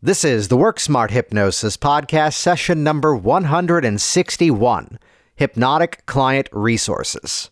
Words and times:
This 0.00 0.22
is 0.22 0.46
the 0.46 0.56
Work 0.56 0.78
Smart 0.78 1.10
Hypnosis 1.10 1.76
Podcast, 1.76 2.34
session 2.34 2.84
number 2.84 3.16
161 3.16 4.96
Hypnotic 5.34 6.06
Client 6.06 6.48
Resources. 6.52 7.50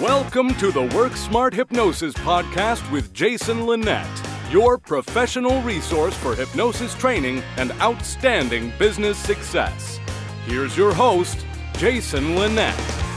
Welcome 0.00 0.54
to 0.54 0.70
the 0.70 0.88
Work 0.94 1.16
Smart 1.16 1.52
Hypnosis 1.52 2.14
Podcast 2.14 2.88
with 2.92 3.12
Jason 3.12 3.66
Linett, 3.66 4.06
your 4.52 4.78
professional 4.78 5.60
resource 5.62 6.14
for 6.14 6.36
hypnosis 6.36 6.94
training 6.94 7.42
and 7.56 7.72
outstanding 7.80 8.72
business 8.78 9.18
success. 9.18 9.98
Here's 10.46 10.76
your 10.76 10.94
host, 10.94 11.44
Jason 11.76 12.36
Linett. 12.36 13.07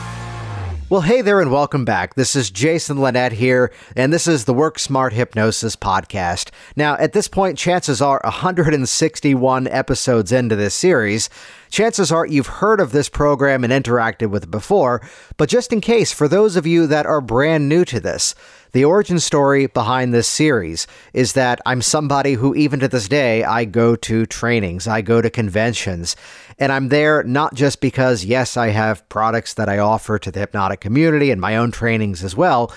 Well, 0.92 1.00
hey 1.00 1.22
there, 1.22 1.40
and 1.40 1.54
welcome 1.54 1.86
back. 1.86 2.16
This 2.16 2.36
is 2.36 2.52
Jason 2.52 3.00
Linett 3.00 3.32
here, 3.32 3.72
and 3.96 4.12
this 4.12 4.28
is 4.28 4.44
the 4.44 4.54
Work 4.54 4.78
Smart 4.78 5.14
Hypnosis 5.14 5.78
podcast. 5.78 6.50
Now, 6.76 6.98
at 6.98 7.14
this 7.14 7.30
point, 7.30 7.58
chances 7.58 8.02
are 8.02 8.20
161 8.26 9.68
episodes 9.70 10.34
into 10.34 10.58
this 10.58 10.74
series. 10.74 11.30
Chances 11.70 12.12
are 12.12 12.26
you've 12.26 12.48
heard 12.48 12.82
of 12.82 12.92
this 12.92 13.08
program 13.08 13.64
and 13.64 13.72
interacted 13.72 14.32
with 14.32 14.44
it 14.44 14.52
before, 14.52 15.02
but 15.38 15.48
just 15.48 15.72
in 15.72 15.80
case, 15.80 16.12
for 16.12 16.28
those 16.28 16.58
of 16.58 16.68
you 16.68 16.86
that 16.88 17.06
are 17.06 17.22
brand 17.22 17.70
new 17.70 17.86
to 17.86 18.02
this, 18.02 18.36
the 18.74 18.86
origin 18.86 19.20
story 19.20 19.68
behind 19.68 20.14
this 20.14 20.28
series 20.28 20.88
is 21.14 21.34
that 21.34 21.60
I'm 21.66 21.82
somebody 21.82 22.34
who, 22.34 22.56
even 22.56 22.80
to 22.80 22.88
this 22.88 23.08
day, 23.08 23.44
I 23.44 23.66
go 23.66 23.96
to 23.98 24.26
trainings, 24.26 24.88
I 24.88 25.02
go 25.02 25.22
to 25.22 25.30
conventions, 25.30 26.16
and 26.58 26.72
I'm 26.72 26.90
there 26.90 27.24
not 27.24 27.54
just 27.54 27.82
because, 27.82 28.24
yes, 28.24 28.56
I 28.56 28.70
have 28.70 29.08
products 29.10 29.56
that 29.56 29.68
I 29.68 29.80
offer 29.80 30.18
to 30.20 30.32
the 30.32 30.40
hypnotic 30.40 30.80
community 30.80 31.32
and 31.32 31.42
my 31.42 31.58
own 31.58 31.72
trainings 31.72 32.24
as 32.24 32.36
well 32.36 32.72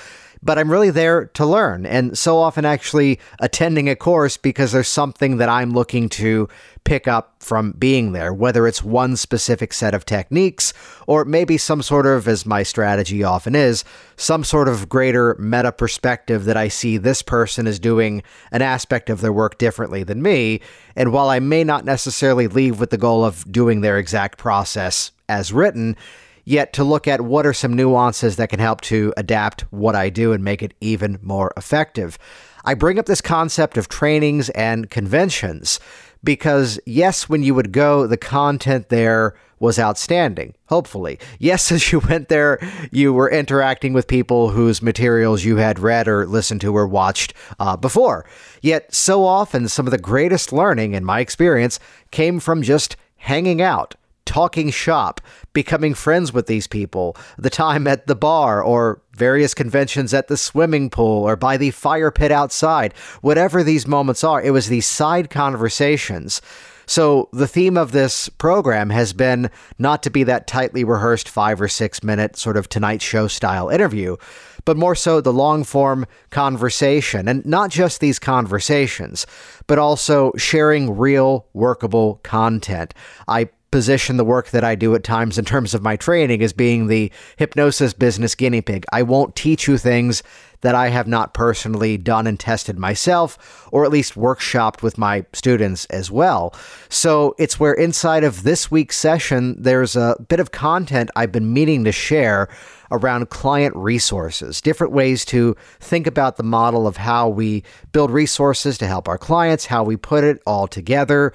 but 0.44 0.58
I'm 0.58 0.70
really 0.70 0.90
there 0.90 1.26
to 1.26 1.46
learn 1.46 1.86
and 1.86 2.16
so 2.16 2.38
often 2.38 2.64
actually 2.64 3.18
attending 3.40 3.88
a 3.88 3.96
course 3.96 4.36
because 4.36 4.72
there's 4.72 4.88
something 4.88 5.38
that 5.38 5.48
I'm 5.48 5.72
looking 5.72 6.08
to 6.10 6.48
pick 6.84 7.08
up 7.08 7.42
from 7.42 7.72
being 7.72 8.12
there, 8.12 8.32
whether 8.32 8.66
it's 8.66 8.82
one 8.82 9.16
specific 9.16 9.72
set 9.72 9.94
of 9.94 10.04
techniques 10.04 10.74
or 11.06 11.24
maybe 11.24 11.56
some 11.56 11.80
sort 11.80 12.04
of, 12.06 12.28
as 12.28 12.44
my 12.44 12.62
strategy 12.62 13.24
often 13.24 13.54
is, 13.54 13.84
some 14.16 14.44
sort 14.44 14.68
of 14.68 14.88
greater 14.88 15.34
meta 15.38 15.72
perspective 15.72 16.44
that 16.44 16.58
I 16.58 16.68
see 16.68 16.98
this 16.98 17.22
person 17.22 17.66
is 17.66 17.78
doing 17.78 18.22
an 18.52 18.60
aspect 18.60 19.08
of 19.08 19.22
their 19.22 19.32
work 19.32 19.56
differently 19.56 20.04
than 20.04 20.22
me. 20.22 20.60
And 20.94 21.10
while 21.10 21.30
I 21.30 21.38
may 21.38 21.64
not 21.64 21.86
necessarily 21.86 22.48
leave 22.48 22.78
with 22.78 22.90
the 22.90 22.98
goal 22.98 23.24
of 23.24 23.50
doing 23.50 23.80
their 23.80 23.98
exact 23.98 24.38
process 24.38 25.10
as 25.26 25.54
written, 25.54 25.96
yet 26.44 26.72
to 26.74 26.84
look 26.84 27.08
at 27.08 27.22
what 27.22 27.46
are 27.46 27.52
some 27.52 27.74
nuances 27.74 28.36
that 28.36 28.50
can 28.50 28.60
help 28.60 28.80
to 28.82 29.12
adapt 29.16 29.62
what 29.72 29.94
I 29.94 30.10
do 30.10 30.32
and 30.32 30.44
make 30.44 30.62
it 30.62 30.74
even 30.80 31.18
more 31.22 31.52
effective. 31.56 32.18
I 32.64 32.74
bring 32.74 32.98
up 32.98 33.06
this 33.06 33.20
concept 33.20 33.76
of 33.76 33.88
trainings 33.88 34.48
and 34.50 34.90
conventions 34.90 35.80
because, 36.22 36.80
yes, 36.86 37.28
when 37.28 37.42
you 37.42 37.54
would 37.54 37.72
go, 37.72 38.06
the 38.06 38.16
content 38.16 38.88
there 38.88 39.34
was 39.60 39.78
outstanding, 39.78 40.54
hopefully. 40.68 41.18
Yes, 41.38 41.70
as 41.72 41.92
you 41.92 42.00
went 42.00 42.28
there, 42.28 42.58
you 42.90 43.12
were 43.12 43.30
interacting 43.30 43.92
with 43.92 44.06
people 44.06 44.50
whose 44.50 44.82
materials 44.82 45.44
you 45.44 45.56
had 45.56 45.78
read 45.78 46.08
or 46.08 46.26
listened 46.26 46.60
to 46.62 46.76
or 46.76 46.86
watched 46.86 47.34
uh, 47.58 47.76
before. 47.76 48.24
Yet, 48.62 48.94
so 48.94 49.24
often, 49.24 49.68
some 49.68 49.86
of 49.86 49.90
the 49.90 49.98
greatest 49.98 50.52
learning, 50.52 50.94
in 50.94 51.04
my 51.04 51.20
experience, 51.20 51.78
came 52.10 52.40
from 52.40 52.62
just 52.62 52.96
hanging 53.16 53.60
out 53.60 53.94
talking 54.26 54.70
shop, 54.70 55.20
becoming 55.52 55.94
friends 55.94 56.32
with 56.32 56.46
these 56.46 56.66
people, 56.66 57.16
the 57.38 57.50
time 57.50 57.86
at 57.86 58.06
the 58.06 58.16
bar 58.16 58.62
or 58.62 59.00
various 59.16 59.54
conventions 59.54 60.12
at 60.12 60.28
the 60.28 60.36
swimming 60.36 60.90
pool 60.90 61.24
or 61.24 61.36
by 61.36 61.56
the 61.56 61.70
fire 61.70 62.10
pit 62.10 62.32
outside, 62.32 62.94
whatever 63.20 63.62
these 63.62 63.86
moments 63.86 64.24
are, 64.24 64.42
it 64.42 64.50
was 64.50 64.68
these 64.68 64.86
side 64.86 65.30
conversations. 65.30 66.40
So, 66.86 67.28
the 67.32 67.48
theme 67.48 67.78
of 67.78 67.92
this 67.92 68.28
program 68.28 68.90
has 68.90 69.12
been 69.12 69.50
not 69.78 70.02
to 70.02 70.10
be 70.10 70.22
that 70.24 70.46
tightly 70.46 70.84
rehearsed 70.84 71.28
five 71.28 71.60
or 71.60 71.68
six 71.68 72.02
minute 72.02 72.36
sort 72.36 72.56
of 72.56 72.68
Tonight 72.68 73.00
Show 73.00 73.26
style 73.26 73.70
interview, 73.70 74.16
but 74.64 74.76
more 74.76 74.94
so 74.94 75.20
the 75.20 75.32
long 75.32 75.64
form 75.64 76.06
conversation. 76.30 77.26
And 77.26 77.44
not 77.46 77.70
just 77.70 78.00
these 78.00 78.18
conversations, 78.18 79.26
but 79.66 79.78
also 79.78 80.32
sharing 80.36 80.96
real 80.96 81.46
workable 81.54 82.20
content. 82.22 82.92
I 83.28 83.48
position 83.74 84.16
the 84.16 84.24
work 84.24 84.50
that 84.50 84.62
I 84.62 84.76
do 84.76 84.94
at 84.94 85.02
times 85.02 85.36
in 85.36 85.44
terms 85.44 85.74
of 85.74 85.82
my 85.82 85.96
training 85.96 86.40
as 86.44 86.52
being 86.52 86.86
the 86.86 87.10
hypnosis 87.38 87.92
business 87.92 88.36
guinea 88.36 88.60
pig. 88.60 88.84
I 88.92 89.02
won't 89.02 89.34
teach 89.34 89.66
you 89.66 89.78
things 89.78 90.22
that 90.60 90.76
I 90.76 90.90
have 90.90 91.08
not 91.08 91.34
personally 91.34 91.96
done 91.96 92.28
and 92.28 92.38
tested 92.38 92.78
myself, 92.78 93.66
or 93.72 93.84
at 93.84 93.90
least 93.90 94.14
workshopped 94.14 94.80
with 94.80 94.96
my 94.96 95.26
students 95.32 95.86
as 95.86 96.08
well. 96.08 96.54
So 96.88 97.34
it's 97.36 97.58
where 97.58 97.74
inside 97.74 98.22
of 98.22 98.44
this 98.44 98.70
week's 98.70 98.96
session, 98.96 99.60
there's 99.60 99.96
a 99.96 100.14
bit 100.28 100.38
of 100.38 100.52
content 100.52 101.10
I've 101.16 101.32
been 101.32 101.52
meaning 101.52 101.82
to 101.82 101.90
share 101.90 102.48
around 102.92 103.28
client 103.30 103.74
resources, 103.74 104.60
different 104.60 104.92
ways 104.92 105.24
to 105.24 105.56
think 105.80 106.06
about 106.06 106.36
the 106.36 106.44
model 106.44 106.86
of 106.86 106.98
how 106.98 107.28
we 107.28 107.64
build 107.90 108.12
resources 108.12 108.78
to 108.78 108.86
help 108.86 109.08
our 109.08 109.18
clients, 109.18 109.66
how 109.66 109.82
we 109.82 109.96
put 109.96 110.22
it 110.22 110.40
all 110.46 110.68
together 110.68 111.32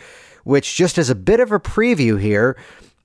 which, 0.50 0.76
just 0.76 0.98
as 0.98 1.12
a 1.12 1.16
bit 1.16 1.40
of 1.40 1.52
a 1.52 1.60
preview 1.60 2.20
here, 2.20 2.58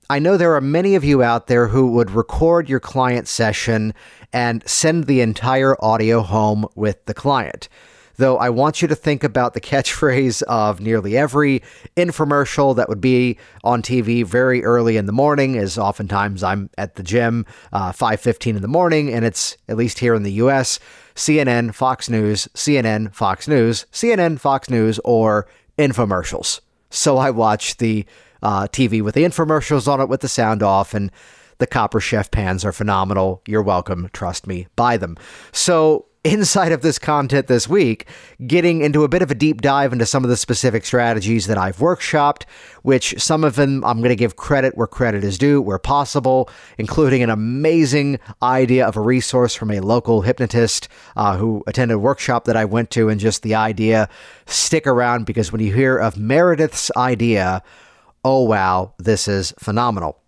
I 0.09 0.17
know 0.17 0.35
there 0.35 0.55
are 0.55 0.61
many 0.61 0.95
of 0.95 1.03
you 1.03 1.21
out 1.21 1.45
there 1.45 1.67
who 1.67 1.91
would 1.91 2.09
record 2.09 2.67
your 2.67 2.79
client 2.79 3.27
session 3.27 3.93
and 4.33 4.67
send 4.67 5.03
the 5.03 5.21
entire 5.21 5.75
audio 5.79 6.21
home 6.21 6.65
with 6.73 7.05
the 7.05 7.13
client. 7.13 7.69
Though 8.17 8.37
I 8.37 8.49
want 8.49 8.81
you 8.81 8.87
to 8.87 8.95
think 8.95 9.23
about 9.23 9.53
the 9.53 9.61
catchphrase 9.61 10.41
of 10.43 10.81
nearly 10.81 11.15
every 11.15 11.61
infomercial 11.95 12.75
that 12.77 12.89
would 12.89 13.01
be 13.01 13.37
on 13.63 13.83
TV 13.83 14.25
very 14.25 14.63
early 14.63 14.97
in 14.97 15.05
the 15.05 15.11
morning, 15.11 15.55
as 15.55 15.77
oftentimes 15.77 16.41
I'm 16.41 16.71
at 16.79 16.95
the 16.95 17.03
gym 17.03 17.45
uh, 17.71 17.91
5:15 17.91 18.55
in 18.55 18.63
the 18.63 18.67
morning, 18.67 19.13
and 19.13 19.23
it's 19.23 19.55
at 19.69 19.77
least 19.77 19.99
here 19.99 20.15
in 20.15 20.23
the 20.23 20.33
U.S. 20.33 20.79
CNN, 21.13 21.75
Fox 21.75 22.09
News, 22.09 22.47
CNN, 22.55 23.13
Fox 23.13 23.47
News, 23.47 23.85
CNN, 23.91 24.39
Fox 24.39 24.67
News, 24.67 24.99
or 25.03 25.47
infomercials. 25.77 26.61
So 26.95 27.17
I 27.17 27.29
watch 27.29 27.77
the 27.77 28.05
uh, 28.41 28.67
TV 28.67 29.01
with 29.01 29.15
the 29.15 29.23
infomercials 29.23 29.87
on 29.87 30.01
it 30.01 30.09
with 30.09 30.21
the 30.21 30.27
sound 30.27 30.63
off, 30.63 30.93
and 30.93 31.11
the 31.57 31.67
Copper 31.67 31.99
Chef 31.99 32.31
pans 32.31 32.63
are 32.65 32.71
phenomenal. 32.71 33.41
You're 33.47 33.61
welcome. 33.61 34.09
Trust 34.13 34.47
me, 34.47 34.67
buy 34.75 34.97
them. 34.97 35.17
So 35.51 36.05
inside 36.25 36.71
of 36.71 36.81
this 36.81 36.97
content 36.97 37.45
this 37.45 37.69
week, 37.69 38.07
getting 38.47 38.81
into 38.81 39.03
a 39.03 39.07
bit 39.07 39.21
of 39.21 39.29
a 39.29 39.35
deep 39.35 39.61
dive 39.61 39.93
into 39.93 40.07
some 40.07 40.23
of 40.23 40.29
the 40.29 40.35
specific 40.35 40.83
strategies 40.83 41.45
that 41.45 41.57
I've 41.57 41.77
workshopped, 41.77 42.43
which 42.81 43.13
some 43.21 43.43
of 43.43 43.55
them 43.55 43.85
I'm 43.85 43.99
going 43.99 44.09
to 44.09 44.15
give 44.15 44.35
credit 44.35 44.75
where 44.75 44.87
credit 44.87 45.23
is 45.23 45.37
due, 45.37 45.61
where 45.61 45.77
possible, 45.77 46.49
including 46.79 47.21
an 47.21 47.29
amazing 47.29 48.19
idea 48.41 48.87
of 48.87 48.97
a 48.97 49.01
resource 49.01 49.53
from 49.53 49.69
a 49.69 49.81
local 49.81 50.23
hypnotist 50.23 50.87
uh, 51.15 51.37
who 51.37 51.63
attended 51.67 51.95
a 51.95 51.99
workshop 51.99 52.45
that 52.45 52.57
I 52.57 52.65
went 52.65 52.89
to, 52.91 53.07
and 53.07 53.19
just 53.19 53.43
the 53.43 53.53
idea. 53.53 54.09
Stick 54.47 54.87
around 54.87 55.27
because 55.27 55.51
when 55.51 55.61
you 55.61 55.73
hear 55.73 55.95
of 55.95 56.17
Meredith's 56.17 56.89
idea, 56.97 57.61
oh 58.23 58.43
wow, 58.43 58.95
this 58.97 59.27
is 59.27 59.53
phenomenal. 59.59 60.19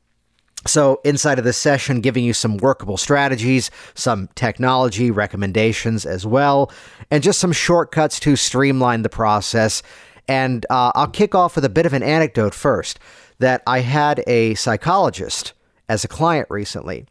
So, 0.65 0.99
inside 1.03 1.39
of 1.39 1.45
this 1.45 1.57
session, 1.57 2.01
giving 2.01 2.23
you 2.23 2.33
some 2.33 2.57
workable 2.57 2.97
strategies, 2.97 3.71
some 3.93 4.27
technology 4.35 5.11
recommendations 5.11 6.05
as 6.05 6.25
well, 6.25 6.71
and 7.09 7.23
just 7.23 7.39
some 7.39 7.53
shortcuts 7.53 8.19
to 8.21 8.35
streamline 8.35 9.03
the 9.03 9.09
process. 9.09 9.83
And 10.27 10.65
uh, 10.69 10.91
I'll 10.95 11.07
kick 11.07 11.35
off 11.35 11.55
with 11.55 11.63
a 11.63 11.69
bit 11.69 11.85
of 11.85 11.93
an 11.93 12.03
anecdote 12.03 12.53
first 12.53 12.99
that 13.39 13.61
I 13.65 13.79
had 13.79 14.23
a 14.27 14.55
psychologist 14.55 15.53
as 15.87 16.03
a 16.03 16.07
client 16.07 16.47
recently. 16.49 17.05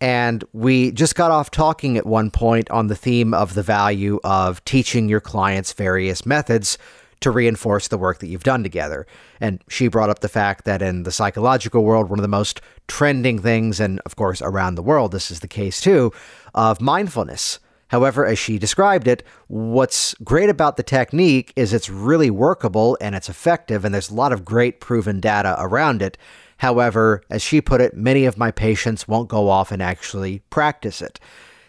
And 0.00 0.44
we 0.52 0.90
just 0.90 1.14
got 1.14 1.30
off 1.30 1.50
talking 1.50 1.96
at 1.96 2.06
one 2.06 2.30
point 2.30 2.70
on 2.70 2.88
the 2.88 2.96
theme 2.96 3.32
of 3.32 3.54
the 3.54 3.62
value 3.62 4.20
of 4.24 4.62
teaching 4.64 5.08
your 5.08 5.20
clients 5.20 5.72
various 5.72 6.26
methods 6.26 6.76
to 7.20 7.30
reinforce 7.30 7.88
the 7.88 7.98
work 7.98 8.18
that 8.18 8.28
you've 8.28 8.44
done 8.44 8.62
together. 8.62 9.06
And 9.40 9.62
she 9.68 9.88
brought 9.88 10.10
up 10.10 10.20
the 10.20 10.28
fact 10.28 10.64
that 10.64 10.82
in 10.82 11.04
the 11.04 11.12
psychological 11.12 11.84
world, 11.84 12.10
one 12.10 12.18
of 12.18 12.22
the 12.22 12.28
most 12.28 12.60
trending 12.88 13.38
things, 13.38 13.80
and 13.80 14.00
of 14.06 14.16
course 14.16 14.42
around 14.42 14.74
the 14.74 14.82
world, 14.82 15.12
this 15.12 15.30
is 15.30 15.40
the 15.40 15.48
case 15.48 15.80
too, 15.80 16.12
of 16.54 16.80
mindfulness. 16.80 17.58
However, 17.88 18.26
as 18.26 18.38
she 18.38 18.58
described 18.58 19.06
it, 19.06 19.22
what's 19.46 20.14
great 20.24 20.50
about 20.50 20.76
the 20.76 20.82
technique 20.82 21.52
is 21.54 21.72
it's 21.72 21.88
really 21.88 22.30
workable 22.30 22.98
and 23.00 23.14
it's 23.14 23.28
effective, 23.28 23.84
and 23.84 23.94
there's 23.94 24.10
a 24.10 24.14
lot 24.14 24.32
of 24.32 24.44
great 24.44 24.80
proven 24.80 25.20
data 25.20 25.54
around 25.58 26.02
it. 26.02 26.18
However, 26.58 27.22
as 27.30 27.42
she 27.42 27.60
put 27.60 27.80
it, 27.80 27.94
many 27.94 28.24
of 28.24 28.38
my 28.38 28.50
patients 28.50 29.06
won't 29.06 29.28
go 29.28 29.48
off 29.48 29.70
and 29.70 29.82
actually 29.82 30.40
practice 30.50 31.00
it. 31.00 31.20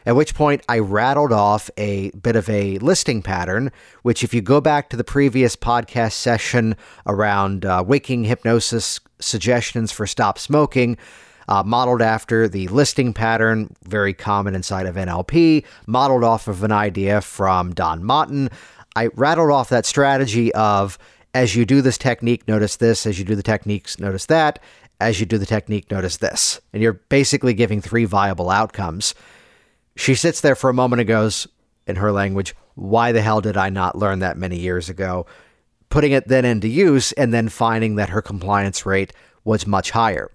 At 0.08 0.16
which 0.16 0.36
point, 0.36 0.64
I 0.70 0.80
rattled 0.80 1.34
off 1.34 1.70
a 1.76 2.12
bit 2.12 2.38
of 2.38 2.50
a 2.50 2.78
listing 2.78 3.22
pattern, 3.22 3.74
which, 4.04 4.24
if 4.24 4.34
you 4.34 4.42
go 4.42 4.62
back 4.62 4.90
to 4.90 4.96
the 4.96 5.04
previous 5.04 5.58
podcast 5.58 6.14
session 6.14 6.78
around 7.06 7.66
uh, 7.66 7.84
waking 7.86 8.24
hypnosis 8.24 9.02
suggestions 9.20 9.92
for 9.92 10.08
stop 10.08 10.40
smoking, 10.40 10.98
uh, 11.50 11.62
modeled 11.66 12.02
after 12.02 12.48
the 12.48 12.70
listing 12.70 13.14
pattern, 13.14 13.76
very 13.84 14.14
common 14.14 14.56
inside 14.56 14.86
of 14.86 14.96
NLP, 14.96 15.66
modeled 15.88 16.24
off 16.24 16.48
of 16.48 16.64
an 16.64 16.72
idea 16.72 17.20
from 17.20 17.74
Don 17.74 18.02
Martin. 18.02 18.50
I 18.96 19.08
rattled 19.08 19.52
off 19.52 19.68
that 19.68 19.86
strategy 19.86 20.54
of 20.54 20.98
as 21.34 21.54
you 21.54 21.66
do 21.66 21.82
this 21.82 21.98
technique, 21.98 22.48
notice 22.48 22.78
this. 22.78 23.06
As 23.06 23.20
you 23.20 23.26
do 23.26 23.36
the 23.36 23.44
techniques, 23.44 24.00
notice 24.00 24.26
that. 24.28 24.60
As 25.02 25.20
you 25.20 25.26
do 25.26 25.38
the 25.38 25.46
technique, 25.46 25.92
notice 25.92 26.16
this. 26.16 26.62
And 26.72 26.82
you're 26.82 26.94
basically 26.94 27.54
giving 27.54 27.82
three 27.82 28.06
viable 28.06 28.50
outcomes. 28.50 29.14
She 29.98 30.16
sits 30.16 30.42
there 30.42 30.56
for 30.56 30.70
a 30.70 30.74
moment 30.74 31.02
and 31.02 31.08
goes, 31.08 31.48
in 31.86 31.96
her 31.98 32.12
language, 32.12 32.56
why 32.76 33.12
the 33.12 33.22
hell 33.22 33.42
did 33.42 33.58
I 33.58 33.70
not 33.70 33.98
learn 33.98 34.20
that 34.20 34.38
many 34.38 34.60
years 34.60 34.90
ago? 34.90 35.26
Putting 35.90 36.12
it 36.12 36.28
then 36.28 36.46
into 36.46 36.68
use 36.68 37.12
and 37.14 37.34
then 37.34 37.50
finding 37.50 37.96
that 37.96 38.10
her 38.10 38.22
compliance 38.22 38.86
rate 38.86 39.14
was 39.44 39.66
much 39.66 39.92
higher. 39.92 40.32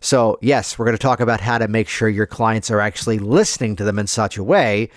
So, 0.00 0.38
yes, 0.42 0.78
we're 0.78 0.84
going 0.84 0.96
to 0.96 1.02
talk 1.02 1.20
about 1.20 1.40
how 1.40 1.58
to 1.58 1.68
make 1.68 1.88
sure 1.88 2.08
your 2.08 2.26
clients 2.26 2.70
are 2.70 2.80
actually 2.80 3.18
listening 3.18 3.76
to 3.76 3.84
them 3.84 3.98
in 3.98 4.06
such 4.06 4.36
a 4.36 4.44
way 4.44 4.90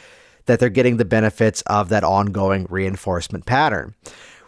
that 0.45 0.59
they're 0.59 0.69
getting 0.69 0.97
the 0.97 1.05
benefits 1.05 1.61
of 1.63 1.89
that 1.89 2.03
ongoing 2.03 2.65
reinforcement 2.69 3.45
pattern 3.45 3.95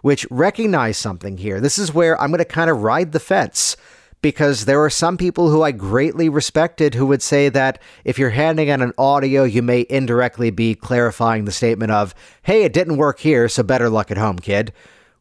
which 0.02 0.28
recognize 0.30 0.98
something 0.98 1.38
here. 1.38 1.60
This 1.60 1.78
is 1.78 1.94
where 1.94 2.20
I'm 2.20 2.32
going 2.32 2.40
to 2.40 2.46
kind 2.46 2.70
of 2.70 2.82
ride 2.82 3.12
the 3.12 3.20
fence 3.20 3.78
because 4.22 4.66
there 4.66 4.84
are 4.84 4.90
some 4.90 5.18
people 5.18 5.50
who 5.50 5.64
I 5.64 5.72
greatly 5.72 6.30
respected 6.30 6.94
who 6.94 7.08
would 7.08 7.22
say 7.22 7.50
that 7.50 7.82
if 8.06 8.20
you're 8.20 8.30
handing 8.30 8.70
out 8.70 8.82
an 8.82 8.94
audio, 8.98 9.44
you 9.44 9.62
may 9.62 9.86
indirectly 9.90 10.52
be 10.52 10.76
clarifying 10.76 11.46
the 11.46 11.52
statement 11.52 11.92
of, 11.92 12.14
hey, 12.44 12.64
it 12.64 12.74
didn't 12.74 12.98
work 12.98 13.20
here, 13.20 13.50
so 13.50 13.64
better 13.64 13.90
luck 13.90 14.12
at 14.12 14.18
home, 14.18 14.38
kid. 14.38 14.74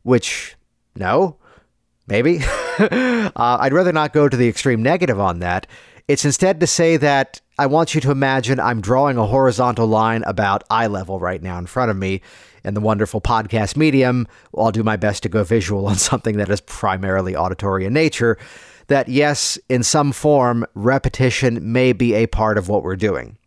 Which, 0.03 0.57
no, 0.95 1.37
maybe. 2.07 2.41
uh, 2.79 3.31
I'd 3.37 3.73
rather 3.73 3.93
not 3.93 4.13
go 4.13 4.29
to 4.29 4.37
the 4.37 4.49
extreme 4.49 4.83
negative 4.83 5.19
on 5.19 5.39
that. 5.39 5.67
It's 6.09 6.25
instead 6.25 6.61
to 6.61 6.67
say 6.67 6.97
that 6.97 7.41
I 7.59 7.67
want 7.67 7.95
you 7.95 8.01
to 8.01 8.11
imagine 8.11 8.59
I'm 8.59 8.81
drawing 8.81 9.17
a 9.17 9.27
horizontal 9.27 9.87
line 9.87 10.25
about 10.25 10.65
eye 10.69 10.89
level 10.89 11.21
right 11.21 11.43
now 11.43 11.59
in 11.59 11.67
front 11.67 11.91
of 11.91 11.97
me 11.97 12.21
in 12.65 12.75
the 12.75 12.81
wonderful 12.81 13.21
podcast 13.21 13.77
medium. 13.77 14.27
I'll 14.57 14.73
do 14.73 14.83
my 14.83 14.97
best 14.97 15.23
to 15.23 15.29
go 15.29 15.45
visual 15.45 15.87
on 15.87 15.95
something 16.11 16.37
that 16.39 16.51
is 16.51 16.61
primarily 16.61 17.37
auditory 17.37 17.85
in 17.85 17.93
nature. 17.93 18.39
That, 18.91 19.09
yes, 19.09 19.57
in 19.69 19.85
some 19.85 20.11
form, 20.11 20.67
repetition 20.75 21.73
may 21.73 21.93
be 21.93 22.13
a 22.13 22.27
part 22.27 22.59
of 22.59 22.69
what 22.69 22.83
we're 22.83 22.97
doing. 22.97 23.39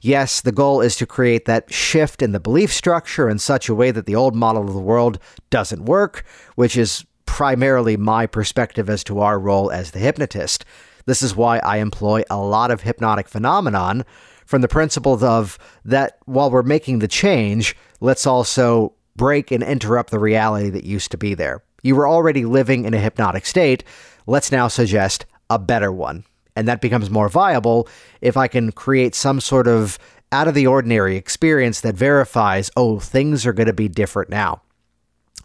Yes, 0.00 0.40
the 0.40 0.50
goal 0.50 0.80
is 0.80 0.96
to 0.96 1.06
create 1.06 1.44
that 1.44 1.72
shift 1.72 2.20
in 2.20 2.32
the 2.32 2.40
belief 2.40 2.72
structure 2.72 3.28
in 3.28 3.38
such 3.38 3.68
a 3.68 3.76
way 3.76 3.92
that 3.92 4.06
the 4.06 4.16
old 4.16 4.34
model 4.34 4.66
of 4.66 4.74
the 4.74 4.80
world 4.80 5.20
doesn't 5.50 5.84
work, 5.84 6.24
which 6.56 6.76
is 6.76 7.06
primarily 7.26 7.96
my 7.96 8.26
perspective 8.26 8.90
as 8.90 9.04
to 9.04 9.20
our 9.20 9.38
role 9.38 9.70
as 9.70 9.92
the 9.92 10.00
hypnotist. 10.00 10.64
This 11.06 11.22
is 11.22 11.36
why 11.36 11.58
I 11.58 11.76
employ 11.76 12.24
a 12.28 12.38
lot 12.38 12.72
of 12.72 12.80
hypnotic 12.80 13.28
phenomenon 13.28 14.04
from 14.46 14.62
the 14.62 14.68
principles 14.68 15.22
of 15.22 15.60
that 15.84 16.18
while 16.24 16.50
we're 16.50 16.64
making 16.64 16.98
the 16.98 17.06
change, 17.06 17.76
let's 18.00 18.26
also 18.26 18.94
break 19.14 19.52
and 19.52 19.62
interrupt 19.62 20.10
the 20.10 20.18
reality 20.18 20.70
that 20.70 20.82
used 20.82 21.12
to 21.12 21.16
be 21.16 21.34
there. 21.34 21.62
You 21.82 21.96
were 21.96 22.08
already 22.08 22.44
living 22.44 22.84
in 22.84 22.94
a 22.94 22.98
hypnotic 22.98 23.46
state. 23.46 23.84
Let's 24.26 24.52
now 24.52 24.68
suggest 24.68 25.26
a 25.48 25.58
better 25.58 25.92
one. 25.92 26.24
And 26.56 26.66
that 26.66 26.80
becomes 26.80 27.10
more 27.10 27.28
viable 27.28 27.88
if 28.20 28.36
I 28.36 28.48
can 28.48 28.72
create 28.72 29.14
some 29.14 29.40
sort 29.40 29.68
of 29.68 29.98
out 30.32 30.48
of 30.48 30.54
the 30.54 30.66
ordinary 30.66 31.16
experience 31.16 31.80
that 31.80 31.94
verifies, 31.94 32.70
oh, 32.76 32.98
things 32.98 33.46
are 33.46 33.52
going 33.52 33.68
to 33.68 33.72
be 33.72 33.88
different 33.88 34.28
now. 34.28 34.60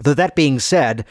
Though 0.02 0.16
that 0.16 0.36
being 0.36 0.60
said, 0.60 1.06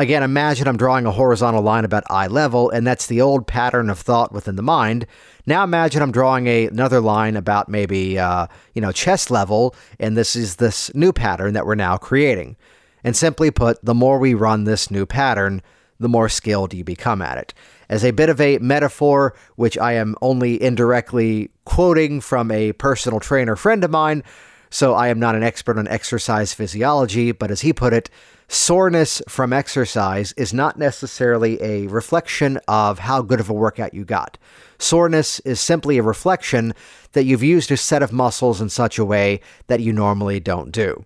Again, 0.00 0.22
imagine 0.22 0.66
I'm 0.66 0.78
drawing 0.78 1.04
a 1.04 1.10
horizontal 1.10 1.60
line 1.60 1.84
about 1.84 2.04
eye 2.08 2.26
level, 2.26 2.70
and 2.70 2.86
that's 2.86 3.06
the 3.06 3.20
old 3.20 3.46
pattern 3.46 3.90
of 3.90 3.98
thought 3.98 4.32
within 4.32 4.56
the 4.56 4.62
mind. 4.62 5.04
Now 5.44 5.62
imagine 5.62 6.00
I'm 6.00 6.10
drawing 6.10 6.46
a, 6.46 6.68
another 6.68 7.00
line 7.00 7.36
about 7.36 7.68
maybe 7.68 8.18
uh, 8.18 8.46
you 8.72 8.80
know 8.80 8.92
chest 8.92 9.30
level, 9.30 9.74
and 9.98 10.16
this 10.16 10.34
is 10.34 10.56
this 10.56 10.90
new 10.94 11.12
pattern 11.12 11.52
that 11.52 11.66
we're 11.66 11.74
now 11.74 11.98
creating. 11.98 12.56
And 13.04 13.16
simply 13.16 13.50
put, 13.50 13.84
the 13.84 13.94
more 13.94 14.18
we 14.18 14.34
run 14.34 14.64
this 14.64 14.90
new 14.90 15.06
pattern, 15.06 15.62
the 15.98 16.08
more 16.08 16.28
skilled 16.28 16.74
you 16.74 16.82
become 16.82 17.22
at 17.22 17.38
it. 17.38 17.54
As 17.88 18.04
a 18.04 18.10
bit 18.10 18.28
of 18.28 18.40
a 18.40 18.58
metaphor, 18.58 19.34
which 19.56 19.76
I 19.78 19.92
am 19.92 20.16
only 20.22 20.60
indirectly 20.62 21.50
quoting 21.64 22.20
from 22.20 22.50
a 22.50 22.72
personal 22.72 23.20
trainer 23.20 23.56
friend 23.56 23.84
of 23.84 23.90
mine, 23.90 24.22
so 24.70 24.94
I 24.94 25.08
am 25.08 25.18
not 25.18 25.34
an 25.34 25.42
expert 25.42 25.78
on 25.78 25.88
exercise 25.88 26.54
physiology, 26.54 27.32
but 27.32 27.50
as 27.50 27.62
he 27.62 27.72
put 27.72 27.92
it, 27.92 28.08
soreness 28.46 29.20
from 29.28 29.52
exercise 29.52 30.32
is 30.32 30.54
not 30.54 30.78
necessarily 30.78 31.60
a 31.60 31.88
reflection 31.88 32.58
of 32.68 33.00
how 33.00 33.20
good 33.20 33.40
of 33.40 33.50
a 33.50 33.54
workout 33.54 33.94
you 33.94 34.04
got. 34.04 34.38
Soreness 34.78 35.40
is 35.40 35.60
simply 35.60 35.98
a 35.98 36.02
reflection 36.02 36.72
that 37.12 37.24
you've 37.24 37.42
used 37.42 37.72
a 37.72 37.76
set 37.76 38.02
of 38.02 38.12
muscles 38.12 38.60
in 38.60 38.68
such 38.68 38.98
a 38.98 39.04
way 39.04 39.40
that 39.66 39.80
you 39.80 39.92
normally 39.92 40.38
don't 40.38 40.70
do. 40.70 41.04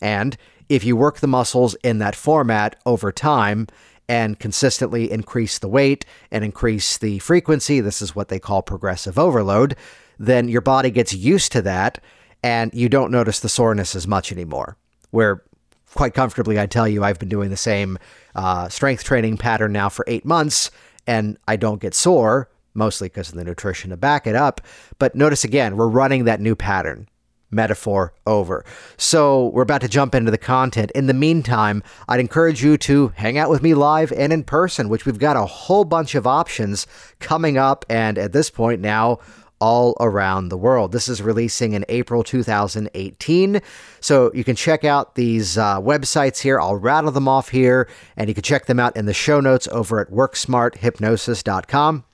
And 0.00 0.36
if 0.68 0.84
you 0.84 0.96
work 0.96 1.18
the 1.18 1.26
muscles 1.26 1.74
in 1.82 1.98
that 1.98 2.16
format 2.16 2.76
over 2.86 3.12
time 3.12 3.66
and 4.08 4.38
consistently 4.38 5.10
increase 5.10 5.58
the 5.58 5.68
weight 5.68 6.04
and 6.30 6.44
increase 6.44 6.98
the 6.98 7.18
frequency, 7.20 7.80
this 7.80 8.02
is 8.02 8.14
what 8.14 8.28
they 8.28 8.38
call 8.38 8.62
progressive 8.62 9.18
overload, 9.18 9.76
then 10.18 10.48
your 10.48 10.60
body 10.60 10.90
gets 10.90 11.12
used 11.12 11.52
to 11.52 11.62
that 11.62 12.02
and 12.42 12.72
you 12.74 12.88
don't 12.88 13.10
notice 13.10 13.40
the 13.40 13.48
soreness 13.48 13.96
as 13.96 14.06
much 14.06 14.30
anymore. 14.30 14.76
Where 15.10 15.42
quite 15.94 16.12
comfortably, 16.12 16.60
I 16.60 16.66
tell 16.66 16.86
you, 16.86 17.02
I've 17.02 17.18
been 17.18 17.28
doing 17.28 17.50
the 17.50 17.56
same 17.56 17.98
uh, 18.34 18.68
strength 18.68 19.04
training 19.04 19.38
pattern 19.38 19.72
now 19.72 19.88
for 19.88 20.04
eight 20.08 20.24
months, 20.24 20.70
and 21.06 21.38
I 21.48 21.56
don't 21.56 21.80
get 21.80 21.94
sore, 21.94 22.50
mostly 22.74 23.08
because 23.08 23.30
of 23.30 23.36
the 23.36 23.44
nutrition 23.44 23.90
to 23.90 23.96
back 23.96 24.26
it 24.26 24.34
up. 24.34 24.60
But 24.98 25.14
notice 25.14 25.44
again, 25.44 25.76
we're 25.76 25.88
running 25.88 26.24
that 26.24 26.40
new 26.40 26.54
pattern. 26.54 27.08
Metaphor 27.54 28.12
over. 28.26 28.64
So, 28.96 29.48
we're 29.48 29.62
about 29.62 29.80
to 29.82 29.88
jump 29.88 30.14
into 30.14 30.30
the 30.30 30.38
content. 30.38 30.90
In 30.92 31.06
the 31.06 31.14
meantime, 31.14 31.82
I'd 32.08 32.20
encourage 32.20 32.62
you 32.62 32.76
to 32.78 33.12
hang 33.16 33.38
out 33.38 33.50
with 33.50 33.62
me 33.62 33.74
live 33.74 34.12
and 34.12 34.32
in 34.32 34.44
person, 34.44 34.88
which 34.88 35.06
we've 35.06 35.18
got 35.18 35.36
a 35.36 35.46
whole 35.46 35.84
bunch 35.84 36.14
of 36.14 36.26
options 36.26 36.86
coming 37.20 37.56
up. 37.56 37.84
And 37.88 38.18
at 38.18 38.32
this 38.32 38.50
point 38.50 38.80
now, 38.80 39.20
all 39.60 39.96
around 39.98 40.50
the 40.50 40.58
world. 40.58 40.92
This 40.92 41.08
is 41.08 41.22
releasing 41.22 41.72
in 41.72 41.86
April 41.88 42.22
2018. 42.22 43.62
So 44.00 44.30
you 44.34 44.44
can 44.44 44.56
check 44.56 44.84
out 44.84 45.14
these 45.14 45.56
uh, 45.56 45.80
websites 45.80 46.40
here. 46.40 46.60
I'll 46.60 46.76
rattle 46.76 47.10
them 47.10 47.28
off 47.28 47.48
here, 47.48 47.88
and 48.16 48.28
you 48.28 48.34
can 48.34 48.42
check 48.42 48.66
them 48.66 48.78
out 48.78 48.94
in 48.94 49.06
the 49.06 49.14
show 49.14 49.40
notes 49.40 49.66
over 49.68 50.00
at 50.00 50.10
worksmarthypnosis.com. 50.10 52.04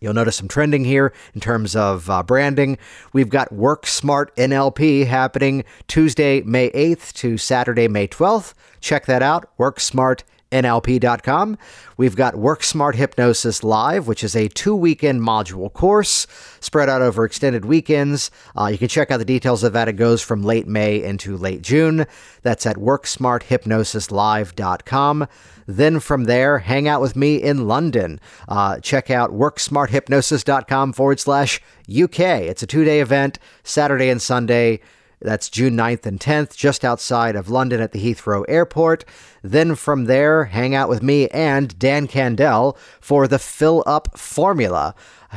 You'll 0.00 0.14
notice 0.14 0.36
some 0.36 0.48
trending 0.48 0.84
here 0.84 1.12
in 1.34 1.40
terms 1.40 1.74
of 1.74 2.10
uh, 2.10 2.22
branding. 2.22 2.78
We've 3.12 3.28
got 3.28 3.52
Work 3.52 3.86
Smart 3.86 4.34
NLP 4.36 5.06
happening 5.06 5.64
Tuesday, 5.86 6.42
May 6.42 6.70
8th 6.70 7.12
to 7.14 7.38
Saturday, 7.38 7.88
May 7.88 8.08
12th. 8.08 8.54
Check 8.80 9.06
that 9.06 9.22
out, 9.22 9.50
Work 9.56 9.78
WorkSmart 9.78 10.22
NLP.com. 10.50 11.58
We've 11.96 12.16
got 12.16 12.36
Work 12.36 12.62
Smart 12.62 12.96
Hypnosis 12.96 13.64
Live, 13.64 14.06
which 14.06 14.24
is 14.24 14.36
a 14.36 14.48
two 14.48 14.74
weekend 14.74 15.20
module 15.20 15.70
course 15.72 16.26
spread 16.60 16.88
out 16.88 17.02
over 17.02 17.24
extended 17.24 17.64
weekends. 17.64 18.30
Uh, 18.56 18.66
you 18.66 18.78
can 18.78 18.88
check 18.88 19.10
out 19.10 19.18
the 19.18 19.24
details 19.24 19.62
of 19.62 19.72
that. 19.72 19.88
It 19.88 19.94
goes 19.94 20.22
from 20.22 20.42
late 20.42 20.66
May 20.66 21.02
into 21.02 21.36
late 21.36 21.62
June. 21.62 22.06
That's 22.42 22.66
at 22.66 22.76
WorksmartHypnosisLive.com. 22.76 25.28
Then 25.66 26.00
from 26.00 26.24
there, 26.24 26.58
hang 26.60 26.88
out 26.88 27.02
with 27.02 27.14
me 27.14 27.36
in 27.36 27.68
London. 27.68 28.18
Uh, 28.48 28.80
check 28.80 29.10
out 29.10 29.32
WorkSmartHypnosis.com 29.32 30.94
forward 30.94 31.20
slash 31.20 31.60
UK. 31.90 32.20
It's 32.20 32.62
a 32.62 32.66
two 32.66 32.84
day 32.84 33.00
event, 33.00 33.38
Saturday 33.64 34.08
and 34.08 34.22
Sunday. 34.22 34.80
That's 35.20 35.50
June 35.50 35.76
9th 35.76 36.06
and 36.06 36.20
10th, 36.20 36.56
just 36.56 36.84
outside 36.84 37.36
of 37.36 37.50
London 37.50 37.80
at 37.80 37.92
the 37.92 37.98
Heathrow 37.98 38.44
Airport. 38.48 39.04
Then 39.42 39.74
from 39.74 40.04
there, 40.04 40.44
hang 40.44 40.74
out 40.74 40.88
with 40.88 41.02
me 41.02 41.28
and 41.28 41.78
Dan 41.78 42.06
Candell 42.06 42.76
for 43.00 43.26
the 43.26 43.38
Fill 43.38 43.82
Up 43.86 44.16
Formula. 44.16 44.94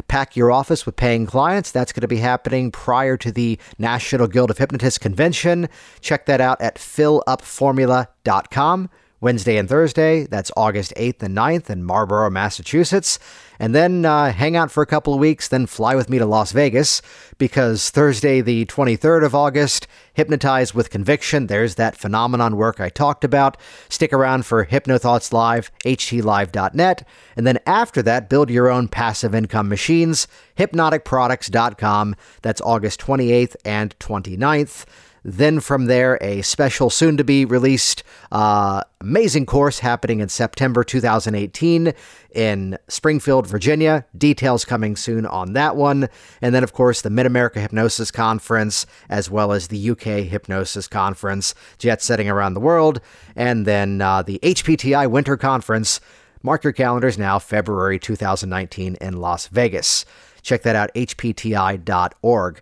Pack 0.07 0.38
your 0.38 0.51
office 0.51 0.85
with 0.85 0.95
paying 0.95 1.25
clients. 1.25 1.71
That's 1.71 1.91
going 1.91 2.01
to 2.01 2.07
be 2.07 2.17
happening 2.17 2.71
prior 2.71 3.17
to 3.17 3.31
the 3.31 3.59
National 3.77 4.27
Guild 4.27 4.50
of 4.50 4.57
Hypnotists 4.57 4.97
convention. 4.97 5.67
Check 6.00 6.25
that 6.27 6.39
out 6.39 6.61
at 6.61 6.75
fillupformula.com. 6.75 8.89
Wednesday 9.22 9.58
and 9.58 9.70
Thursday. 9.70 10.25
That's 10.25 10.51
August 10.58 10.94
8th 10.98 11.22
and 11.22 11.38
9th 11.38 11.70
in 11.70 11.84
Marlborough, 11.84 12.32
Massachusetts. 12.32 13.20
And 13.60 13.75
then 13.75 14.06
uh, 14.06 14.32
hang 14.32 14.56
out 14.58 14.72
for 14.72 14.82
a 14.82 14.88
couple 14.88 15.13
of 15.13 15.20
weeks, 15.20 15.48
then 15.48 15.68
fly 15.68 15.94
with 15.94 16.10
me 16.10 16.18
to 16.18 16.25
Las 16.25 16.51
Vegas 16.51 17.04
because 17.38 17.92
Thursday, 17.92 18.42
the 18.42 18.66
23rd 18.66 19.24
of 19.24 19.36
August, 19.36 19.86
Hypnotize 20.16 20.74
with 20.74 20.90
Conviction. 20.90 21.46
There's 21.46 21.75
that 21.75 21.96
phenomenon 21.96 22.58
work 22.58 22.80
I 22.80 22.90
talked 22.90 23.24
about. 23.24 23.58
Stick 23.88 24.12
around 24.12 24.48
for 24.48 24.66
HypnoThoughts 24.66 25.32
Live, 25.32 25.72
htlive.net. 25.86 27.08
And 27.38 27.46
then 27.46 27.60
after 27.68 28.01
that, 28.01 28.30
build 28.30 28.50
your 28.50 28.68
own 28.68 28.88
passive 28.88 29.36
income 29.36 29.70
machines, 29.70 30.28
hypnoticproducts.com. 30.58 32.16
That's 32.42 32.62
August 32.62 33.00
28th 33.00 33.56
and 33.63 33.98
29th. 34.00 34.86
Then 35.24 35.60
from 35.60 35.86
there, 35.86 36.18
a 36.22 36.42
special 36.42 36.90
soon 36.90 37.16
to 37.18 37.24
be 37.24 37.46
released 37.46 38.04
uh, 38.32 38.84
amazing 39.00 39.46
course 39.46 39.80
happening 39.80 40.20
in 40.20 40.30
September 40.30 40.84
2018 40.84 41.94
in 42.34 42.78
Springfield, 42.88 43.46
Virginia. 43.46 44.06
Details 44.18 44.66
coming 44.66 44.96
soon 44.96 45.28
on 45.28 45.54
that 45.54 45.75
one. 45.75 46.10
And 46.42 46.56
then, 46.56 46.63
of 46.63 46.74
course, 46.74 47.01
the 47.01 47.12
Mid 47.12 47.28
America 47.28 47.60
Hypnosis 47.60 48.10
Conference, 48.10 48.88
as 49.10 49.30
well 49.30 49.51
as 49.51 49.68
the 49.68 49.92
UK 49.92 50.25
Hypnosis 50.25 50.88
Conference, 50.88 51.54
jet 51.78 52.01
setting 52.01 52.30
around 52.30 52.56
the 52.56 52.60
world. 52.60 53.00
And 53.36 53.68
then 53.68 54.01
uh, 54.01 54.24
the 54.24 54.40
HPTI 54.42 55.10
Winter 55.10 55.38
Conference. 55.38 56.00
Mark 56.44 56.63
your 56.63 56.74
calendars 56.74 57.20
now, 57.20 57.38
February 57.38 58.00
2019 58.00 58.98
in 59.00 59.18
Las 59.18 59.46
Vegas. 59.48 60.06
Check 60.42 60.63
that 60.63 60.75
out, 60.75 60.92
hpti.org. 60.96 62.62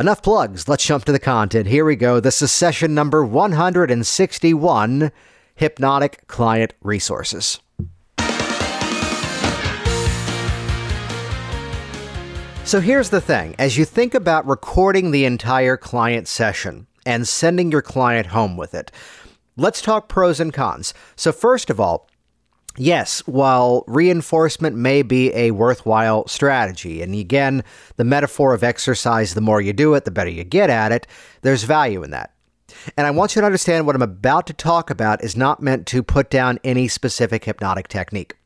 Enough 0.00 0.22
plugs. 0.22 0.66
Let's 0.66 0.86
jump 0.86 1.04
to 1.04 1.12
the 1.12 1.18
content. 1.18 1.66
Here 1.66 1.84
we 1.84 1.94
go. 1.94 2.20
This 2.20 2.40
is 2.40 2.50
session 2.50 2.94
number 2.94 3.22
161 3.22 5.12
Hypnotic 5.54 6.26
Client 6.26 6.72
Resources. 6.80 7.60
So 12.64 12.80
here's 12.80 13.10
the 13.10 13.20
thing 13.20 13.54
as 13.58 13.76
you 13.76 13.84
think 13.84 14.14
about 14.14 14.46
recording 14.46 15.10
the 15.10 15.26
entire 15.26 15.76
client 15.76 16.28
session 16.28 16.86
and 17.04 17.28
sending 17.28 17.70
your 17.70 17.82
client 17.82 18.28
home 18.28 18.56
with 18.56 18.72
it, 18.74 18.90
let's 19.58 19.82
talk 19.82 20.08
pros 20.08 20.40
and 20.40 20.50
cons. 20.50 20.94
So, 21.14 21.30
first 21.30 21.68
of 21.68 21.78
all, 21.78 22.08
Yes, 22.76 23.20
while 23.26 23.84
reinforcement 23.88 24.76
may 24.76 25.02
be 25.02 25.34
a 25.34 25.50
worthwhile 25.50 26.26
strategy, 26.28 27.02
and 27.02 27.14
again, 27.14 27.64
the 27.96 28.04
metaphor 28.04 28.54
of 28.54 28.62
exercise, 28.62 29.34
the 29.34 29.40
more 29.40 29.60
you 29.60 29.72
do 29.72 29.94
it, 29.94 30.04
the 30.04 30.10
better 30.10 30.30
you 30.30 30.44
get 30.44 30.70
at 30.70 30.92
it, 30.92 31.06
there's 31.42 31.64
value 31.64 32.02
in 32.02 32.10
that. 32.10 32.32
And 32.96 33.06
I 33.06 33.10
want 33.10 33.34
you 33.34 33.42
to 33.42 33.46
understand 33.46 33.86
what 33.86 33.96
I'm 33.96 34.02
about 34.02 34.46
to 34.46 34.52
talk 34.52 34.90
about 34.90 35.24
is 35.24 35.36
not 35.36 35.60
meant 35.60 35.86
to 35.88 36.02
put 36.02 36.30
down 36.30 36.60
any 36.62 36.86
specific 36.86 37.44
hypnotic 37.44 37.88
technique 37.88 38.36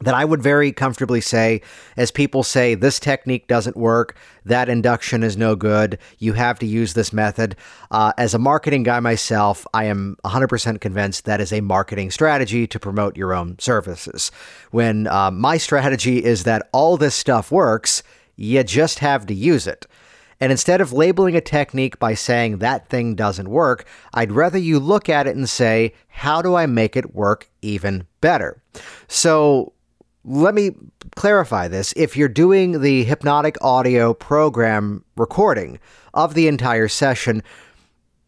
that 0.00 0.14
I 0.14 0.24
would 0.24 0.42
very 0.42 0.72
comfortably 0.72 1.20
say, 1.20 1.62
as 1.96 2.10
people 2.10 2.42
say, 2.42 2.74
this 2.74 3.00
technique 3.00 3.48
doesn't 3.48 3.76
work, 3.76 4.16
that 4.44 4.68
induction 4.68 5.22
is 5.22 5.36
no 5.36 5.56
good, 5.56 5.98
you 6.18 6.34
have 6.34 6.58
to 6.58 6.66
use 6.66 6.92
this 6.92 7.12
method. 7.12 7.56
Uh, 7.90 8.12
as 8.18 8.34
a 8.34 8.38
marketing 8.38 8.82
guy 8.82 9.00
myself, 9.00 9.66
I 9.72 9.84
am 9.84 10.16
100% 10.24 10.80
convinced 10.80 11.24
that 11.24 11.40
is 11.40 11.52
a 11.52 11.62
marketing 11.62 12.10
strategy 12.10 12.66
to 12.66 12.78
promote 12.78 13.16
your 13.16 13.32
own 13.32 13.58
services. 13.58 14.30
When 14.70 15.06
uh, 15.06 15.30
my 15.30 15.56
strategy 15.56 16.22
is 16.22 16.44
that 16.44 16.68
all 16.72 16.96
this 16.96 17.14
stuff 17.14 17.50
works, 17.50 18.02
you 18.36 18.62
just 18.64 18.98
have 18.98 19.24
to 19.26 19.34
use 19.34 19.66
it. 19.66 19.86
And 20.38 20.52
instead 20.52 20.82
of 20.82 20.92
labeling 20.92 21.34
a 21.34 21.40
technique 21.40 21.98
by 21.98 22.12
saying 22.12 22.58
that 22.58 22.88
thing 22.88 23.14
doesn't 23.14 23.48
work, 23.48 23.86
I'd 24.12 24.32
rather 24.32 24.58
you 24.58 24.78
look 24.78 25.08
at 25.08 25.26
it 25.26 25.34
and 25.34 25.48
say, 25.48 25.94
how 26.08 26.42
do 26.42 26.54
I 26.54 26.66
make 26.66 26.94
it 26.96 27.14
work 27.14 27.48
even 27.62 28.06
better? 28.20 28.62
So, 29.08 29.72
let 30.26 30.54
me 30.54 30.72
clarify 31.14 31.68
this. 31.68 31.94
If 31.96 32.16
you're 32.16 32.28
doing 32.28 32.80
the 32.80 33.04
hypnotic 33.04 33.56
audio 33.62 34.12
program 34.12 35.04
recording 35.16 35.78
of 36.12 36.34
the 36.34 36.48
entire 36.48 36.88
session, 36.88 37.44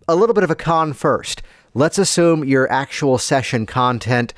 a 0.06 0.14
little 0.14 0.34
bit 0.34 0.44
of 0.44 0.50
a 0.50 0.54
con 0.54 0.92
first. 0.92 1.42
Let's 1.74 1.98
assume 1.98 2.44
your 2.44 2.70
actual 2.72 3.18
session 3.18 3.66
content. 3.66 4.32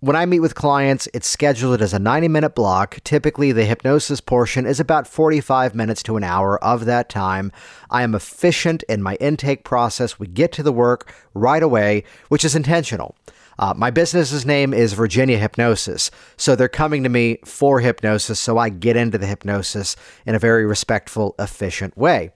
When 0.00 0.16
I 0.16 0.26
meet 0.26 0.40
with 0.40 0.54
clients, 0.54 1.08
it's 1.12 1.26
scheduled 1.26 1.80
as 1.80 1.94
a 1.94 1.98
90 1.98 2.28
minute 2.28 2.54
block. 2.54 2.98
Typically, 3.04 3.52
the 3.52 3.64
hypnosis 3.64 4.20
portion 4.20 4.66
is 4.66 4.78
about 4.78 5.08
45 5.08 5.74
minutes 5.74 6.02
to 6.04 6.16
an 6.18 6.24
hour 6.24 6.62
of 6.62 6.84
that 6.84 7.08
time. 7.08 7.50
I 7.90 8.02
am 8.02 8.14
efficient 8.14 8.84
in 8.84 9.02
my 9.02 9.16
intake 9.16 9.64
process. 9.64 10.18
We 10.18 10.26
get 10.26 10.52
to 10.52 10.62
the 10.62 10.72
work 10.72 11.12
right 11.32 11.62
away, 11.62 12.04
which 12.28 12.44
is 12.44 12.54
intentional. 12.54 13.16
Uh, 13.58 13.74
my 13.76 13.90
business's 13.90 14.46
name 14.46 14.72
is 14.72 14.92
Virginia 14.92 15.36
Hypnosis. 15.36 16.10
So 16.36 16.54
they're 16.54 16.68
coming 16.68 17.02
to 17.02 17.08
me 17.08 17.38
for 17.44 17.80
hypnosis. 17.80 18.38
So 18.38 18.56
I 18.56 18.68
get 18.68 18.96
into 18.96 19.18
the 19.18 19.26
hypnosis 19.26 19.96
in 20.24 20.34
a 20.34 20.38
very 20.38 20.64
respectful, 20.64 21.34
efficient 21.38 21.96
way. 21.98 22.30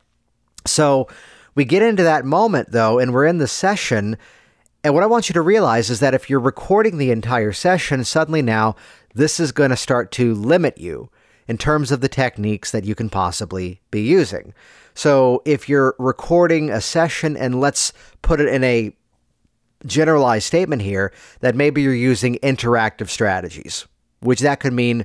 So 0.66 1.08
we 1.54 1.64
get 1.64 1.82
into 1.82 2.02
that 2.02 2.24
moment, 2.24 2.72
though, 2.72 2.98
and 2.98 3.12
we're 3.12 3.26
in 3.26 3.38
the 3.38 3.46
session. 3.46 4.16
And 4.82 4.94
what 4.94 5.02
I 5.02 5.06
want 5.06 5.28
you 5.28 5.32
to 5.34 5.42
realize 5.42 5.90
is 5.90 6.00
that 6.00 6.14
if 6.14 6.28
you're 6.28 6.40
recording 6.40 6.98
the 6.98 7.12
entire 7.12 7.52
session, 7.52 8.04
suddenly 8.04 8.42
now 8.42 8.74
this 9.14 9.38
is 9.38 9.52
going 9.52 9.70
to 9.70 9.76
start 9.76 10.10
to 10.12 10.34
limit 10.34 10.78
you 10.78 11.08
in 11.46 11.58
terms 11.58 11.92
of 11.92 12.00
the 12.00 12.08
techniques 12.08 12.70
that 12.70 12.84
you 12.84 12.94
can 12.94 13.10
possibly 13.10 13.80
be 13.90 14.02
using. 14.02 14.54
So 14.94 15.42
if 15.44 15.68
you're 15.68 15.94
recording 15.98 16.70
a 16.70 16.80
session, 16.80 17.36
and 17.36 17.60
let's 17.60 17.92
put 18.22 18.40
it 18.40 18.48
in 18.48 18.64
a 18.64 18.94
generalized 19.86 20.46
statement 20.46 20.82
here 20.82 21.12
that 21.40 21.54
maybe 21.54 21.82
you're 21.82 21.94
using 21.94 22.36
interactive 22.36 23.08
strategies, 23.08 23.86
which 24.20 24.40
that 24.40 24.60
could 24.60 24.72
mean 24.72 25.04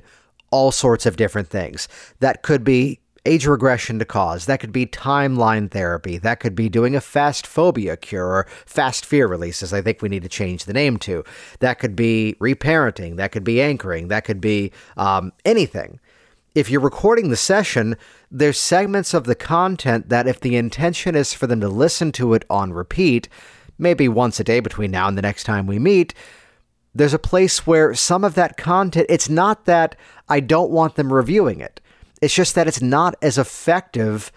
all 0.50 0.72
sorts 0.72 1.06
of 1.06 1.16
different 1.16 1.48
things. 1.48 1.88
That 2.20 2.42
could 2.42 2.64
be 2.64 3.00
age 3.26 3.46
regression 3.46 3.98
to 3.98 4.04
cause. 4.04 4.46
That 4.46 4.60
could 4.60 4.72
be 4.72 4.86
timeline 4.86 5.70
therapy. 5.70 6.16
That 6.16 6.40
could 6.40 6.54
be 6.54 6.68
doing 6.68 6.96
a 6.96 7.00
fast 7.00 7.46
phobia 7.46 7.96
cure 7.96 8.26
or 8.26 8.46
fast 8.64 9.04
fear 9.04 9.26
releases. 9.26 9.72
I 9.72 9.82
think 9.82 10.00
we 10.00 10.08
need 10.08 10.22
to 10.22 10.28
change 10.28 10.64
the 10.64 10.72
name 10.72 10.96
to. 11.00 11.24
That 11.60 11.78
could 11.78 11.94
be 11.94 12.36
reparenting. 12.40 13.16
That 13.16 13.32
could 13.32 13.44
be 13.44 13.60
anchoring. 13.60 14.08
That 14.08 14.24
could 14.24 14.40
be 14.40 14.72
um, 14.96 15.32
anything. 15.44 16.00
If 16.54 16.70
you're 16.70 16.80
recording 16.80 17.28
the 17.28 17.36
session, 17.36 17.96
there's 18.30 18.58
segments 18.58 19.12
of 19.14 19.24
the 19.24 19.34
content 19.34 20.08
that, 20.08 20.26
if 20.26 20.40
the 20.40 20.56
intention 20.56 21.14
is 21.14 21.34
for 21.34 21.46
them 21.46 21.60
to 21.60 21.68
listen 21.68 22.10
to 22.12 22.34
it 22.34 22.44
on 22.48 22.72
repeat, 22.72 23.28
maybe 23.78 24.08
once 24.08 24.40
a 24.40 24.44
day 24.44 24.60
between 24.60 24.90
now 24.90 25.08
and 25.08 25.16
the 25.16 25.22
next 25.22 25.44
time 25.44 25.66
we 25.66 25.78
meet, 25.78 26.14
there's 26.94 27.14
a 27.14 27.18
place 27.18 27.66
where 27.66 27.94
some 27.94 28.24
of 28.24 28.34
that 28.34 28.56
content, 28.56 29.06
it's 29.08 29.28
not 29.28 29.66
that 29.66 29.96
I 30.28 30.40
don't 30.40 30.70
want 30.70 30.96
them 30.96 31.12
reviewing 31.12 31.60
it. 31.60 31.80
It's 32.20 32.34
just 32.34 32.54
that 32.54 32.66
it's 32.66 32.82
not 32.82 33.14
as 33.22 33.38
effective 33.38 34.32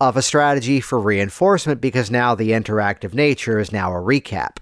of 0.00 0.16
a 0.16 0.22
strategy 0.22 0.80
for 0.80 0.98
reinforcement 0.98 1.80
because 1.80 2.10
now 2.10 2.34
the 2.34 2.50
interactive 2.50 3.14
nature 3.14 3.58
is 3.58 3.72
now 3.72 3.92
a 3.92 4.00
recap. 4.00 4.58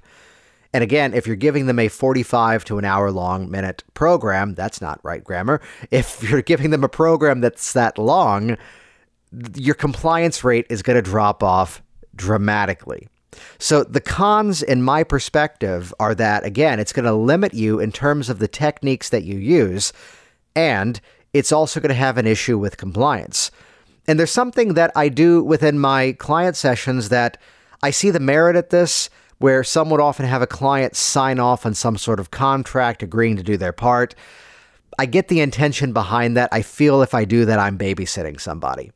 And 0.72 0.82
again, 0.82 1.12
if 1.12 1.26
you're 1.26 1.36
giving 1.36 1.66
them 1.66 1.78
a 1.78 1.88
45 1.88 2.64
to 2.64 2.78
an 2.78 2.84
hour 2.84 3.10
long 3.10 3.50
minute 3.50 3.84
program, 3.94 4.54
that's 4.54 4.80
not 4.80 5.00
right 5.02 5.22
grammar. 5.22 5.60
If 5.90 6.22
you're 6.28 6.42
giving 6.42 6.70
them 6.70 6.84
a 6.84 6.88
program 6.88 7.40
that's 7.40 7.72
that 7.74 7.98
long, 7.98 8.56
your 9.54 9.74
compliance 9.74 10.44
rate 10.44 10.66
is 10.70 10.82
going 10.82 10.96
to 10.96 11.02
drop 11.02 11.42
off 11.42 11.82
dramatically. 12.14 13.08
So, 13.58 13.84
the 13.84 14.00
cons, 14.00 14.62
in 14.62 14.82
my 14.82 15.04
perspective, 15.04 15.94
are 15.98 16.14
that, 16.14 16.44
again, 16.44 16.78
it's 16.80 16.92
going 16.92 17.06
to 17.06 17.14
limit 17.14 17.54
you 17.54 17.80
in 17.80 17.92
terms 17.92 18.28
of 18.28 18.38
the 18.38 18.48
techniques 18.48 19.08
that 19.08 19.24
you 19.24 19.38
use, 19.38 19.92
and 20.54 21.00
it's 21.32 21.52
also 21.52 21.80
going 21.80 21.88
to 21.88 21.94
have 21.94 22.18
an 22.18 22.26
issue 22.26 22.58
with 22.58 22.76
compliance. 22.76 23.50
And 24.06 24.18
there's 24.18 24.30
something 24.30 24.74
that 24.74 24.90
I 24.96 25.08
do 25.08 25.42
within 25.42 25.78
my 25.78 26.12
client 26.12 26.56
sessions 26.56 27.08
that 27.08 27.38
I 27.82 27.90
see 27.90 28.10
the 28.10 28.20
merit 28.20 28.56
at 28.56 28.70
this, 28.70 29.08
where 29.38 29.64
some 29.64 29.90
would 29.90 30.00
often 30.00 30.26
have 30.26 30.42
a 30.42 30.46
client 30.46 30.94
sign 30.94 31.40
off 31.40 31.66
on 31.66 31.74
some 31.74 31.96
sort 31.96 32.20
of 32.20 32.30
contract 32.30 33.02
agreeing 33.02 33.36
to 33.36 33.42
do 33.42 33.56
their 33.56 33.72
part. 33.72 34.14
I 34.98 35.06
get 35.06 35.28
the 35.28 35.40
intention 35.40 35.92
behind 35.92 36.36
that. 36.36 36.48
I 36.52 36.62
feel 36.62 37.02
if 37.02 37.14
I 37.14 37.24
do 37.24 37.44
that, 37.46 37.58
I'm 37.58 37.78
babysitting 37.78 38.40
somebody, 38.40 38.92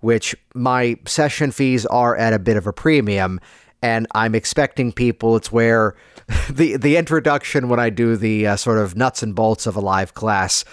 which 0.00 0.34
my 0.54 0.98
session 1.06 1.50
fees 1.50 1.86
are 1.86 2.16
at 2.16 2.32
a 2.32 2.38
bit 2.38 2.56
of 2.56 2.66
a 2.66 2.72
premium 2.72 3.40
and 3.82 4.06
I'm 4.12 4.34
expecting 4.34 4.92
people. 4.92 5.36
It's 5.36 5.52
where 5.52 5.94
the 6.50 6.76
the 6.76 6.96
introduction 6.96 7.68
when 7.68 7.80
I 7.80 7.90
do 7.90 8.16
the 8.16 8.46
uh, 8.46 8.56
sort 8.56 8.78
of 8.78 8.96
nuts 8.96 9.22
and 9.22 9.34
bolts 9.34 9.66
of 9.66 9.76
a 9.76 9.80
live 9.80 10.14
class, 10.14 10.64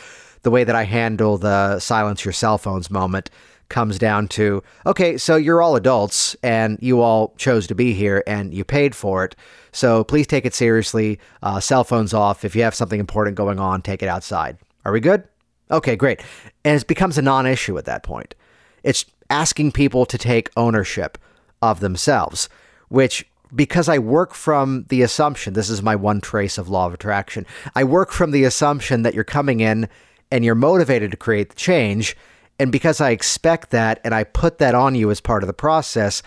the 0.42 0.52
way 0.52 0.64
that 0.64 0.76
I 0.76 0.84
handle 0.84 1.38
the 1.38 1.80
silence 1.80 2.26
your 2.26 2.34
cell 2.34 2.58
phones 2.58 2.90
moment 2.90 3.30
comes 3.70 3.98
down 3.98 4.28
to 4.28 4.62
okay, 4.86 5.18
so 5.18 5.36
you're 5.36 5.62
all 5.62 5.76
adults 5.76 6.36
and 6.44 6.78
you 6.82 7.02
all 7.02 7.34
chose 7.38 7.66
to 7.68 7.76
be 7.76 7.94
here 7.94 8.24
and 8.28 8.54
you 8.54 8.64
paid 8.64 8.96
for 8.96 9.26
it. 9.26 9.36
So 9.72 10.04
please 10.04 10.28
take 10.28 10.46
it 10.46 10.54
seriously. 10.54 11.20
Uh, 11.42 11.60
cell 11.60 11.84
phones 11.84 12.14
off. 12.14 12.46
If 12.46 12.56
you 12.56 12.64
have 12.64 12.76
something 12.76 13.00
important 13.00 13.36
going 13.36 13.60
on, 13.60 13.82
take 13.82 14.04
it 14.04 14.10
outside. 14.10 14.58
Are 14.86 14.92
we 14.92 15.00
good? 15.00 15.24
Okay, 15.72 15.96
great. 15.96 16.22
And 16.64 16.80
it 16.80 16.88
becomes 16.88 17.18
a 17.18 17.22
non 17.22 17.48
issue 17.48 17.78
at 17.78 17.86
that 17.86 18.04
point. 18.04 18.36
It's 18.84 19.06
asking 19.30 19.72
people 19.72 20.06
to 20.06 20.18
take 20.18 20.50
ownership 20.56 21.18
of 21.62 21.80
themselves 21.80 22.50
which 22.94 23.26
because 23.56 23.90
I 23.90 23.98
work 23.98 24.36
from 24.36 24.86
the 24.90 25.02
assumption, 25.02 25.54
this 25.54 25.72
is 25.72 25.82
my 25.82 25.96
one 25.96 26.22
trace 26.22 26.60
of 26.60 26.70
law 26.70 26.86
of 26.86 26.94
attraction. 26.94 27.48
I 27.74 27.84
work 27.84 28.12
from 28.12 28.30
the 28.30 28.44
assumption 28.44 29.02
that 29.02 29.16
you're 29.16 29.24
coming 29.24 29.62
in 29.62 29.90
and 30.32 30.46
you're 30.46 30.54
motivated 30.54 31.10
to 31.10 31.18
create 31.18 31.50
the 31.50 31.56
change. 31.56 32.16
And 32.60 32.72
because 32.72 33.02
I 33.02 33.10
expect 33.10 33.72
that 33.72 34.00
and 34.04 34.14
I 34.14 34.24
put 34.24 34.60
that 34.60 34.76
on 34.76 34.94
you 34.94 35.10
as 35.10 35.22
part 35.22 35.42
of 35.42 35.48
the 35.48 35.54
process, 35.54 36.22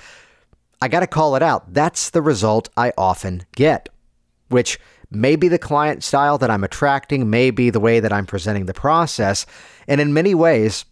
I 0.82 0.88
got 0.88 1.00
to 1.00 1.06
call 1.06 1.36
it 1.36 1.42
out. 1.42 1.72
That's 1.72 2.10
the 2.10 2.20
result 2.20 2.68
I 2.76 2.92
often 2.98 3.44
get, 3.54 3.88
which 4.48 4.80
may 5.08 5.36
be 5.36 5.46
the 5.46 5.60
client 5.60 6.02
style 6.02 6.36
that 6.38 6.50
I'm 6.50 6.64
attracting, 6.64 7.30
may 7.30 7.52
be 7.52 7.70
the 7.70 7.78
way 7.78 8.00
that 8.00 8.12
I'm 8.12 8.26
presenting 8.26 8.66
the 8.66 8.74
process. 8.74 9.46
And 9.86 10.00
in 10.00 10.12
many 10.12 10.34
ways, 10.34 10.84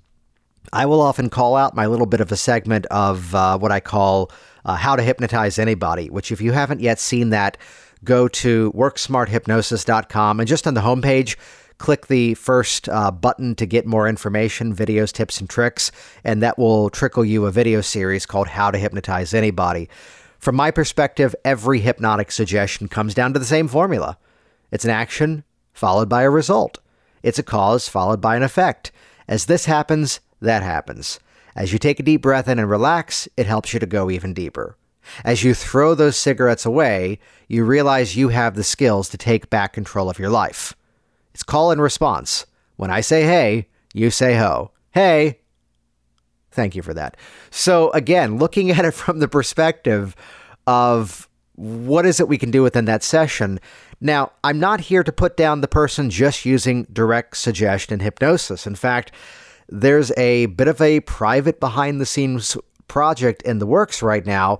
I 0.72 0.86
will 0.86 1.00
often 1.00 1.30
call 1.30 1.56
out 1.56 1.74
my 1.74 1.86
little 1.86 2.06
bit 2.06 2.20
of 2.20 2.30
a 2.30 2.36
segment 2.36 2.86
of 2.86 3.34
uh, 3.34 3.58
what 3.58 3.72
I 3.72 3.80
call 3.80 4.30
uh, 4.64 4.76
How 4.76 4.96
to 4.96 5.02
Hypnotize 5.02 5.58
Anybody, 5.58 6.10
which, 6.10 6.32
if 6.32 6.40
you 6.40 6.52
haven't 6.52 6.80
yet 6.80 6.98
seen 6.98 7.30
that, 7.30 7.56
go 8.04 8.28
to 8.28 8.72
worksmarthypnosis.com 8.72 10.40
and 10.40 10.48
just 10.48 10.66
on 10.66 10.74
the 10.74 10.80
homepage, 10.82 11.36
click 11.78 12.06
the 12.06 12.34
first 12.34 12.88
uh, 12.88 13.10
button 13.10 13.54
to 13.56 13.66
get 13.66 13.86
more 13.86 14.08
information, 14.08 14.74
videos, 14.74 15.12
tips, 15.12 15.40
and 15.40 15.48
tricks, 15.48 15.90
and 16.22 16.42
that 16.42 16.58
will 16.58 16.90
trickle 16.90 17.24
you 17.24 17.46
a 17.46 17.50
video 17.50 17.80
series 17.80 18.26
called 18.26 18.48
How 18.48 18.70
to 18.70 18.78
Hypnotize 18.78 19.34
Anybody. 19.34 19.88
From 20.38 20.56
my 20.56 20.70
perspective, 20.70 21.34
every 21.44 21.80
hypnotic 21.80 22.30
suggestion 22.30 22.88
comes 22.88 23.14
down 23.14 23.32
to 23.32 23.38
the 23.38 23.44
same 23.44 23.68
formula 23.68 24.18
it's 24.70 24.84
an 24.84 24.90
action 24.90 25.44
followed 25.72 26.08
by 26.08 26.22
a 26.22 26.30
result, 26.30 26.78
it's 27.22 27.38
a 27.38 27.44
cause 27.44 27.88
followed 27.88 28.20
by 28.20 28.36
an 28.36 28.42
effect. 28.42 28.90
As 29.28 29.46
this 29.46 29.66
happens, 29.66 30.20
that 30.40 30.62
happens. 30.62 31.20
As 31.56 31.72
you 31.72 31.78
take 31.78 32.00
a 32.00 32.02
deep 32.02 32.22
breath 32.22 32.48
in 32.48 32.58
and 32.58 32.68
relax, 32.68 33.28
it 33.36 33.46
helps 33.46 33.72
you 33.72 33.80
to 33.80 33.86
go 33.86 34.10
even 34.10 34.34
deeper. 34.34 34.76
As 35.24 35.44
you 35.44 35.54
throw 35.54 35.94
those 35.94 36.16
cigarettes 36.16 36.66
away, 36.66 37.18
you 37.48 37.64
realize 37.64 38.16
you 38.16 38.28
have 38.30 38.54
the 38.54 38.64
skills 38.64 39.08
to 39.10 39.18
take 39.18 39.50
back 39.50 39.72
control 39.72 40.08
of 40.08 40.18
your 40.18 40.30
life. 40.30 40.74
It's 41.32 41.42
call 41.42 41.70
and 41.70 41.80
response. 41.80 42.46
When 42.76 42.90
I 42.90 43.00
say 43.00 43.22
hey, 43.22 43.68
you 43.92 44.10
say 44.10 44.36
ho. 44.36 44.72
Hey. 44.92 45.40
Thank 46.50 46.74
you 46.76 46.82
for 46.82 46.94
that. 46.94 47.16
So, 47.50 47.90
again, 47.90 48.38
looking 48.38 48.70
at 48.72 48.84
it 48.84 48.94
from 48.94 49.18
the 49.18 49.28
perspective 49.28 50.16
of 50.66 51.28
what 51.56 52.06
is 52.06 52.18
it 52.18 52.28
we 52.28 52.38
can 52.38 52.50
do 52.50 52.62
within 52.62 52.84
that 52.86 53.02
session. 53.02 53.60
Now, 54.00 54.32
I'm 54.42 54.58
not 54.58 54.80
here 54.80 55.04
to 55.04 55.12
put 55.12 55.36
down 55.36 55.60
the 55.60 55.68
person 55.68 56.10
just 56.10 56.44
using 56.44 56.84
direct 56.92 57.36
suggestion 57.36 58.00
hypnosis. 58.00 58.66
In 58.66 58.74
fact, 58.74 59.12
there's 59.68 60.12
a 60.16 60.46
bit 60.46 60.68
of 60.68 60.80
a 60.80 61.00
private 61.00 61.60
behind 61.60 62.00
the 62.00 62.06
scenes 62.06 62.56
project 62.88 63.42
in 63.42 63.58
the 63.58 63.66
works 63.66 64.02
right 64.02 64.24
now 64.26 64.58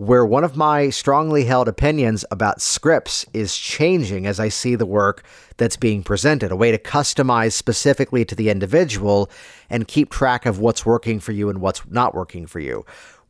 where 0.00 0.24
one 0.24 0.44
of 0.44 0.56
my 0.56 0.88
strongly 0.88 1.44
held 1.44 1.68
opinions 1.68 2.24
about 2.30 2.60
scripts 2.60 3.26
is 3.34 3.54
changing 3.54 4.26
as 4.26 4.40
I 4.40 4.48
see 4.48 4.74
the 4.74 4.86
work 4.86 5.22
that's 5.58 5.76
being 5.76 6.02
presented, 6.02 6.50
a 6.50 6.56
way 6.56 6.70
to 6.70 6.78
customize 6.78 7.52
specifically 7.52 8.24
to 8.24 8.34
the 8.34 8.48
individual 8.48 9.30
and 9.68 9.86
keep 9.86 10.08
track 10.08 10.46
of 10.46 10.58
what's 10.58 10.86
working 10.86 11.20
for 11.20 11.32
you 11.32 11.50
and 11.50 11.60
what's 11.60 11.82
not 11.90 12.14
working 12.14 12.46
for 12.46 12.60
you. 12.60 12.84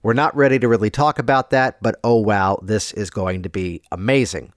We're 0.05 0.13
not 0.13 0.37
ready 0.37 0.61
to 0.61 0.69
really 0.69 0.91
talk 0.91 1.19
about 1.19 1.51
that, 1.51 1.83
but 1.83 1.99
oh 2.05 2.21
wow, 2.21 2.61
this 2.63 2.93
is 2.93 3.11
going 3.11 3.43
to 3.43 3.49
be 3.49 3.83
amazing. 3.91 4.53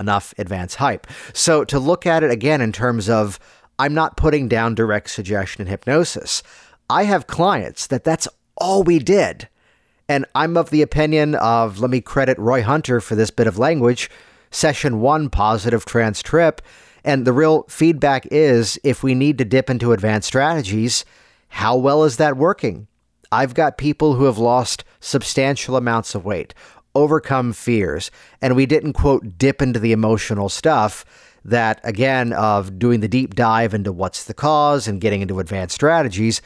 Enough 0.00 0.32
advance 0.38 0.76
hype. 0.76 1.06
So, 1.34 1.64
to 1.64 1.78
look 1.78 2.06
at 2.06 2.22
it 2.22 2.30
again 2.30 2.60
in 2.60 2.72
terms 2.72 3.10
of, 3.10 3.40
I'm 3.78 3.94
not 3.94 4.16
putting 4.16 4.48
down 4.48 4.74
direct 4.74 5.10
suggestion 5.10 5.62
and 5.62 5.70
hypnosis. 5.70 6.42
I 6.90 7.04
have 7.04 7.26
clients 7.26 7.86
that 7.88 8.04
that's 8.04 8.28
all 8.56 8.82
we 8.82 8.98
did 8.98 9.48
and 10.08 10.24
I'm 10.34 10.56
of 10.56 10.70
the 10.70 10.82
opinion 10.82 11.34
of, 11.34 11.80
let 11.80 11.90
me 11.90 12.00
credit 12.00 12.38
Roy 12.38 12.62
Hunter 12.62 13.00
for 13.00 13.14
this 13.14 13.30
bit 13.30 13.46
of 13.46 13.58
language, 13.58 14.10
session 14.50 15.00
one, 15.00 15.28
positive 15.28 15.84
trance 15.84 16.22
trip. 16.22 16.62
And 17.04 17.26
the 17.26 17.32
real 17.32 17.64
feedback 17.68 18.26
is 18.30 18.80
if 18.82 19.02
we 19.02 19.14
need 19.14 19.38
to 19.38 19.44
dip 19.44 19.68
into 19.68 19.92
advanced 19.92 20.28
strategies, 20.28 21.04
how 21.48 21.76
well 21.76 22.04
is 22.04 22.16
that 22.16 22.36
working? 22.36 22.88
I've 23.30 23.52
got 23.52 23.76
people 23.76 24.14
who 24.14 24.24
have 24.24 24.38
lost 24.38 24.84
substantial 25.00 25.76
amounts 25.76 26.14
of 26.14 26.24
weight, 26.24 26.54
overcome 26.94 27.52
fears, 27.52 28.10
and 28.40 28.56
we 28.56 28.64
didn't, 28.64 28.94
quote, 28.94 29.36
dip 29.36 29.60
into 29.60 29.78
the 29.78 29.92
emotional 29.92 30.48
stuff 30.48 31.04
that, 31.50 31.80
again, 31.84 32.32
of 32.32 32.78
doing 32.78 33.00
the 33.00 33.08
deep 33.08 33.34
dive 33.34 33.74
into 33.74 33.92
what's 33.92 34.24
the 34.24 34.34
cause 34.34 34.88
and 34.88 35.00
getting 35.00 35.22
into 35.22 35.40
advanced 35.40 35.74
strategies 35.74 36.42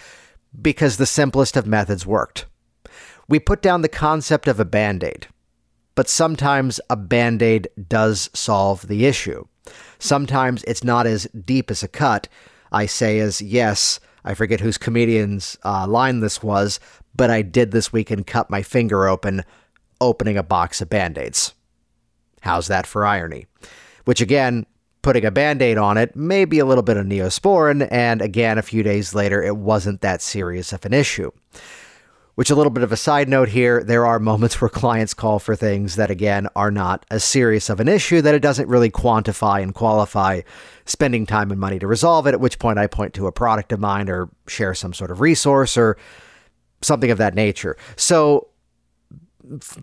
because 0.61 0.97
the 0.97 1.07
simplest 1.07 1.57
of 1.57 1.67
methods 1.67 2.07
worked. 2.07 2.47
We 3.29 3.39
put 3.39 3.63
down 3.63 3.83
the 3.83 3.89
concept 3.89 4.49
of 4.49 4.61
a 4.61 4.65
band 4.65 5.03
aid, 5.03 5.27
but 5.95 6.09
sometimes 6.09 6.81
a 6.91 6.97
band 6.97 7.43
aid 7.43 7.69
does 7.89 8.31
solve 8.35 8.89
the 8.89 9.07
issue. 9.07 9.45
Sometimes 9.99 10.65
it's 10.65 10.85
not 10.85 11.07
as 11.07 11.27
deep 11.27 11.71
as 11.71 11.83
a 11.83 11.89
cut. 11.89 12.29
I 12.71 12.87
say 12.87 13.19
as, 13.21 13.41
yes, 13.41 14.01
I 14.25 14.35
forget 14.35 14.61
whose 14.61 14.79
comedian's 14.79 15.57
uh, 15.65 15.87
line 15.87 16.21
this 16.21 16.43
was, 16.43 16.81
but 17.15 17.31
I 17.31 17.43
did 17.43 17.71
this 17.71 17.93
week 17.93 18.11
and 18.11 18.27
cut 18.27 18.51
my 18.51 18.63
finger 18.63 19.07
open 19.07 19.45
opening 20.01 20.37
a 20.37 20.43
box 20.43 20.81
of 20.81 20.89
band 20.89 21.17
aids. 21.17 21.55
How's 22.41 22.67
that 22.67 22.87
for 22.87 23.07
irony? 23.07 23.47
Which 24.05 24.21
again, 24.21 24.67
putting 25.03 25.25
a 25.25 25.31
band 25.31 25.61
aid 25.61 25.77
on 25.77 25.99
it 25.99 26.15
maybe 26.17 26.59
a 26.59 26.65
little 26.65 26.83
bit 26.83 26.97
of 26.97 27.07
neosporin, 27.07 27.87
and 27.91 28.23
again, 28.23 28.57
a 28.57 28.63
few 28.63 28.83
days 28.83 29.15
later, 29.15 29.43
it 29.43 29.57
wasn't 29.57 30.01
that 30.01 30.23
serious 30.23 30.73
of 30.73 30.85
an 30.85 30.95
issue. 30.95 31.31
Which, 32.35 32.49
a 32.49 32.55
little 32.55 32.71
bit 32.71 32.83
of 32.83 32.93
a 32.93 32.97
side 32.97 33.29
note 33.29 33.51
here, 33.51 33.85
there 33.85 34.07
are 34.07 34.19
moments 34.19 34.59
where 34.61 34.71
clients 34.71 35.13
call 35.13 35.39
for 35.39 35.55
things 35.55 35.97
that, 35.97 36.11
again, 36.11 36.49
are 36.57 36.71
not 36.71 37.05
as 37.11 37.25
serious 37.25 37.69
of 37.69 37.79
an 37.79 37.89
issue 37.89 38.23
that 38.23 38.35
it 38.35 38.41
doesn't 38.41 38.69
really 38.69 38.91
quantify 38.91 39.63
and 39.63 39.75
qualify 39.75 40.41
spending 40.87 41.27
time 41.27 41.51
and 41.51 41.61
money 41.61 41.79
to 41.79 41.87
resolve 41.87 42.27
it, 42.27 42.33
at 42.33 42.41
which 42.41 42.59
point 42.59 42.79
I 42.79 42.87
point 42.87 43.13
to 43.15 43.27
a 43.27 43.33
product 43.33 43.71
of 43.73 43.81
mine 43.81 44.09
or 44.09 44.31
share 44.47 44.73
some 44.73 44.95
sort 44.95 45.11
of 45.11 45.21
resource 45.21 45.77
or 45.77 45.99
something 46.81 47.11
of 47.11 47.19
that 47.19 47.35
nature. 47.35 47.77
So, 47.97 48.49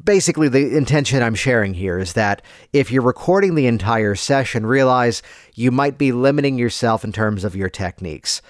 basically, 0.03 0.49
the 0.49 0.75
intention 0.75 1.21
I'm 1.21 1.35
sharing 1.35 1.73
here 1.73 1.99
is 1.99 2.13
that 2.13 2.41
if 2.73 2.91
you're 2.91 3.01
recording 3.01 3.55
the 3.55 3.67
entire 3.67 4.15
session, 4.15 4.65
realize 4.65 5.21
you 5.55 5.71
might 5.71 5.97
be 5.97 6.11
limiting 6.11 6.57
yourself 6.57 7.03
in 7.03 7.11
terms 7.11 7.43
of 7.43 7.55
your 7.55 7.69
techniques 7.69 8.41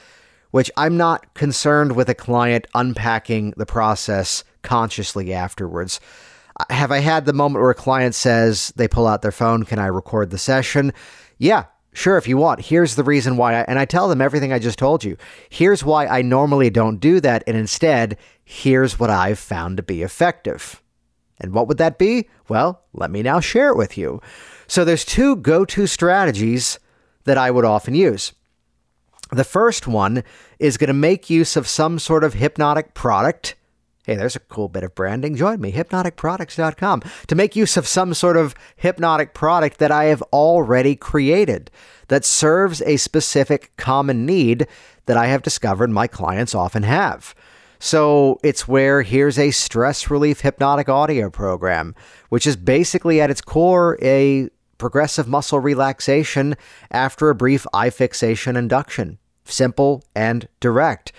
which 0.51 0.71
I'm 0.77 0.97
not 0.97 1.33
concerned 1.33 1.95
with 1.95 2.09
a 2.09 2.15
client 2.15 2.67
unpacking 2.73 3.53
the 3.57 3.65
process 3.65 4.43
consciously 4.61 5.33
afterwards. 5.33 5.99
Uh, 6.59 6.65
have 6.73 6.91
I 6.91 6.99
had 6.99 7.25
the 7.25 7.33
moment 7.33 7.61
where 7.61 7.71
a 7.71 7.75
client 7.75 8.15
says 8.15 8.73
they 8.75 8.87
pull 8.87 9.07
out 9.07 9.21
their 9.21 9.31
phone, 9.31 9.63
Can 9.63 9.79
I 9.79 9.87
record 9.87 10.31
the 10.31 10.37
session? 10.37 10.93
Yeah, 11.37 11.65
sure, 11.93 12.17
if 12.17 12.27
you 12.27 12.37
want. 12.37 12.61
Here's 12.61 12.95
the 12.95 13.03
reason 13.03 13.37
why. 13.37 13.55
I, 13.55 13.61
and 13.61 13.79
I 13.79 13.85
tell 13.85 14.09
them 14.09 14.21
everything 14.21 14.51
I 14.51 14.59
just 14.59 14.79
told 14.79 15.03
you. 15.03 15.17
Here's 15.49 15.83
why 15.83 16.07
I 16.07 16.21
normally 16.21 16.69
don't 16.69 16.99
do 16.99 17.19
that. 17.21 17.43
And 17.47 17.55
instead, 17.55 18.17
here's 18.43 18.99
what 18.99 19.09
I've 19.09 19.39
found 19.39 19.77
to 19.77 19.83
be 19.83 20.01
effective. 20.01 20.81
And 21.39 21.53
what 21.53 21.67
would 21.67 21.77
that 21.77 21.97
be? 21.97 22.29
Well, 22.47 22.81
let 22.93 23.11
me 23.11 23.21
now 23.21 23.39
share 23.39 23.69
it 23.69 23.77
with 23.77 23.97
you. 23.97 24.21
So 24.67 24.83
there's 24.83 25.05
two 25.05 25.35
go 25.37 25.65
to 25.65 25.87
strategies 25.87 26.79
that 27.23 27.37
I 27.37 27.51
would 27.51 27.65
often 27.65 27.95
use. 27.95 28.33
The 29.31 29.43
first 29.43 29.87
one 29.87 30.23
is 30.57 30.77
going 30.77 30.87
to 30.87 30.93
make 30.93 31.29
use 31.29 31.55
of 31.55 31.67
some 31.67 31.99
sort 31.99 32.23
of 32.23 32.33
hypnotic 32.33 32.93
product. 32.93 33.55
Hey, 34.05 34.15
there's 34.15 34.35
a 34.35 34.39
cool 34.39 34.69
bit 34.69 34.83
of 34.83 34.95
branding. 34.95 35.35
Join 35.35 35.61
me, 35.61 35.71
hypnoticproducts.com, 35.71 37.03
to 37.27 37.35
make 37.35 37.55
use 37.55 37.77
of 37.77 37.87
some 37.87 38.15
sort 38.15 38.37
of 38.37 38.55
hypnotic 38.75 39.35
product 39.35 39.77
that 39.77 39.91
I 39.91 40.05
have 40.05 40.23
already 40.33 40.95
created 40.95 41.69
that 42.07 42.25
serves 42.25 42.81
a 42.81 42.97
specific 42.97 43.71
common 43.77 44.25
need 44.25 44.67
that 45.05 45.17
I 45.17 45.27
have 45.27 45.43
discovered 45.43 45.91
my 45.91 46.07
clients 46.07 46.55
often 46.55 46.83
have. 46.83 47.35
So 47.79 48.39
it's 48.43 48.67
where 48.67 49.01
here's 49.03 49.39
a 49.39 49.51
stress 49.51 50.09
relief 50.09 50.41
hypnotic 50.41 50.89
audio 50.89 51.29
program, 51.29 51.95
which 52.27 52.45
is 52.45 52.57
basically 52.57 53.21
at 53.21 53.31
its 53.31 53.41
core 53.41 53.97
a 54.01 54.49
progressive 54.77 55.27
muscle 55.27 55.59
relaxation 55.59 56.55
after 56.91 57.29
a 57.29 57.35
brief 57.35 57.65
eye 57.73 57.89
fixation 57.89 58.55
induction. 58.55 59.17
Simple 59.45 60.03
and 60.13 60.47
direct. 60.59 61.11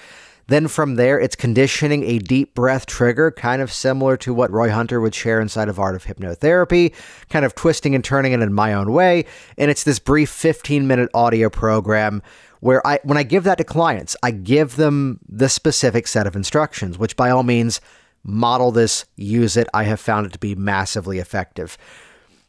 Then 0.50 0.66
from 0.66 0.96
there, 0.96 1.20
it's 1.20 1.36
conditioning 1.36 2.02
a 2.02 2.18
deep 2.18 2.56
breath 2.56 2.84
trigger, 2.84 3.30
kind 3.30 3.62
of 3.62 3.72
similar 3.72 4.16
to 4.16 4.34
what 4.34 4.50
Roy 4.50 4.68
Hunter 4.68 5.00
would 5.00 5.14
share 5.14 5.40
inside 5.40 5.68
of 5.68 5.78
Art 5.78 5.94
of 5.94 6.04
Hypnotherapy, 6.04 6.92
kind 7.28 7.44
of 7.44 7.54
twisting 7.54 7.94
and 7.94 8.02
turning 8.02 8.32
it 8.32 8.40
in 8.40 8.52
my 8.52 8.74
own 8.74 8.92
way. 8.92 9.26
And 9.56 9.70
it's 9.70 9.84
this 9.84 10.00
brief 10.00 10.28
15 10.28 10.88
minute 10.88 11.08
audio 11.14 11.48
program 11.50 12.20
where 12.60 12.86
I, 12.86 13.00
when 13.02 13.18
I 13.18 13.22
give 13.22 13.44
that 13.44 13.58
to 13.58 13.64
clients, 13.64 14.16
I 14.22 14.30
give 14.30 14.76
them 14.76 15.20
the 15.28 15.48
specific 15.48 16.06
set 16.06 16.26
of 16.26 16.36
instructions, 16.36 16.98
which 16.98 17.16
by 17.16 17.30
all 17.30 17.42
means, 17.42 17.80
model 18.22 18.70
this, 18.70 19.06
use 19.16 19.56
it. 19.56 19.66
I 19.74 19.84
have 19.84 19.98
found 20.00 20.26
it 20.26 20.32
to 20.32 20.38
be 20.38 20.54
massively 20.54 21.18
effective 21.18 21.76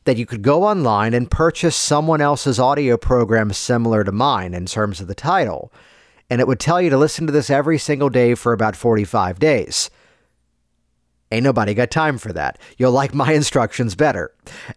that 0.05 0.17
you 0.17 0.25
could 0.25 0.41
go 0.41 0.63
online 0.63 1.13
and 1.13 1.29
purchase 1.29 1.75
someone 1.75 2.21
else's 2.21 2.59
audio 2.59 2.97
program 2.97 3.53
similar 3.53 4.03
to 4.03 4.11
mine 4.11 4.53
in 4.53 4.65
terms 4.65 4.99
of 4.99 5.07
the 5.07 5.15
title, 5.15 5.71
and 6.29 6.41
it 6.41 6.47
would 6.47 6.59
tell 6.59 6.81
you 6.81 6.89
to 6.89 6.97
listen 6.97 7.27
to 7.27 7.33
this 7.33 7.49
every 7.49 7.77
single 7.77 8.09
day 8.09 8.33
for 8.33 8.53
about 8.53 8.75
45 8.75 9.37
days. 9.39 9.89
Ain't 11.31 11.43
nobody 11.43 11.73
got 11.73 11.91
time 11.91 12.17
for 12.17 12.33
that. 12.33 12.59
You'll 12.77 12.91
like 12.91 13.13
my 13.13 13.33
instructions 13.41 13.95
better. 13.95 14.33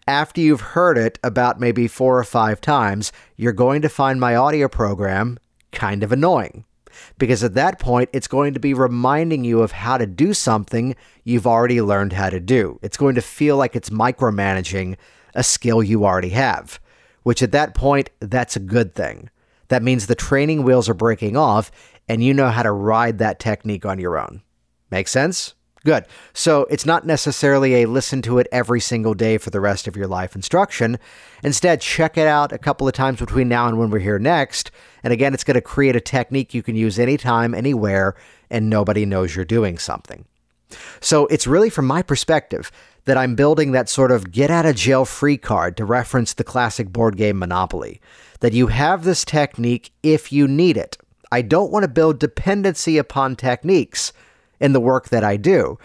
After 0.07 0.41
you've 0.41 0.61
heard 0.61 0.97
it 0.97 1.19
about 1.23 1.59
maybe 1.59 1.87
four 1.87 2.17
or 2.17 2.23
five 2.23 2.61
times, 2.61 3.11
you're 3.35 3.53
going 3.53 3.81
to 3.81 3.89
find 3.89 4.19
my 4.19 4.35
audio 4.35 4.67
program 4.67 5.37
kind 5.71 6.03
of 6.03 6.11
annoying. 6.11 6.65
Because 7.17 7.43
at 7.43 7.55
that 7.55 7.77
point, 7.77 8.09
it's 8.13 8.27
going 8.27 8.53
to 8.53 8.59
be 8.59 8.73
reminding 8.73 9.43
you 9.43 9.61
of 9.61 9.73
how 9.73 9.97
to 9.97 10.05
do 10.05 10.33
something 10.33 10.95
you've 11.25 11.45
already 11.45 11.81
learned 11.81 12.13
how 12.13 12.29
to 12.29 12.39
do. 12.39 12.79
It's 12.81 12.95
going 12.95 13.15
to 13.15 13.21
feel 13.21 13.57
like 13.57 13.75
it's 13.75 13.89
micromanaging 13.89 14.95
a 15.33 15.43
skill 15.43 15.83
you 15.83 16.05
already 16.05 16.29
have, 16.29 16.79
which 17.23 17.43
at 17.43 17.51
that 17.51 17.75
point, 17.75 18.11
that's 18.21 18.55
a 18.55 18.61
good 18.61 18.95
thing. 18.95 19.29
That 19.67 19.83
means 19.83 20.07
the 20.07 20.15
training 20.15 20.63
wheels 20.63 20.87
are 20.87 20.93
breaking 20.93 21.35
off 21.35 21.69
and 22.07 22.23
you 22.23 22.33
know 22.33 22.49
how 22.49 22.63
to 22.63 22.71
ride 22.71 23.17
that 23.17 23.39
technique 23.39 23.85
on 23.85 23.99
your 23.99 24.17
own. 24.17 24.41
Make 24.91 25.07
sense? 25.07 25.54
Good. 25.85 26.07
So 26.33 26.65
it's 26.71 26.85
not 26.87 27.05
necessarily 27.05 27.83
a 27.83 27.85
listen 27.85 28.23
to 28.23 28.39
it 28.39 28.47
every 28.51 28.81
single 28.81 29.13
day 29.13 29.37
for 29.37 29.51
the 29.51 29.61
rest 29.61 29.87
of 29.87 29.95
your 29.95 30.07
life 30.07 30.35
instruction. 30.35 30.97
Instead, 31.43 31.79
check 31.79 32.17
it 32.17 32.25
out 32.25 32.51
a 32.51 32.57
couple 32.57 32.87
of 32.87 32.95
times 32.95 33.19
between 33.19 33.47
now 33.47 33.67
and 33.67 33.77
when 33.77 33.91
we're 33.91 33.99
here 33.99 34.17
next. 34.17 34.71
And 35.03 35.13
again, 35.13 35.35
it's 35.35 35.43
going 35.43 35.53
to 35.53 35.61
create 35.61 35.95
a 35.95 36.01
technique 36.01 36.55
you 36.55 36.63
can 36.63 36.75
use 36.75 36.97
anytime, 36.97 37.53
anywhere, 37.53 38.15
and 38.49 38.67
nobody 38.67 39.05
knows 39.05 39.35
you're 39.35 39.45
doing 39.45 39.77
something. 39.77 40.25
So 41.01 41.27
it's 41.27 41.45
really 41.45 41.69
from 41.69 41.85
my 41.85 42.01
perspective 42.01 42.71
that 43.05 43.15
I'm 43.15 43.35
building 43.35 43.71
that 43.73 43.87
sort 43.87 44.11
of 44.11 44.31
get 44.31 44.49
out 44.49 44.65
of 44.65 44.75
jail 44.75 45.05
free 45.05 45.37
card 45.37 45.77
to 45.77 45.85
reference 45.85 46.33
the 46.33 46.43
classic 46.43 46.91
board 46.91 47.15
game 47.15 47.37
Monopoly. 47.37 48.01
That 48.39 48.53
you 48.53 48.67
have 48.67 49.03
this 49.03 49.23
technique 49.23 49.91
if 50.01 50.31
you 50.31 50.47
need 50.47 50.77
it. 50.77 50.97
I 51.31 51.43
don't 51.43 51.71
want 51.71 51.83
to 51.83 51.87
build 51.87 52.17
dependency 52.17 52.97
upon 52.97 53.35
techniques 53.35 54.11
in 54.59 54.73
the 54.73 54.79
work 54.79 55.09
that 55.09 55.23
I 55.23 55.37
do. 55.37 55.77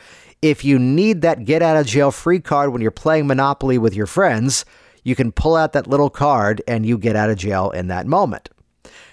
If 0.42 0.64
you 0.64 0.78
need 0.78 1.22
that 1.22 1.44
get 1.44 1.62
out 1.62 1.76
of 1.76 1.87
jail 1.87 2.11
free 2.11 2.40
card 2.40 2.72
when 2.72 2.80
you're 2.80 2.90
playing 2.90 3.26
Monopoly 3.26 3.78
with 3.78 3.94
your 3.94 4.06
friends, 4.06 4.64
you 5.04 5.14
can 5.14 5.33
pull 5.33 5.56
out 5.56 5.72
that 5.72 5.87
little 5.87 6.11
card 6.11 6.62
and 6.66 6.87
you 6.87 6.98
get 6.98 7.16
out 7.16 7.30
of 7.30 7.37
jail 7.37 7.70
in 7.70 7.88
that 7.88 8.06
moment. 8.06 8.48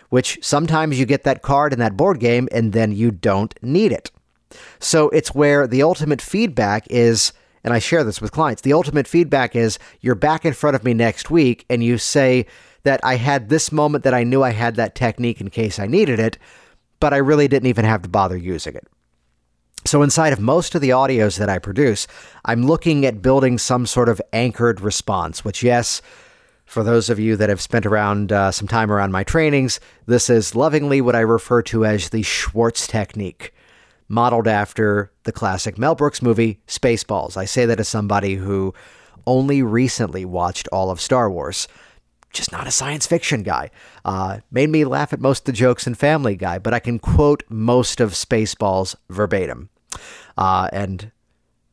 Which 0.09 0.39
sometimes 0.41 0.99
you 0.99 1.05
get 1.05 1.23
that 1.23 1.41
card 1.41 1.73
in 1.73 1.79
that 1.79 1.97
board 1.97 2.19
game 2.19 2.47
and 2.51 2.71
then 2.71 2.93
you 2.93 3.11
don't 3.11 3.53
need 3.61 3.91
it. 3.91 4.09
So 4.79 5.09
it's 5.09 5.35
where 5.35 5.67
the 5.67 5.83
ultimate 5.83 6.21
feedback 6.21 6.87
is, 6.89 7.33
and 7.63 7.73
I 7.73 7.79
share 7.79 8.05
this 8.05 8.21
with 8.21 8.31
clients 8.31 8.61
the 8.61 8.71
ultimate 8.71 9.07
feedback 9.07 9.55
is 9.55 9.77
you're 9.99 10.15
back 10.15 10.45
in 10.45 10.53
front 10.53 10.77
of 10.77 10.85
me 10.85 10.93
next 10.93 11.29
week 11.29 11.65
and 11.69 11.83
you 11.83 11.97
say 11.97 12.45
that 12.83 13.01
I 13.03 13.15
had 13.15 13.49
this 13.49 13.71
moment 13.73 14.05
that 14.05 14.13
I 14.13 14.23
knew 14.23 14.43
I 14.43 14.51
had 14.51 14.75
that 14.75 14.95
technique 14.95 15.41
in 15.41 15.49
case 15.49 15.77
I 15.77 15.87
needed 15.87 16.21
it, 16.21 16.37
but 17.01 17.13
I 17.13 17.17
really 17.17 17.49
didn't 17.49 17.67
even 17.67 17.83
have 17.83 18.01
to 18.03 18.09
bother 18.09 18.37
using 18.37 18.75
it. 18.75 18.87
So, 19.85 20.01
inside 20.01 20.33
of 20.33 20.39
most 20.39 20.75
of 20.75 20.81
the 20.81 20.89
audios 20.89 21.37
that 21.37 21.49
I 21.49 21.59
produce, 21.59 22.07
I'm 22.43 22.65
looking 22.65 23.05
at 23.05 23.21
building 23.21 23.57
some 23.57 23.85
sort 23.85 24.09
of 24.09 24.21
anchored 24.33 24.81
response, 24.81 25.45
which, 25.45 25.63
yes, 25.63 26.01
for 26.65 26.83
those 26.83 27.09
of 27.09 27.19
you 27.19 27.37
that 27.37 27.47
have 27.47 27.61
spent 27.61 27.85
around 27.85 28.33
uh, 28.33 28.51
some 28.51 28.67
time 28.67 28.91
around 28.91 29.13
my 29.13 29.23
trainings, 29.23 29.79
this 30.05 30.29
is 30.29 30.55
lovingly 30.55 30.99
what 30.99 31.15
I 31.15 31.21
refer 31.21 31.61
to 31.63 31.85
as 31.85 32.09
the 32.09 32.21
Schwartz 32.21 32.85
technique, 32.85 33.53
modeled 34.09 34.47
after 34.47 35.11
the 35.23 35.31
classic 35.31 35.77
Mel 35.77 35.95
Brooks 35.95 36.21
movie 36.21 36.59
Spaceballs. 36.67 37.37
I 37.37 37.45
say 37.45 37.65
that 37.65 37.79
as 37.79 37.87
somebody 37.87 38.35
who 38.35 38.73
only 39.25 39.63
recently 39.63 40.25
watched 40.25 40.67
all 40.71 40.91
of 40.91 40.99
Star 40.99 41.31
Wars. 41.31 41.67
Just 42.31 42.51
not 42.51 42.67
a 42.67 42.71
science 42.71 43.07
fiction 43.07 43.43
guy. 43.43 43.71
Uh, 44.05 44.39
made 44.51 44.69
me 44.69 44.85
laugh 44.85 45.13
at 45.13 45.19
most 45.19 45.39
of 45.41 45.45
the 45.45 45.51
jokes 45.53 45.87
in 45.87 45.95
Family 45.95 46.35
Guy, 46.35 46.59
but 46.59 46.73
I 46.73 46.79
can 46.79 46.99
quote 46.99 47.43
most 47.49 47.99
of 47.99 48.11
Spaceballs 48.11 48.95
verbatim. 49.09 49.69
Uh, 50.37 50.69
and 50.71 51.11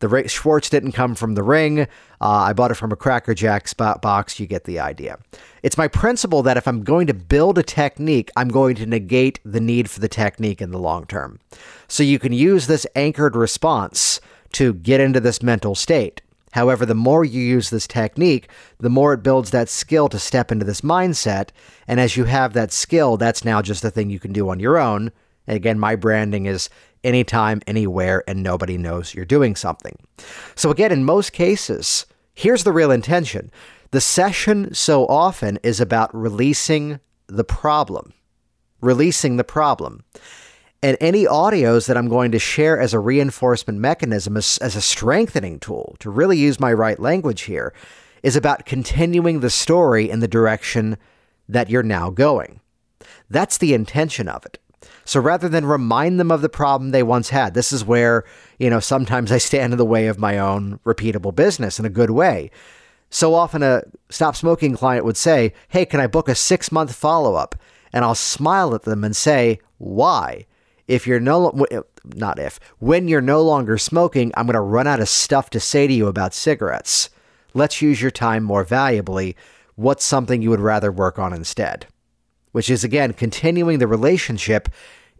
the 0.00 0.28
Schwartz 0.28 0.68
didn't 0.68 0.92
come 0.92 1.14
from 1.14 1.34
the 1.34 1.42
ring. 1.42 1.80
Uh, 1.80 1.86
I 2.20 2.52
bought 2.52 2.70
it 2.70 2.74
from 2.74 2.92
a 2.92 2.96
Cracker 2.96 3.34
Jack 3.34 3.68
spot 3.68 4.02
box. 4.02 4.38
You 4.38 4.46
get 4.46 4.64
the 4.64 4.78
idea. 4.78 5.18
It's 5.62 5.78
my 5.78 5.88
principle 5.88 6.42
that 6.42 6.56
if 6.56 6.68
I'm 6.68 6.82
going 6.82 7.06
to 7.06 7.14
build 7.14 7.58
a 7.58 7.62
technique, 7.62 8.30
I'm 8.36 8.48
going 8.48 8.76
to 8.76 8.86
negate 8.86 9.40
the 9.44 9.60
need 9.60 9.88
for 9.88 10.00
the 10.00 10.08
technique 10.08 10.60
in 10.60 10.70
the 10.70 10.78
long 10.78 11.06
term. 11.06 11.40
So 11.88 12.02
you 12.02 12.18
can 12.18 12.32
use 12.32 12.66
this 12.66 12.86
anchored 12.94 13.34
response 13.34 14.20
to 14.52 14.74
get 14.74 15.00
into 15.00 15.20
this 15.20 15.42
mental 15.42 15.74
state. 15.74 16.20
However, 16.54 16.86
the 16.86 16.94
more 16.94 17.24
you 17.24 17.42
use 17.42 17.70
this 17.70 17.88
technique, 17.88 18.48
the 18.78 18.88
more 18.88 19.12
it 19.12 19.24
builds 19.24 19.50
that 19.50 19.68
skill 19.68 20.08
to 20.08 20.20
step 20.20 20.52
into 20.52 20.64
this 20.64 20.82
mindset. 20.82 21.48
And 21.88 21.98
as 21.98 22.16
you 22.16 22.26
have 22.26 22.52
that 22.52 22.70
skill, 22.70 23.16
that's 23.16 23.44
now 23.44 23.60
just 23.60 23.84
a 23.84 23.90
thing 23.90 24.08
you 24.08 24.20
can 24.20 24.32
do 24.32 24.48
on 24.48 24.60
your 24.60 24.78
own. 24.78 25.10
And 25.48 25.56
again, 25.56 25.80
my 25.80 25.96
branding 25.96 26.46
is 26.46 26.70
anytime, 27.02 27.60
anywhere, 27.66 28.22
and 28.28 28.44
nobody 28.44 28.78
knows 28.78 29.14
you're 29.14 29.24
doing 29.24 29.56
something. 29.56 29.98
So, 30.54 30.70
again, 30.70 30.92
in 30.92 31.02
most 31.02 31.32
cases, 31.32 32.06
here's 32.34 32.62
the 32.62 32.72
real 32.72 32.92
intention 32.92 33.50
the 33.90 34.00
session 34.00 34.72
so 34.72 35.06
often 35.06 35.58
is 35.64 35.80
about 35.80 36.14
releasing 36.14 37.00
the 37.26 37.44
problem, 37.44 38.12
releasing 38.80 39.38
the 39.38 39.44
problem. 39.44 40.04
And 40.84 40.98
any 41.00 41.24
audios 41.24 41.86
that 41.86 41.96
I'm 41.96 42.08
going 42.08 42.30
to 42.32 42.38
share 42.38 42.78
as 42.78 42.92
a 42.92 42.98
reinforcement 42.98 43.78
mechanism, 43.78 44.36
as, 44.36 44.58
as 44.58 44.76
a 44.76 44.82
strengthening 44.82 45.58
tool, 45.58 45.96
to 46.00 46.10
really 46.10 46.36
use 46.36 46.60
my 46.60 46.74
right 46.74 47.00
language 47.00 47.44
here, 47.44 47.72
is 48.22 48.36
about 48.36 48.66
continuing 48.66 49.40
the 49.40 49.48
story 49.48 50.10
in 50.10 50.20
the 50.20 50.28
direction 50.28 50.98
that 51.48 51.70
you're 51.70 51.82
now 51.82 52.10
going. 52.10 52.60
That's 53.30 53.56
the 53.56 53.72
intention 53.72 54.28
of 54.28 54.44
it. 54.44 54.58
So 55.06 55.20
rather 55.20 55.48
than 55.48 55.64
remind 55.64 56.20
them 56.20 56.30
of 56.30 56.42
the 56.42 56.50
problem 56.50 56.90
they 56.90 57.02
once 57.02 57.30
had, 57.30 57.54
this 57.54 57.72
is 57.72 57.82
where, 57.82 58.24
you 58.58 58.68
know, 58.68 58.78
sometimes 58.78 59.32
I 59.32 59.38
stand 59.38 59.72
in 59.72 59.78
the 59.78 59.86
way 59.86 60.08
of 60.08 60.18
my 60.18 60.36
own 60.36 60.80
repeatable 60.84 61.34
business 61.34 61.78
in 61.78 61.86
a 61.86 61.90
good 61.90 62.10
way. 62.10 62.50
So 63.08 63.32
often 63.32 63.62
a 63.62 63.84
stop 64.10 64.36
smoking 64.36 64.76
client 64.76 65.06
would 65.06 65.16
say, 65.16 65.54
Hey, 65.68 65.86
can 65.86 66.00
I 66.00 66.08
book 66.08 66.28
a 66.28 66.34
six 66.34 66.70
month 66.70 66.94
follow 66.94 67.36
up? 67.36 67.54
And 67.90 68.04
I'll 68.04 68.14
smile 68.14 68.74
at 68.74 68.82
them 68.82 69.02
and 69.02 69.16
say, 69.16 69.60
Why? 69.78 70.44
If 70.86 71.06
you're 71.06 71.20
no, 71.20 71.52
not 72.04 72.38
if, 72.38 72.60
when 72.78 73.08
you're 73.08 73.20
no 73.20 73.42
longer 73.42 73.78
smoking, 73.78 74.32
I'm 74.36 74.46
going 74.46 74.54
to 74.54 74.60
run 74.60 74.86
out 74.86 75.00
of 75.00 75.08
stuff 75.08 75.50
to 75.50 75.60
say 75.60 75.86
to 75.86 75.92
you 75.92 76.06
about 76.08 76.34
cigarettes. 76.34 77.10
Let's 77.54 77.80
use 77.80 78.02
your 78.02 78.10
time 78.10 78.44
more 78.44 78.64
valuably. 78.64 79.36
What's 79.76 80.04
something 80.04 80.42
you 80.42 80.50
would 80.50 80.60
rather 80.60 80.92
work 80.92 81.18
on 81.18 81.32
instead? 81.32 81.86
which 82.54 82.70
is 82.70 82.84
again 82.84 83.12
continuing 83.12 83.80
the 83.80 83.86
relationship 83.88 84.68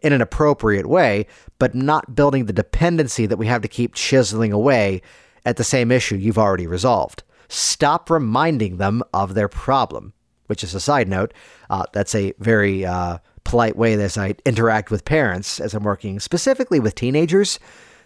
in 0.05 0.13
an 0.13 0.21
appropriate 0.21 0.87
way, 0.87 1.27
but 1.59 1.75
not 1.75 2.15
building 2.15 2.47
the 2.47 2.53
dependency 2.53 3.27
that 3.27 3.39
we 3.39 3.49
have 3.49 3.61
to 3.61 3.67
keep 3.67 3.93
chiseling 3.93 4.53
away 4.53 5.03
at 5.45 5.57
the 5.57 5.65
same 5.65 5.91
issue 5.91 6.15
you've 6.15 6.39
already 6.39 6.69
resolved. 6.69 7.25
Stop 7.49 8.09
reminding 8.09 8.77
them 8.77 9.03
of 9.13 9.35
their 9.35 9.49
problem, 9.49 10.13
which 10.47 10.63
is 10.63 10.77
a 10.77 10.81
side 10.81 11.09
note. 11.09 11.35
Uh, 11.69 11.83
that's 11.93 12.15
a 12.15 12.33
very 12.39 12.87
uh, 12.87 13.19
polite 13.45 13.77
way 13.77 13.95
as 13.95 14.19
I 14.19 14.35
interact 14.45 14.91
with 14.91 15.05
parents 15.05 15.61
as 15.61 15.75
I'm 15.75 15.85
working 15.85 16.21
specifically 16.21 16.81
with 16.81 16.95
teenagers. 16.95 17.59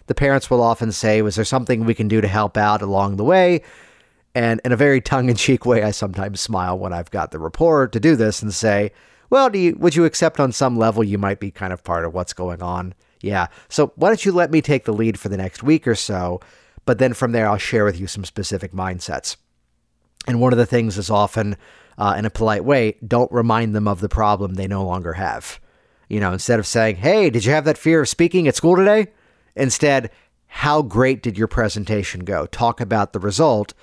The 0.06 0.14
parents 0.14 0.50
will 0.50 0.62
often 0.62 0.92
say, 0.92 1.22
Was 1.22 1.36
there 1.36 1.44
something 1.44 1.84
we 1.84 1.94
can 1.94 2.08
do 2.08 2.20
to 2.20 2.28
help 2.28 2.56
out 2.56 2.82
along 2.82 3.16
the 3.16 3.24
way? 3.24 3.62
And 4.34 4.60
in 4.64 4.72
a 4.72 4.76
very 4.76 5.00
tongue 5.00 5.28
in 5.28 5.36
cheek 5.36 5.66
way, 5.66 5.82
I 5.82 5.90
sometimes 5.90 6.40
smile 6.40 6.78
when 6.78 6.92
I've 6.92 7.10
got 7.10 7.30
the 7.30 7.38
rapport 7.38 7.88
to 7.88 7.98
do 7.98 8.14
this 8.14 8.42
and 8.42 8.52
say, 8.52 8.92
well, 9.30 9.54
you 9.54 9.76
would 9.78 9.94
you 9.94 10.04
accept 10.04 10.40
on 10.40 10.52
some 10.52 10.78
level 10.78 11.04
you 11.04 11.18
might 11.18 11.40
be 11.40 11.50
kind 11.50 11.72
of 11.72 11.84
part 11.84 12.04
of 12.04 12.14
what's 12.14 12.32
going 12.32 12.62
on? 12.62 12.94
Yeah. 13.20 13.48
So 13.68 13.92
why 13.96 14.08
don't 14.08 14.24
you 14.24 14.32
let 14.32 14.50
me 14.50 14.62
take 14.62 14.84
the 14.84 14.92
lead 14.92 15.18
for 15.18 15.28
the 15.28 15.36
next 15.36 15.62
week 15.62 15.86
or 15.86 15.94
so? 15.94 16.40
But 16.84 16.98
then 16.98 17.12
from 17.12 17.32
there, 17.32 17.48
I'll 17.48 17.58
share 17.58 17.84
with 17.84 18.00
you 18.00 18.06
some 18.06 18.24
specific 18.24 18.72
mindsets. 18.72 19.36
And 20.26 20.40
one 20.40 20.52
of 20.52 20.58
the 20.58 20.66
things 20.66 20.96
is 20.96 21.10
often, 21.10 21.56
uh, 21.98 22.14
in 22.16 22.24
a 22.24 22.30
polite 22.30 22.64
way, 22.64 22.96
don't 23.06 23.30
remind 23.32 23.74
them 23.74 23.88
of 23.88 24.00
the 24.00 24.08
problem 24.08 24.54
they 24.54 24.68
no 24.68 24.84
longer 24.84 25.14
have. 25.14 25.60
You 26.08 26.20
know, 26.20 26.32
instead 26.32 26.58
of 26.58 26.66
saying, 26.66 26.96
hey, 26.96 27.28
did 27.28 27.44
you 27.44 27.52
have 27.52 27.64
that 27.64 27.76
fear 27.76 28.00
of 28.00 28.08
speaking 28.08 28.48
at 28.48 28.56
school 28.56 28.76
today? 28.76 29.08
Instead, 29.56 30.10
how 30.46 30.80
great 30.80 31.22
did 31.22 31.36
your 31.36 31.48
presentation 31.48 32.24
go? 32.24 32.46
Talk 32.46 32.80
about 32.80 33.12
the 33.12 33.18
result 33.18 33.74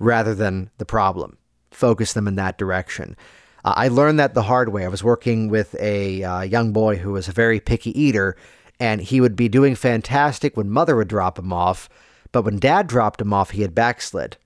rather 0.00 0.34
than 0.34 0.70
the 0.78 0.86
problem. 0.86 1.36
Focus 1.70 2.14
them 2.14 2.26
in 2.26 2.34
that 2.36 2.58
direction. 2.58 3.16
Uh, 3.64 3.74
I 3.76 3.88
learned 3.88 4.18
that 4.18 4.34
the 4.34 4.42
hard 4.42 4.70
way. 4.70 4.84
I 4.84 4.88
was 4.88 5.04
working 5.04 5.48
with 5.48 5.76
a 5.78 6.24
uh, 6.24 6.40
young 6.40 6.72
boy 6.72 6.96
who 6.96 7.12
was 7.12 7.28
a 7.28 7.32
very 7.32 7.60
picky 7.60 7.98
eater, 8.00 8.36
and 8.80 9.00
he 9.00 9.20
would 9.20 9.36
be 9.36 9.48
doing 9.48 9.74
fantastic 9.74 10.56
when 10.56 10.70
mother 10.70 10.96
would 10.96 11.08
drop 11.08 11.38
him 11.38 11.52
off, 11.52 11.88
but 12.32 12.42
when 12.42 12.58
dad 12.58 12.86
dropped 12.86 13.20
him 13.20 13.32
off, 13.32 13.50
he 13.50 13.62
had 13.62 13.74
backslid. 13.74 14.36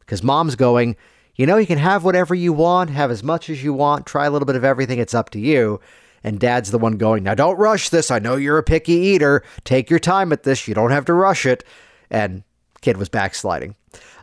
Because 0.00 0.22
mom's 0.22 0.56
going, 0.56 0.96
you 1.36 1.46
know, 1.46 1.56
you 1.56 1.66
can 1.66 1.78
have 1.78 2.04
whatever 2.04 2.34
you 2.34 2.52
want, 2.52 2.90
have 2.90 3.10
as 3.10 3.22
much 3.22 3.48
as 3.48 3.62
you 3.62 3.72
want, 3.72 4.06
try 4.06 4.26
a 4.26 4.30
little 4.30 4.46
bit 4.46 4.56
of 4.56 4.64
everything, 4.64 4.98
it's 4.98 5.14
up 5.14 5.30
to 5.30 5.40
you. 5.40 5.80
And 6.22 6.38
dad's 6.38 6.70
the 6.70 6.78
one 6.78 6.98
going, 6.98 7.22
now 7.22 7.34
don't 7.34 7.56
rush 7.56 7.88
this. 7.88 8.10
I 8.10 8.18
know 8.18 8.36
you're 8.36 8.58
a 8.58 8.62
picky 8.62 8.92
eater. 8.92 9.42
Take 9.64 9.88
your 9.88 9.98
time 9.98 10.32
at 10.32 10.42
this. 10.42 10.68
You 10.68 10.74
don't 10.74 10.90
have 10.90 11.06
to 11.06 11.14
rush 11.14 11.46
it. 11.46 11.64
And 12.10 12.42
kid 12.82 12.98
was 12.98 13.08
backsliding. 13.08 13.74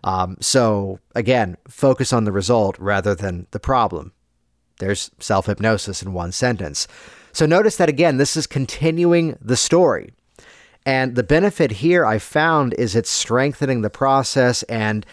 Um, 0.04 0.38
so 0.40 1.00
again, 1.16 1.58
focus 1.68 2.14
on 2.14 2.26
the 2.26 2.32
result 2.32 2.78
rather 2.78 3.16
than 3.16 3.48
the 3.52 3.60
problem. 3.60 4.14
There's 4.80 5.10
self 5.20 5.48
hypnosis 5.48 6.04
in 6.04 6.14
one 6.14 6.32
sentence. 6.32 6.88
So 7.34 7.46
notice 7.46 7.78
that 7.78 7.90
again, 7.90 8.18
this 8.18 8.38
is 8.38 8.48
continuing 8.48 9.38
the 9.42 9.58
story. 9.58 10.14
And 10.86 11.16
the 11.16 11.24
benefit 11.24 11.72
here 11.72 12.06
I 12.06 12.18
found 12.18 12.74
is 12.76 12.96
it's 12.96 13.10
strengthening 13.10 13.82
the 13.82 13.90
process, 13.90 14.64
and 14.64 15.06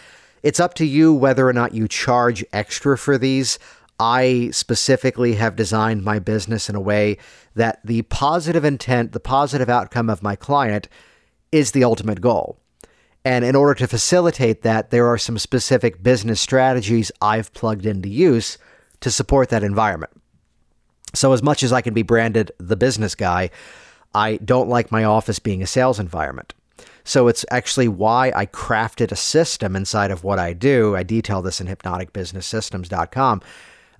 it's 0.45 0.59
up 0.59 0.75
to 0.75 0.85
you 0.85 1.11
whether 1.11 1.49
or 1.49 1.53
not 1.53 1.73
you 1.73 1.87
charge 1.87 2.45
extra 2.53 2.99
for 2.99 3.17
these. 3.17 3.57
I 3.99 4.49
specifically 4.51 5.33
have 5.33 5.55
designed 5.55 6.03
my 6.03 6.19
business 6.19 6.69
in 6.69 6.75
a 6.75 6.79
way 6.79 7.17
that 7.55 7.79
the 7.83 8.03
positive 8.03 8.63
intent, 8.63 9.11
the 9.11 9.19
positive 9.19 9.69
outcome 9.69 10.07
of 10.07 10.21
my 10.21 10.35
client 10.35 10.87
is 11.51 11.71
the 11.71 11.83
ultimate 11.83 12.21
goal. 12.21 12.59
And 13.25 13.43
in 13.43 13.55
order 13.55 13.73
to 13.73 13.87
facilitate 13.87 14.61
that, 14.61 14.91
there 14.91 15.07
are 15.07 15.17
some 15.17 15.39
specific 15.39 16.03
business 16.03 16.39
strategies 16.39 17.11
I've 17.19 17.51
plugged 17.55 17.87
into 17.87 18.07
use 18.07 18.59
to 18.99 19.09
support 19.09 19.49
that 19.49 19.63
environment. 19.63 20.13
So, 21.15 21.33
as 21.33 21.41
much 21.41 21.63
as 21.63 21.73
I 21.73 21.81
can 21.81 21.95
be 21.95 22.03
branded 22.03 22.51
the 22.59 22.75
business 22.75 23.15
guy, 23.15 23.49
I 24.13 24.37
don't 24.45 24.69
like 24.69 24.91
my 24.91 25.05
office 25.05 25.39
being 25.39 25.63
a 25.63 25.67
sales 25.67 25.99
environment. 25.99 26.53
So 27.05 27.27
it's 27.27 27.45
actually 27.51 27.87
why 27.87 28.33
I 28.35 28.47
crafted 28.47 29.11
a 29.11 29.15
system 29.15 29.75
inside 29.75 30.09
of 30.09 30.23
what 30.23 30.39
I 30.39 30.53
do. 30.53 30.95
I 30.95 31.03
detail 31.03 31.41
this 31.43 31.61
in 31.61 31.67
hypnoticbusinesssystems.com 31.67 33.41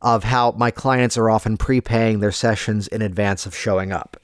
of 0.02 0.24
how 0.24 0.52
my 0.52 0.72
clients 0.72 1.16
are 1.16 1.30
often 1.30 1.56
prepaying 1.56 2.20
their 2.20 2.32
sessions 2.32 2.88
in 2.88 3.04
advance 3.04 3.46
of 3.46 3.56
showing 3.56 3.92
up. 3.92 4.18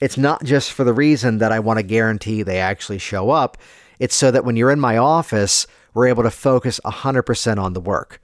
It's 0.00 0.16
not 0.16 0.44
just 0.44 0.72
for 0.72 0.82
the 0.82 0.94
reason 0.94 1.38
that 1.38 1.52
I 1.52 1.60
want 1.60 1.78
to 1.78 1.82
guarantee 1.82 2.42
they 2.42 2.58
actually 2.58 2.98
show 2.98 3.30
up. 3.30 3.58
It's 3.98 4.14
so 4.14 4.30
that 4.30 4.44
when 4.44 4.56
you're 4.56 4.70
in 4.70 4.80
my 4.80 4.96
office, 4.96 5.66
we're 5.94 6.08
able 6.08 6.22
to 6.22 6.30
focus 6.30 6.80
100% 6.84 7.58
on 7.58 7.74
the 7.74 7.80
work. 7.80 8.20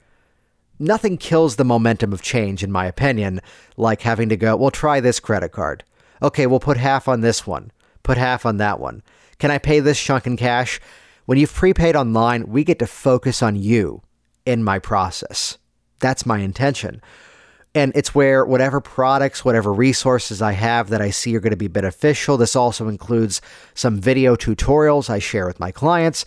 Nothing 0.79 1.17
kills 1.17 1.55
the 1.55 1.63
momentum 1.63 2.13
of 2.13 2.21
change, 2.21 2.63
in 2.63 2.71
my 2.71 2.87
opinion, 2.87 3.41
like 3.77 4.01
having 4.01 4.27
to 4.29 4.37
go, 4.37 4.55
well, 4.55 4.71
try 4.71 4.99
this 4.99 5.19
credit 5.19 5.51
card. 5.51 5.83
Okay, 6.21 6.47
we'll 6.47 6.59
put 6.59 6.77
half 6.77 7.07
on 7.07 7.21
this 7.21 7.45
one, 7.45 7.71
put 8.01 8.17
half 8.17 8.45
on 8.45 8.57
that 8.57 8.79
one. 8.79 9.03
Can 9.43 9.51
I 9.51 9.57
pay 9.57 9.81
this 9.81 10.01
chunk 10.01 10.25
in 10.25 10.37
cash? 10.37 10.79
When 11.25 11.37
you've 11.37 11.53
prepaid 11.53 11.97
online, 11.97 12.47
we 12.47 12.63
get 12.63 12.79
to 12.79 12.87
focus 12.87 13.43
on 13.43 13.57
you 13.57 14.01
in 14.45 14.63
my 14.63 14.79
process. 14.79 15.57
That's 15.99 16.25
my 16.25 16.39
intention. 16.39 17.01
And 17.75 17.91
it's 17.93 18.15
where 18.15 18.45
whatever 18.45 18.79
products, 18.79 19.43
whatever 19.43 19.73
resources 19.73 20.41
I 20.41 20.53
have 20.53 20.87
that 20.91 21.01
I 21.01 21.09
see 21.09 21.35
are 21.35 21.41
going 21.41 21.51
to 21.51 21.57
be 21.57 21.67
beneficial. 21.67 22.37
This 22.37 22.55
also 22.55 22.87
includes 22.87 23.41
some 23.73 23.99
video 23.99 24.37
tutorials 24.37 25.09
I 25.09 25.19
share 25.19 25.45
with 25.45 25.59
my 25.59 25.73
clients. 25.73 26.23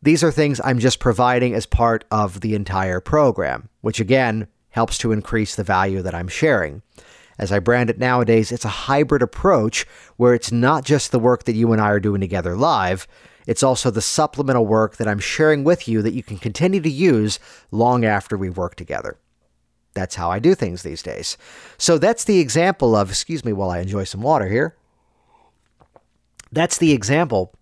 These 0.00 0.24
are 0.24 0.32
things 0.32 0.58
I'm 0.64 0.78
just 0.78 0.98
providing 0.98 1.52
as 1.52 1.66
part 1.66 2.06
of 2.10 2.40
the 2.40 2.54
entire 2.54 3.00
program, 3.00 3.68
which 3.82 4.00
again 4.00 4.48
helps 4.70 4.96
to 4.96 5.12
increase 5.12 5.56
the 5.56 5.62
value 5.62 6.00
that 6.00 6.14
I'm 6.14 6.28
sharing. 6.28 6.80
As 7.38 7.52
I 7.52 7.58
brand 7.58 7.90
it 7.90 7.98
nowadays, 7.98 8.50
it's 8.50 8.64
a 8.64 8.68
hybrid 8.68 9.22
approach 9.22 9.86
where 10.16 10.34
it's 10.34 10.50
not 10.50 10.84
just 10.84 11.12
the 11.12 11.18
work 11.18 11.44
that 11.44 11.54
you 11.54 11.72
and 11.72 11.80
I 11.80 11.90
are 11.90 12.00
doing 12.00 12.20
together 12.20 12.56
live, 12.56 13.06
it's 13.46 13.62
also 13.62 13.90
the 13.90 14.02
supplemental 14.02 14.66
work 14.66 14.96
that 14.96 15.06
I'm 15.06 15.20
sharing 15.20 15.62
with 15.62 15.86
you 15.86 16.02
that 16.02 16.14
you 16.14 16.22
can 16.22 16.38
continue 16.38 16.80
to 16.80 16.90
use 16.90 17.38
long 17.70 18.04
after 18.04 18.36
we 18.36 18.50
work 18.50 18.74
together. 18.74 19.18
That's 19.94 20.16
how 20.16 20.30
I 20.30 20.40
do 20.40 20.54
things 20.54 20.82
these 20.82 21.02
days. 21.02 21.38
So 21.78 21.96
that's 21.96 22.24
the 22.24 22.40
example 22.40 22.94
of, 22.96 23.10
excuse 23.10 23.44
me 23.44 23.52
while 23.52 23.70
I 23.70 23.78
enjoy 23.78 24.04
some 24.04 24.20
water 24.20 24.48
here. 24.48 24.76
That's 26.52 26.78
the 26.78 26.92
example 26.92 27.52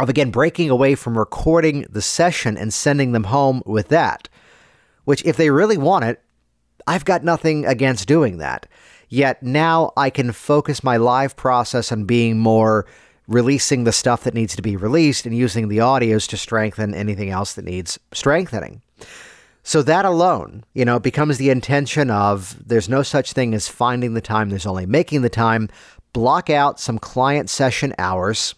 of, 0.00 0.08
again, 0.08 0.30
breaking 0.30 0.70
away 0.70 0.94
from 0.94 1.18
recording 1.18 1.86
the 1.90 2.02
session 2.02 2.56
and 2.56 2.72
sending 2.72 3.12
them 3.12 3.24
home 3.24 3.62
with 3.66 3.88
that. 3.88 4.28
Which, 5.04 5.24
if 5.24 5.36
they 5.36 5.50
really 5.50 5.76
want 5.76 6.04
it, 6.04 6.22
I've 6.86 7.04
got 7.04 7.22
nothing 7.24 7.66
against 7.66 8.08
doing 8.08 8.38
that. 8.38 8.66
Yet 9.10 9.42
now 9.42 9.92
I 9.96 10.08
can 10.08 10.32
focus 10.32 10.82
my 10.82 10.96
live 10.96 11.36
process 11.36 11.92
on 11.92 12.04
being 12.04 12.38
more 12.38 12.86
releasing 13.26 13.84
the 13.84 13.92
stuff 13.92 14.24
that 14.24 14.34
needs 14.34 14.56
to 14.56 14.62
be 14.62 14.76
released 14.76 15.26
and 15.26 15.36
using 15.36 15.68
the 15.68 15.78
audios 15.78 16.28
to 16.28 16.36
strengthen 16.36 16.94
anything 16.94 17.28
else 17.28 17.54
that 17.54 17.64
needs 17.64 17.98
strengthening. 18.12 18.82
So 19.62 19.82
that 19.82 20.04
alone, 20.04 20.64
you 20.74 20.84
know, 20.84 20.98
becomes 20.98 21.38
the 21.38 21.50
intention 21.50 22.10
of 22.10 22.56
there's 22.66 22.88
no 22.88 23.02
such 23.02 23.32
thing 23.32 23.52
as 23.52 23.68
finding 23.68 24.14
the 24.14 24.20
time, 24.20 24.48
there's 24.48 24.66
only 24.66 24.86
making 24.86 25.22
the 25.22 25.28
time. 25.28 25.68
Block 26.12 26.48
out 26.48 26.80
some 26.80 26.98
client 26.98 27.50
session 27.50 27.94
hours 27.98 28.54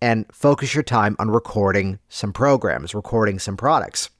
and 0.00 0.26
focus 0.32 0.74
your 0.74 0.82
time 0.82 1.16
on 1.18 1.30
recording 1.30 1.98
some 2.08 2.32
programs, 2.32 2.94
recording 2.94 3.38
some 3.38 3.56
products. 3.56 4.10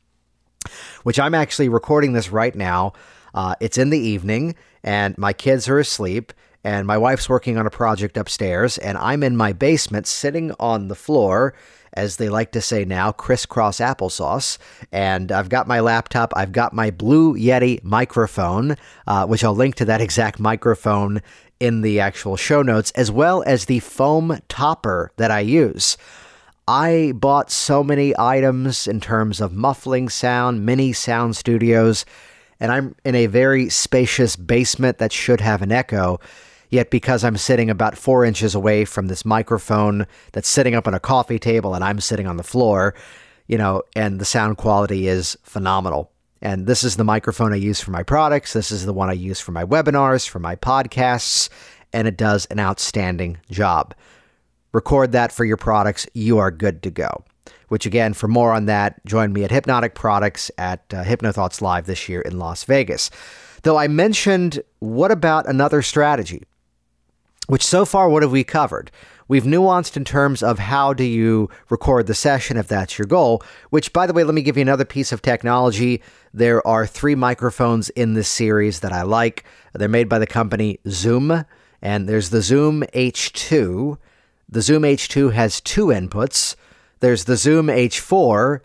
Which 1.03 1.19
I'm 1.19 1.35
actually 1.35 1.69
recording 1.69 2.15
this 2.15 2.31
right 2.31 2.55
now. 2.55 2.95
Uh, 3.35 3.55
it's 3.61 3.77
in 3.77 3.91
the 3.91 3.99
evening, 3.99 4.55
and 4.83 5.19
my 5.19 5.33
kids 5.33 5.69
are 5.69 5.79
asleep, 5.79 6.33
and 6.63 6.87
my 6.87 6.97
wife's 6.97 7.29
working 7.29 7.59
on 7.59 7.67
a 7.67 7.71
project 7.71 8.17
upstairs, 8.17 8.79
and 8.79 8.97
I'm 8.97 9.23
in 9.23 9.37
my 9.37 9.53
basement 9.53 10.07
sitting 10.07 10.53
on 10.59 10.89
the 10.89 10.95
floor 10.95 11.55
as 11.95 12.17
they 12.17 12.29
like 12.29 12.53
to 12.53 12.61
say 12.61 12.85
now, 12.85 13.13
crisscross 13.13 13.79
applesauce. 13.79 14.59
And 14.93 15.33
I've 15.33 15.49
got 15.49 15.67
my 15.67 15.81
laptop, 15.81 16.33
I've 16.37 16.53
got 16.53 16.73
my 16.73 16.91
Blue 16.91 17.35
Yeti 17.35 17.83
microphone, 17.83 18.77
uh, 19.07 19.27
which 19.27 19.45
I'll 19.45 19.55
link 19.55 19.77
to 19.77 19.85
that 19.87 20.01
exact 20.01 20.39
microphone 20.39 21.23
in 21.61 21.81
the 21.81 22.01
actual 22.01 22.37
show 22.37 22.63
notes, 22.63 22.91
as 22.93 23.11
well 23.11 23.43
as 23.47 23.67
the 23.67 23.79
foam 23.79 24.41
topper 24.49 25.13
that 25.17 25.31
I 25.31 25.41
use. 25.41 25.97
I 26.67 27.13
bought 27.15 27.51
so 27.51 27.85
many 27.85 28.15
items 28.19 28.89
in 28.89 29.01
terms 29.01 29.41
of 29.41 29.53
muffling 29.53 30.09
sound, 30.09 30.67
mini 30.67 30.93
sound 30.93 31.37
studios, 31.37 32.05
and 32.61 32.73
I'm 32.73 32.95
in 33.05 33.15
a 33.15 33.27
very 33.27 33.69
spacious 33.69 34.37
basement 34.37 34.99
that 34.99 35.13
should 35.13 35.41
have 35.41 35.63
an 35.63 35.73
echo. 35.73 36.21
Yet, 36.71 36.91
because 36.91 37.23
I'm 37.23 37.37
sitting 37.37 37.71
about 37.71 37.97
four 37.97 38.25
inches 38.25 38.55
away 38.55 38.85
from 38.85 39.07
this 39.07 39.25
microphone 39.25 40.07
that's 40.33 40.49
sitting 40.49 40.75
up 40.75 40.89
on 40.89 40.95
a 40.95 40.99
coffee 40.99 41.39
table 41.39 41.75
and 41.75 41.85
I'm 41.85 42.01
sitting 42.01 42.27
on 42.27 42.37
the 42.37 42.43
floor, 42.43 42.95
you 43.47 43.57
know, 43.57 43.83
and 43.95 44.21
the 44.21 44.25
sound 44.25 44.57
quality 44.57 45.07
is 45.07 45.37
phenomenal. 45.45 46.11
And 46.43 46.67
this 46.67 46.83
is 46.83 46.97
the 46.97 47.05
microphone 47.05 47.53
I 47.53 47.57
use 47.57 47.81
for 47.81 47.91
my 47.91 48.03
products. 48.03 48.53
This 48.53 48.71
is 48.71 48.87
the 48.87 48.93
one 48.93 49.09
I 49.09 49.15
use 49.15 49.41
for 49.41 49.53
my 49.53 49.65
webinars, 49.65 50.29
for 50.29 50.41
my 50.41 50.57
podcasts, 50.57 51.49
and 51.93 52.09
it 52.09 52.17
does 52.17 52.47
an 52.47 52.59
outstanding 52.59 53.39
job. 53.51 53.95
Record 54.73 55.13
that 55.13 55.31
for 55.31 55.45
your 55.45 55.57
products. 55.57 56.07
You 56.13 56.39
are 56.39 56.51
good 56.51 56.83
to 56.83 56.91
go. 56.91 57.25
Which, 57.75 57.87
again, 57.87 58.15
for 58.15 58.29
more 58.29 58.53
on 58.53 58.67
that, 58.67 59.05
join 59.05 59.33
me 59.33 59.43
at 59.43 59.51
Hypnotic 59.51 59.97
Products 59.97 60.49
at 60.57 60.85
uh, 60.95 61.03
HypnoThoughts 61.03 61.61
Live 61.61 61.87
this 61.87 62.09
year 62.09 62.21
in 62.21 62.39
Las 62.39 62.63
Vegas. 62.63 63.11
Though 63.65 63.77
I 63.77 63.89
mentioned, 63.89 64.63
what 64.79 65.11
about 65.11 65.49
another 65.49 65.83
strategy? 65.83 66.45
which 67.47 67.65
so 67.65 67.85
far, 67.85 68.09
what 68.09 68.23
have 68.23 68.33
we 68.33 68.45
covered? 68.45 68.91
We've 69.27 69.45
nuanced 69.45 69.97
in 69.97 70.05
terms 70.05 70.43
of 70.43 70.59
how 70.59 70.93
do 70.93 71.05
you 71.05 71.49
record 71.69 72.07
the 72.07 72.15
session 72.15 72.57
if 72.57 72.69
that's 72.69 72.99
your 72.99 73.07
goal, 73.07 73.43
which, 73.71 73.93
by 73.93 74.07
the 74.07 74.13
way, 74.13 74.23
let 74.23 74.35
me 74.35 74.43
give 74.43 74.57
you 74.57 74.63
another 74.63 74.85
piece 74.85 75.13
of 75.13 75.21
technology. 75.21 76.01
There 76.33 76.65
are 76.67 76.87
three 76.87 77.15
microphones 77.15 77.91
in 77.91 78.15
this 78.15 78.29
series 78.29 78.81
that 78.81 78.93
I 78.93 79.03
like. 79.03 79.45
They're 79.73 79.89
made 79.89 80.09
by 80.09 80.19
the 80.19 80.27
company 80.27 80.79
Zoom, 80.89 81.45
and 81.83 82.09
there's 82.09 82.31
the 82.31 82.41
Zoom 82.41 82.85
H2. 82.95 83.99
The 84.49 84.63
Zoom 84.63 84.83
H2 84.83 85.33
has 85.33 85.61
two 85.61 85.87
inputs. 85.87 86.55
There's 87.01 87.25
the 87.25 87.37
Zoom 87.37 87.67
H4 87.67 88.61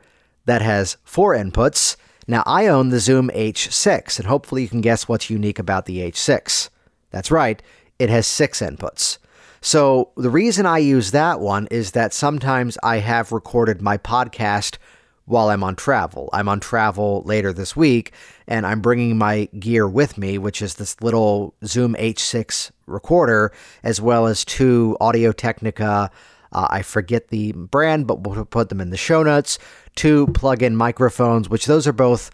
that 0.45 0.61
has 0.61 0.97
four 1.03 1.35
inputs. 1.35 1.95
Now, 2.27 2.43
I 2.45 2.67
own 2.67 2.89
the 2.89 2.99
Zoom 2.99 3.29
H6, 3.33 4.19
and 4.19 4.27
hopefully 4.27 4.61
you 4.61 4.67
can 4.67 4.81
guess 4.81 5.07
what's 5.07 5.29
unique 5.29 5.59
about 5.59 5.85
the 5.85 5.99
H6. 5.99 6.69
That's 7.11 7.31
right, 7.31 7.61
it 7.97 8.09
has 8.09 8.27
six 8.27 8.59
inputs. 8.59 9.17
So 9.61 10.11
the 10.15 10.29
reason 10.29 10.65
I 10.65 10.77
use 10.77 11.11
that 11.11 11.39
one 11.39 11.67
is 11.69 11.91
that 11.91 12.13
sometimes 12.13 12.77
I 12.81 12.97
have 12.97 13.31
recorded 13.31 13.81
my 13.81 13.97
podcast 13.97 14.77
while 15.25 15.49
I'm 15.49 15.63
on 15.63 15.75
travel. 15.75 16.29
I'm 16.33 16.49
on 16.49 16.59
travel 16.59 17.21
later 17.25 17.53
this 17.53 17.75
week 17.75 18.13
and 18.47 18.65
I'm 18.65 18.81
bringing 18.81 19.17
my 19.17 19.45
gear 19.59 19.87
with 19.87 20.17
me, 20.17 20.37
which 20.37 20.61
is 20.61 20.75
this 20.75 20.99
little 21.01 21.53
Zoom 21.65 21.95
H6 21.95 22.71
recorder, 22.87 23.51
as 23.83 24.01
well 24.01 24.25
as 24.25 24.43
two 24.43 24.97
Audio 24.99 25.31
Technica. 25.31 26.09
Uh, 26.51 26.67
I 26.69 26.81
forget 26.81 27.29
the 27.29 27.51
brand, 27.53 28.07
but 28.07 28.21
we'll 28.21 28.45
put 28.45 28.69
them 28.69 28.81
in 28.81 28.89
the 28.89 28.97
show 28.97 29.23
notes. 29.23 29.59
Two 29.95 30.27
plug 30.27 30.63
in 30.63 30.75
microphones, 30.75 31.49
which 31.49 31.65
those 31.65 31.87
are 31.87 31.93
both 31.93 32.31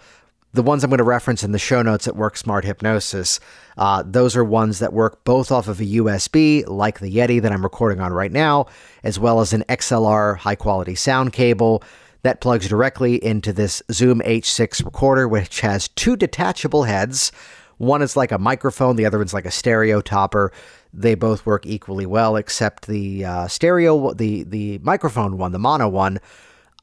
the 0.55 0.63
ones 0.63 0.83
I'm 0.83 0.89
going 0.89 0.99
to 0.99 1.03
reference 1.03 1.43
in 1.43 1.51
the 1.51 1.59
show 1.59 1.81
notes 1.81 2.07
at 2.07 2.15
Work 2.15 2.37
Smart 2.37 2.63
Hypnosis, 2.63 3.41
uh, 3.77 4.03
those 4.05 4.37
are 4.37 4.43
ones 4.43 4.79
that 4.79 4.93
work 4.93 5.23
both 5.25 5.51
off 5.51 5.67
of 5.67 5.81
a 5.81 5.85
USB, 5.85 6.65
like 6.65 6.99
the 6.99 7.13
Yeti 7.13 7.41
that 7.41 7.51
I'm 7.51 7.63
recording 7.63 7.99
on 7.99 8.13
right 8.13 8.31
now, 8.31 8.67
as 9.03 9.19
well 9.19 9.41
as 9.41 9.51
an 9.51 9.65
XLR 9.67 10.37
high 10.37 10.55
quality 10.55 10.95
sound 10.95 11.33
cable 11.33 11.83
that 12.23 12.41
plugs 12.41 12.69
directly 12.69 13.23
into 13.23 13.51
this 13.51 13.83
Zoom 13.91 14.21
H6 14.21 14.83
recorder, 14.85 15.27
which 15.27 15.59
has 15.59 15.89
two 15.89 16.15
detachable 16.15 16.83
heads. 16.83 17.31
One 17.77 18.01
is 18.01 18.15
like 18.15 18.31
a 18.31 18.39
microphone, 18.39 18.95
the 18.95 19.05
other 19.05 19.17
one's 19.17 19.33
like 19.33 19.45
a 19.45 19.51
stereo 19.51 19.99
topper. 19.99 20.53
They 20.97 21.15
both 21.15 21.45
work 21.45 21.65
equally 21.65 22.05
well, 22.05 22.35
except 22.35 22.87
the 22.87 23.25
uh, 23.25 23.47
stereo, 23.47 24.13
the 24.13 24.43
the 24.43 24.79
microphone 24.79 25.37
one, 25.37 25.51
the 25.51 25.59
mono 25.59 25.87
one, 25.89 26.19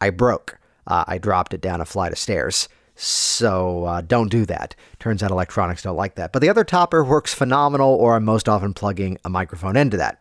I 0.00 0.10
broke. 0.10 0.58
Uh, 0.86 1.04
I 1.06 1.18
dropped 1.18 1.54
it 1.54 1.60
down 1.60 1.80
a 1.80 1.84
flight 1.84 2.12
of 2.12 2.18
stairs. 2.18 2.68
So 2.94 3.84
uh, 3.84 4.00
don't 4.02 4.30
do 4.30 4.44
that. 4.46 4.74
Turns 4.98 5.22
out 5.22 5.30
electronics 5.30 5.82
don't 5.82 5.96
like 5.96 6.16
that. 6.16 6.32
But 6.32 6.42
the 6.42 6.48
other 6.48 6.64
topper 6.64 7.02
works 7.02 7.32
phenomenal, 7.32 7.88
or 7.94 8.16
I'm 8.16 8.24
most 8.24 8.48
often 8.48 8.74
plugging 8.74 9.18
a 9.24 9.30
microphone 9.30 9.76
into 9.76 9.96
that. 9.96 10.20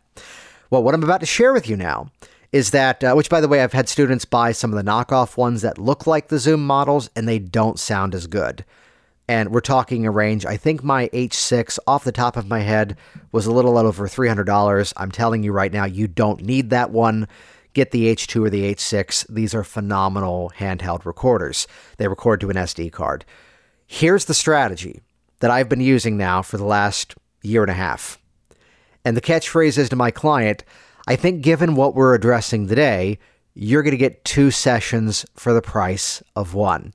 Well, 0.69 0.83
what 0.83 0.93
I'm 0.93 1.03
about 1.03 1.19
to 1.19 1.25
share 1.25 1.51
with 1.51 1.67
you 1.67 1.75
now 1.75 2.11
is 2.51 2.71
that, 2.71 3.03
uh, 3.03 3.13
which 3.13 3.29
by 3.29 3.41
the 3.41 3.47
way, 3.47 3.61
I've 3.61 3.73
had 3.73 3.89
students 3.89 4.25
buy 4.25 4.51
some 4.51 4.71
of 4.71 4.77
the 4.77 4.89
knockoff 4.89 5.37
ones 5.37 5.61
that 5.61 5.77
look 5.77 6.07
like 6.07 6.27
the 6.27 6.39
Zoom 6.39 6.65
models 6.65 7.09
and 7.15 7.27
they 7.27 7.39
don't 7.39 7.79
sound 7.79 8.15
as 8.15 8.27
good. 8.27 8.65
And 9.31 9.53
we're 9.53 9.61
talking 9.61 10.05
a 10.05 10.11
range. 10.11 10.45
I 10.45 10.57
think 10.57 10.83
my 10.83 11.07
H6 11.13 11.79
off 11.87 12.03
the 12.03 12.11
top 12.11 12.35
of 12.35 12.49
my 12.49 12.59
head 12.59 12.97
was 13.31 13.45
a 13.45 13.51
little 13.53 13.77
over 13.77 14.05
$300. 14.05 14.93
I'm 14.97 15.09
telling 15.09 15.41
you 15.41 15.53
right 15.53 15.71
now, 15.71 15.85
you 15.85 16.05
don't 16.09 16.41
need 16.41 16.69
that 16.71 16.91
one 16.91 17.29
get 17.73 17.91
the 17.91 18.13
H2 18.13 18.47
or 18.47 18.49
the 18.49 18.75
H6. 18.75 19.25
These 19.29 19.55
are 19.55 19.63
phenomenal 19.63 20.51
handheld 20.57 21.05
recorders. 21.05 21.65
They 21.95 22.09
record 22.09 22.41
to 22.41 22.49
an 22.49 22.57
SD 22.57 22.91
card. 22.91 23.23
Here's 23.87 24.25
the 24.25 24.33
strategy 24.33 24.99
that 25.39 25.49
I've 25.49 25.69
been 25.69 25.79
using 25.79 26.17
now 26.17 26.41
for 26.41 26.57
the 26.57 26.65
last 26.65 27.15
year 27.41 27.61
and 27.61 27.71
a 27.71 27.75
half. 27.75 28.19
And 29.05 29.15
the 29.15 29.21
catchphrase 29.21 29.77
is 29.77 29.87
to 29.87 29.95
my 29.95 30.11
client, 30.11 30.65
I 31.07 31.15
think 31.15 31.41
given 31.41 31.75
what 31.75 31.95
we're 31.95 32.15
addressing 32.15 32.67
today, 32.67 33.17
you're 33.53 33.81
going 33.81 33.91
to 33.91 33.97
get 33.97 34.25
two 34.25 34.51
sessions 34.51 35.25
for 35.35 35.53
the 35.53 35.61
price 35.61 36.21
of 36.35 36.53
one. 36.53 36.93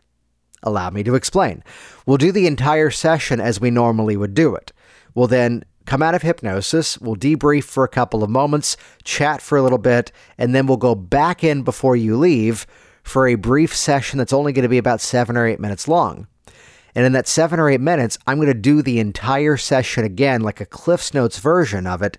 Allow 0.63 0.91
me 0.91 1.03
to 1.05 1.15
explain. 1.15 1.63
We'll 2.07 2.17
do 2.17 2.33
the 2.33 2.47
entire 2.47 2.91
session 2.91 3.41
as 3.41 3.61
we 3.61 3.71
normally 3.71 4.17
would 4.17 4.35
do 4.35 4.55
it. 4.55 4.73
We'll 5.15 5.27
then 5.27 5.65
come 5.87 6.03
out 6.03 6.15
of 6.15 6.23
hypnosis, 6.23 6.99
we'll 6.99 7.17
debrief 7.17 7.65
for 7.65 7.85
a 7.85 7.89
couple 7.89 8.23
of 8.25 8.31
moments, 8.31 8.77
chat 9.05 9.41
for 9.41 9.57
a 9.57 9.63
little 9.63 9.79
bit, 9.79 10.11
and 10.37 10.55
then 10.55 10.67
we'll 10.67 10.77
go 10.77 10.95
back 10.95 11.45
in 11.45 11.63
before 11.63 11.97
you 11.97 12.17
leave 12.17 12.67
for 13.03 13.29
a 13.29 13.37
brief 13.37 13.75
session 13.75 14.19
that's 14.19 14.33
only 14.33 14.53
going 14.53 14.65
to 14.65 14.69
be 14.69 14.79
about 14.79 15.01
seven 15.01 15.37
or 15.37 15.47
eight 15.47 15.61
minutes 15.61 15.87
long. 15.87 16.27
And 16.97 17.07
in 17.07 17.13
that 17.13 17.29
seven 17.29 17.61
or 17.61 17.71
eight 17.71 17.81
minutes, 17.81 18.19
I'm 18.27 18.39
going 18.39 18.49
to 18.49 18.55
do 18.55 18.83
the 18.83 18.99
entire 18.99 19.57
session 19.57 20.05
again, 20.05 20.41
like 20.41 20.61
a 20.61 20.67
Cliff's 20.67 21.15
Notes 21.15 21.39
version 21.39 21.87
of 21.87 22.03
it, 22.03 22.19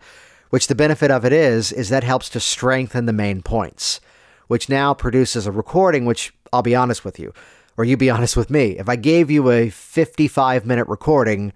which 0.50 0.68
the 0.68 0.76
benefit 0.76 1.12
of 1.12 1.26
it 1.26 1.34
is, 1.34 1.74
is 1.74 1.90
that 1.90 2.04
helps 2.04 2.30
to 2.30 2.40
strengthen 2.40 3.06
the 3.06 3.14
main 3.14 3.42
points, 3.42 4.00
which 4.48 4.70
now 4.70 4.94
produces 4.94 5.46
a 5.46 5.52
recording, 5.52 6.06
which 6.06 6.34
I'll 6.54 6.62
be 6.62 6.76
honest 6.76 7.04
with 7.04 7.20
you, 7.20 7.34
or 7.78 7.86
you 7.86 7.96
be 7.96 8.10
honest 8.10 8.36
with 8.36 8.50
me. 8.50 8.78
If 8.78 8.90
I 8.90 8.96
gave 8.96 9.32
you 9.32 9.50
a 9.52 9.70
55 9.70 10.66
minute 10.66 10.88
recording 10.88 11.54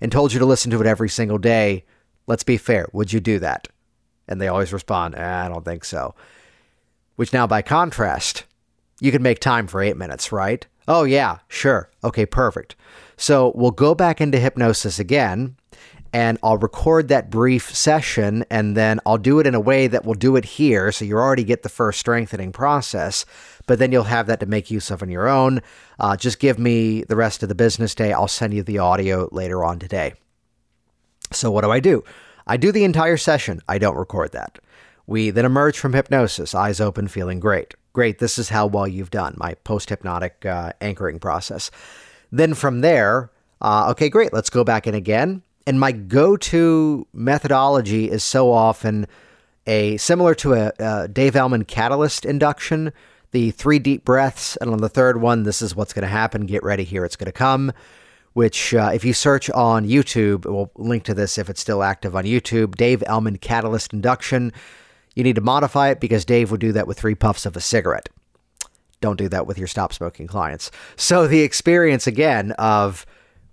and 0.00 0.10
told 0.10 0.32
you 0.32 0.38
to 0.38 0.46
listen 0.46 0.70
to 0.70 0.80
it 0.80 0.86
every 0.86 1.08
single 1.08 1.38
day, 1.38 1.84
let's 2.26 2.44
be 2.44 2.56
fair, 2.56 2.88
would 2.92 3.12
you 3.12 3.20
do 3.20 3.38
that? 3.38 3.68
And 4.26 4.40
they 4.40 4.48
always 4.48 4.72
respond, 4.72 5.14
eh, 5.14 5.44
I 5.44 5.48
don't 5.48 5.64
think 5.64 5.84
so. 5.84 6.14
Which 7.16 7.32
now, 7.32 7.46
by 7.46 7.62
contrast, 7.62 8.44
you 9.00 9.10
can 9.10 9.22
make 9.22 9.40
time 9.40 9.66
for 9.66 9.82
eight 9.82 9.96
minutes, 9.96 10.32
right? 10.32 10.66
Oh, 10.86 11.04
yeah, 11.04 11.38
sure. 11.48 11.90
Okay, 12.02 12.24
perfect. 12.24 12.76
So 13.16 13.52
we'll 13.54 13.72
go 13.72 13.94
back 13.94 14.20
into 14.20 14.38
hypnosis 14.38 14.98
again 14.98 15.56
and 16.12 16.38
I'll 16.42 16.56
record 16.56 17.08
that 17.08 17.30
brief 17.30 17.74
session 17.74 18.44
and 18.50 18.76
then 18.76 19.00
I'll 19.04 19.18
do 19.18 19.40
it 19.40 19.46
in 19.46 19.54
a 19.54 19.60
way 19.60 19.86
that 19.86 20.04
will 20.04 20.14
do 20.14 20.36
it 20.36 20.44
here. 20.44 20.90
So 20.92 21.04
you 21.04 21.16
already 21.16 21.44
get 21.44 21.62
the 21.62 21.68
first 21.68 22.00
strengthening 22.00 22.52
process, 22.52 23.26
but 23.68 23.78
then 23.78 23.92
you'll 23.92 24.04
have 24.04 24.26
that 24.26 24.40
to 24.40 24.46
make 24.46 24.70
use 24.70 24.90
of 24.90 25.02
on 25.02 25.10
your 25.10 25.28
own. 25.28 25.60
Uh, 26.00 26.16
just 26.16 26.40
give 26.40 26.58
me 26.58 27.04
the 27.04 27.14
rest 27.14 27.44
of 27.44 27.48
the 27.48 27.54
business 27.54 27.94
day. 27.94 28.12
I'll 28.12 28.26
send 28.26 28.52
you 28.52 28.64
the 28.64 28.78
audio 28.78 29.28
later 29.30 29.62
on 29.62 29.78
today. 29.78 30.14
So, 31.30 31.50
what 31.50 31.62
do 31.62 31.70
I 31.70 31.78
do? 31.78 32.02
I 32.46 32.56
do 32.56 32.72
the 32.72 32.84
entire 32.84 33.18
session, 33.18 33.60
I 33.68 33.78
don't 33.78 33.96
record 33.96 34.32
that. 34.32 34.58
We 35.06 35.30
then 35.30 35.44
emerge 35.44 35.78
from 35.78 35.92
hypnosis, 35.92 36.54
eyes 36.54 36.80
open, 36.80 37.08
feeling 37.08 37.40
great. 37.40 37.74
Great, 37.92 38.18
this 38.18 38.38
is 38.38 38.48
how 38.48 38.66
well 38.66 38.88
you've 38.88 39.10
done, 39.10 39.34
my 39.36 39.54
post 39.54 39.90
hypnotic 39.90 40.44
uh, 40.46 40.72
anchoring 40.80 41.18
process. 41.18 41.70
Then 42.32 42.54
from 42.54 42.80
there, 42.80 43.30
uh, 43.60 43.88
okay, 43.90 44.08
great, 44.08 44.32
let's 44.32 44.50
go 44.50 44.64
back 44.64 44.86
in 44.86 44.94
again. 44.94 45.42
And 45.66 45.78
my 45.78 45.92
go 45.92 46.36
to 46.36 47.06
methodology 47.12 48.10
is 48.10 48.24
so 48.24 48.50
often 48.50 49.06
a 49.66 49.98
similar 49.98 50.34
to 50.36 50.54
a, 50.54 50.72
a 50.78 51.08
Dave 51.08 51.36
Elman 51.36 51.64
catalyst 51.64 52.24
induction, 52.24 52.92
the 53.32 53.50
three 53.50 53.78
deep 53.78 54.04
breaths. 54.04 54.56
And 54.56 54.70
on 54.70 54.78
the 54.78 54.88
third 54.88 55.20
one, 55.20 55.42
this 55.42 55.62
is 55.62 55.76
what's 55.76 55.92
going 55.92 56.02
to 56.02 56.08
happen. 56.08 56.46
Get 56.46 56.62
ready, 56.62 56.84
here 56.84 57.04
it's 57.04 57.16
going 57.16 57.26
to 57.26 57.32
come 57.32 57.72
which 58.38 58.72
uh, 58.72 58.90
if 58.94 59.04
you 59.04 59.12
search 59.12 59.50
on 59.50 59.84
YouTube, 59.84 60.44
we'll 60.44 60.70
link 60.76 61.02
to 61.02 61.12
this 61.12 61.38
if 61.38 61.50
it's 61.50 61.60
still 61.60 61.82
active 61.82 62.14
on 62.14 62.22
YouTube, 62.22 62.76
Dave 62.76 63.02
Elman 63.06 63.38
Catalyst 63.38 63.92
Induction. 63.92 64.52
You 65.16 65.24
need 65.24 65.34
to 65.34 65.40
modify 65.40 65.88
it 65.88 65.98
because 65.98 66.24
Dave 66.24 66.52
would 66.52 66.60
do 66.60 66.70
that 66.70 66.86
with 66.86 67.00
three 67.00 67.16
puffs 67.16 67.46
of 67.46 67.56
a 67.56 67.60
cigarette. 67.60 68.08
Don't 69.00 69.18
do 69.18 69.28
that 69.28 69.48
with 69.48 69.58
your 69.58 69.66
stop 69.66 69.92
smoking 69.92 70.28
clients. 70.28 70.70
So 70.94 71.26
the 71.26 71.40
experience 71.40 72.06
again 72.06 72.52
of 72.52 73.04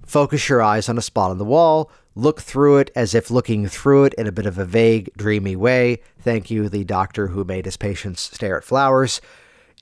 focus 0.05 0.47
your 0.49 0.61
eyes 0.61 0.87
on 0.87 0.99
a 0.99 1.01
spot 1.01 1.31
on 1.31 1.39
the 1.39 1.45
wall, 1.45 1.89
look 2.13 2.39
through 2.41 2.77
it 2.77 2.91
as 2.95 3.15
if 3.15 3.31
looking 3.31 3.67
through 3.67 4.03
it 4.03 4.13
in 4.15 4.27
a 4.27 4.31
bit 4.31 4.45
of 4.45 4.59
a 4.59 4.65
vague, 4.65 5.09
dreamy 5.17 5.55
way. 5.55 6.01
Thank 6.19 6.51
you, 6.51 6.69
the 6.69 6.83
doctor 6.83 7.29
who 7.29 7.43
made 7.43 7.65
his 7.65 7.77
patients 7.77 8.21
stare 8.21 8.57
at 8.57 8.63
flowers. 8.63 9.19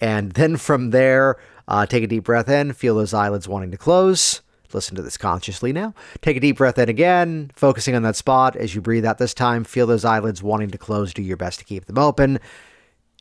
And 0.01 0.31
then 0.33 0.57
from 0.57 0.91
there, 0.91 1.37
uh, 1.67 1.85
take 1.85 2.03
a 2.03 2.07
deep 2.07 2.25
breath 2.25 2.49
in, 2.49 2.73
feel 2.73 2.95
those 2.95 3.13
eyelids 3.13 3.47
wanting 3.47 3.71
to 3.71 3.77
close. 3.77 4.41
Listen 4.73 4.95
to 4.95 5.01
this 5.01 5.17
consciously 5.17 5.71
now. 5.71 5.93
Take 6.21 6.37
a 6.37 6.39
deep 6.39 6.57
breath 6.57 6.79
in 6.79 6.89
again, 6.89 7.51
focusing 7.55 7.95
on 7.95 8.03
that 8.03 8.15
spot. 8.15 8.55
As 8.55 8.73
you 8.73 8.81
breathe 8.81 9.05
out 9.05 9.19
this 9.19 9.33
time, 9.33 9.63
feel 9.63 9.85
those 9.85 10.03
eyelids 10.03 10.41
wanting 10.41 10.71
to 10.71 10.77
close. 10.77 11.13
Do 11.13 11.21
your 11.21 11.37
best 11.37 11.59
to 11.59 11.65
keep 11.65 11.85
them 11.85 11.99
open. 11.99 12.39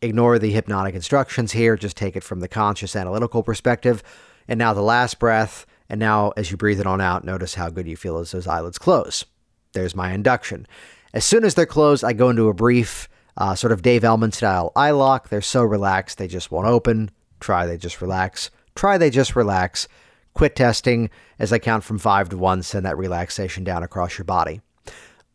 Ignore 0.01 0.39
the 0.39 0.51
hypnotic 0.51 0.95
instructions 0.95 1.53
here. 1.53 1.77
Just 1.77 1.97
take 1.97 2.17
it 2.17 2.25
from 2.25 2.41
the 2.41 2.49
conscious 2.49 2.97
analytical 2.97 3.43
perspective. 3.43 4.03
And 4.49 4.59
now 4.59 4.73
the 4.73 4.83
last 4.83 5.19
breath. 5.19 5.67
And 5.89 6.01
now, 6.01 6.33
as 6.39 6.51
you 6.51 6.57
breathe 6.57 6.81
it 6.81 6.87
on 6.87 7.03
out, 7.03 7.23
notice 7.23 7.55
how 7.55 7.69
good 7.69 7.87
you 7.87 7.97
feel 7.97 8.19
as 8.19 8.33
those 8.33 8.47
eyelids 8.47 8.79
close. 8.79 9.27
There's 9.75 9.95
my 9.95 10.13
induction. 10.13 10.67
As 11.13 11.25
soon 11.25 11.45
as 11.45 11.55
they're 11.55 11.67
closed, 11.67 12.03
I 12.03 12.15
go 12.15 12.31
into 12.31 12.49
a 12.49 12.55
brief, 12.55 13.09
uh, 13.37 13.55
sort 13.55 13.73
of 13.73 13.83
Dave 13.83 14.05
Elman 14.05 14.33
style 14.33 14.73
eye 14.77 14.91
lock. 14.91 15.29
They're 15.29 15.41
so 15.41 15.63
relaxed, 15.63 16.19
they 16.19 16.29
just 16.29 16.51
won't 16.51 16.67
open. 16.67 17.11
Try, 17.41 17.67
they 17.67 17.77
just 17.77 18.01
relax. 18.01 18.51
Try, 18.75 18.99
they 18.99 19.11
just 19.11 19.35
relax. 19.37 19.89
Quit 20.35 20.57
testing 20.57 21.11
as 21.39 21.53
I 21.53 21.59
count 21.59 21.85
from 21.85 21.99
five 21.99 22.29
to 22.31 22.39
one, 22.39 22.63
send 22.63 22.87
that 22.87 22.97
relaxation 22.97 23.65
down 23.65 23.83
across 23.83 24.17
your 24.17 24.25
body. 24.25 24.61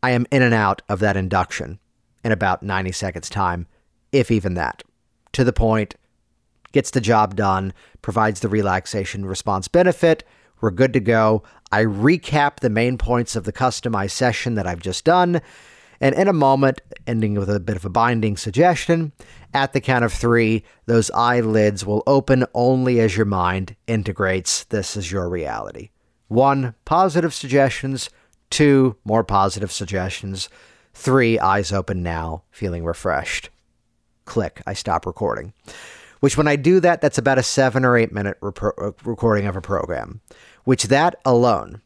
I 0.02 0.10
am 0.10 0.26
in 0.30 0.42
and 0.42 0.54
out 0.54 0.82
of 0.88 1.00
that 1.00 1.16
induction 1.16 1.78
in 2.24 2.32
about 2.32 2.62
90 2.62 2.92
seconds' 2.92 3.28
time, 3.28 3.66
if 4.12 4.30
even 4.30 4.54
that. 4.54 4.82
To 5.32 5.44
the 5.44 5.52
point, 5.52 5.96
gets 6.72 6.90
the 6.90 7.00
job 7.00 7.36
done, 7.36 7.72
provides 8.02 8.40
the 8.40 8.48
relaxation 8.48 9.24
response 9.24 9.68
benefit. 9.68 10.24
We're 10.60 10.70
good 10.70 10.92
to 10.94 11.00
go. 11.00 11.42
I 11.70 11.84
recap 11.84 12.60
the 12.60 12.70
main 12.70 12.98
points 12.98 13.36
of 13.36 13.44
the 13.44 13.52
customized 13.52 14.10
session 14.10 14.54
that 14.54 14.66
I've 14.66 14.80
just 14.80 15.04
done. 15.04 15.40
And 16.00 16.14
in 16.14 16.28
a 16.28 16.32
moment, 16.32 16.80
ending 17.06 17.34
with 17.34 17.50
a 17.50 17.60
bit 17.60 17.76
of 17.76 17.84
a 17.84 17.90
binding 17.90 18.36
suggestion, 18.36 19.12
at 19.52 19.72
the 19.72 19.80
count 19.80 20.04
of 20.04 20.12
three, 20.12 20.62
those 20.86 21.10
eyelids 21.10 21.84
will 21.84 22.02
open 22.06 22.44
only 22.54 23.00
as 23.00 23.16
your 23.16 23.26
mind 23.26 23.74
integrates 23.86 24.64
this 24.64 24.96
as 24.96 25.10
your 25.10 25.28
reality. 25.28 25.90
One, 26.28 26.74
positive 26.84 27.34
suggestions. 27.34 28.10
Two, 28.50 28.96
more 29.04 29.24
positive 29.24 29.72
suggestions. 29.72 30.48
Three, 30.94 31.38
eyes 31.38 31.72
open 31.72 32.02
now, 32.02 32.44
feeling 32.50 32.84
refreshed. 32.84 33.50
Click, 34.24 34.62
I 34.66 34.74
stop 34.74 35.06
recording. 35.06 35.52
Which, 36.20 36.36
when 36.36 36.48
I 36.48 36.56
do 36.56 36.80
that, 36.80 37.00
that's 37.00 37.18
about 37.18 37.38
a 37.38 37.42
seven 37.42 37.84
or 37.84 37.96
eight 37.96 38.12
minute 38.12 38.38
repro- 38.40 38.94
recording 39.04 39.46
of 39.46 39.56
a 39.56 39.60
program, 39.60 40.20
which 40.64 40.84
that 40.84 41.16
alone, 41.24 41.80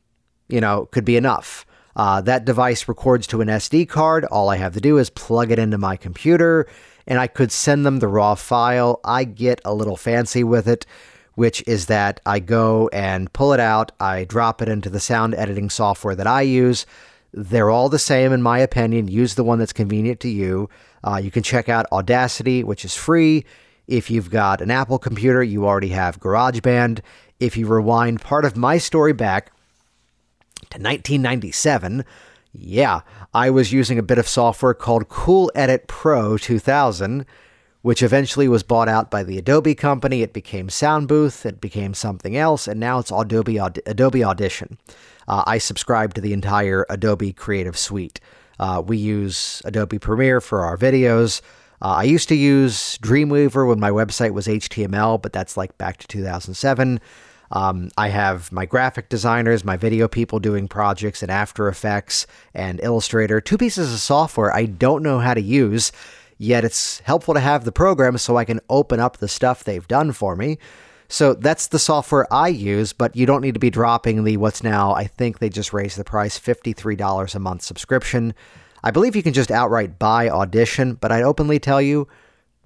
you 0.48 0.60
know, 0.60 0.86
could 0.86 1.04
be 1.04 1.16
enough. 1.16 1.66
Uh, 1.94 2.20
that 2.22 2.44
device 2.44 2.88
records 2.88 3.26
to 3.28 3.40
an 3.40 3.48
SD 3.48 3.88
card. 3.88 4.24
All 4.26 4.48
I 4.48 4.56
have 4.56 4.74
to 4.74 4.80
do 4.80 4.98
is 4.98 5.10
plug 5.10 5.50
it 5.50 5.58
into 5.58 5.78
my 5.78 5.96
computer, 5.96 6.66
and 7.06 7.18
I 7.18 7.26
could 7.26 7.52
send 7.52 7.84
them 7.84 7.98
the 7.98 8.08
raw 8.08 8.34
file. 8.34 9.00
I 9.04 9.24
get 9.24 9.60
a 9.64 9.74
little 9.74 9.96
fancy 9.96 10.44
with 10.44 10.68
it, 10.68 10.86
which 11.34 11.62
is 11.66 11.86
that 11.86 12.20
I 12.24 12.38
go 12.38 12.88
and 12.92 13.32
pull 13.32 13.52
it 13.52 13.60
out, 13.60 13.92
I 14.00 14.24
drop 14.24 14.62
it 14.62 14.68
into 14.68 14.90
the 14.90 15.00
sound 15.00 15.34
editing 15.34 15.70
software 15.70 16.14
that 16.14 16.26
I 16.26 16.42
use. 16.42 16.86
They're 17.34 17.70
all 17.70 17.88
the 17.88 17.98
same, 17.98 18.32
in 18.32 18.42
my 18.42 18.58
opinion. 18.58 19.08
Use 19.08 19.34
the 19.34 19.44
one 19.44 19.58
that's 19.58 19.72
convenient 19.72 20.20
to 20.20 20.28
you. 20.28 20.68
Uh, 21.02 21.16
you 21.22 21.30
can 21.30 21.42
check 21.42 21.68
out 21.68 21.86
Audacity, 21.90 22.62
which 22.62 22.84
is 22.84 22.94
free. 22.94 23.44
If 23.88 24.10
you've 24.10 24.30
got 24.30 24.60
an 24.60 24.70
Apple 24.70 24.98
computer, 24.98 25.42
you 25.42 25.66
already 25.66 25.88
have 25.88 26.20
GarageBand. 26.20 27.00
If 27.40 27.56
you 27.56 27.66
rewind 27.66 28.20
part 28.20 28.44
of 28.44 28.56
my 28.56 28.78
story 28.78 29.12
back, 29.12 29.50
to 30.72 30.78
1997, 30.78 32.04
yeah, 32.52 33.00
I 33.32 33.50
was 33.50 33.72
using 33.72 33.98
a 33.98 34.02
bit 34.02 34.18
of 34.18 34.28
software 34.28 34.74
called 34.74 35.08
Cool 35.08 35.50
Edit 35.54 35.86
Pro 35.86 36.36
2000, 36.36 37.24
which 37.82 38.02
eventually 38.02 38.46
was 38.48 38.62
bought 38.62 38.88
out 38.88 39.10
by 39.10 39.22
the 39.22 39.38
Adobe 39.38 39.74
company. 39.74 40.22
It 40.22 40.32
became 40.32 40.68
Soundbooth, 40.68 41.46
it 41.46 41.60
became 41.60 41.94
something 41.94 42.36
else, 42.36 42.68
and 42.68 42.78
now 42.78 42.98
it's 42.98 43.10
Adobe, 43.10 43.58
Adobe 43.58 44.24
Audition. 44.24 44.78
Uh, 45.26 45.42
I 45.46 45.58
subscribe 45.58 46.14
to 46.14 46.20
the 46.20 46.32
entire 46.32 46.84
Adobe 46.88 47.32
Creative 47.32 47.76
Suite. 47.76 48.20
Uh, 48.58 48.82
we 48.84 48.96
use 48.96 49.62
Adobe 49.64 49.98
Premiere 49.98 50.40
for 50.40 50.62
our 50.62 50.76
videos. 50.76 51.40
Uh, 51.80 51.96
I 51.96 52.02
used 52.04 52.28
to 52.28 52.36
use 52.36 52.98
Dreamweaver 52.98 53.66
when 53.66 53.80
my 53.80 53.90
website 53.90 54.32
was 54.32 54.46
HTML, 54.46 55.20
but 55.20 55.32
that's 55.32 55.56
like 55.56 55.76
back 55.78 55.96
to 55.98 56.06
2007. 56.06 57.00
Um, 57.52 57.90
I 57.98 58.08
have 58.08 58.50
my 58.50 58.64
graphic 58.64 59.10
designers, 59.10 59.64
my 59.64 59.76
video 59.76 60.08
people 60.08 60.38
doing 60.38 60.68
projects 60.68 61.22
in 61.22 61.28
After 61.28 61.68
Effects 61.68 62.26
and 62.54 62.80
Illustrator, 62.82 63.40
two 63.40 63.58
pieces 63.58 63.92
of 63.92 64.00
software 64.00 64.54
I 64.54 64.64
don't 64.64 65.02
know 65.02 65.18
how 65.18 65.34
to 65.34 65.40
use, 65.40 65.92
yet 66.38 66.64
it's 66.64 67.00
helpful 67.00 67.34
to 67.34 67.40
have 67.40 67.64
the 67.64 67.72
program 67.72 68.16
so 68.16 68.38
I 68.38 68.46
can 68.46 68.60
open 68.70 69.00
up 69.00 69.18
the 69.18 69.28
stuff 69.28 69.64
they've 69.64 69.86
done 69.86 70.12
for 70.12 70.34
me. 70.34 70.58
So 71.08 71.34
that's 71.34 71.66
the 71.66 71.78
software 71.78 72.26
I 72.32 72.48
use, 72.48 72.94
but 72.94 73.14
you 73.14 73.26
don't 73.26 73.42
need 73.42 73.52
to 73.52 73.60
be 73.60 73.68
dropping 73.68 74.24
the 74.24 74.38
what's 74.38 74.62
now, 74.62 74.94
I 74.94 75.04
think 75.04 75.38
they 75.38 75.50
just 75.50 75.74
raised 75.74 75.98
the 75.98 76.04
price, 76.04 76.38
$53 76.38 77.34
a 77.34 77.38
month 77.38 77.60
subscription. 77.60 78.32
I 78.82 78.92
believe 78.92 79.14
you 79.14 79.22
can 79.22 79.34
just 79.34 79.50
outright 79.50 79.98
buy 79.98 80.30
Audition, 80.30 80.94
but 80.94 81.12
I'd 81.12 81.22
openly 81.22 81.58
tell 81.58 81.82
you, 81.82 82.08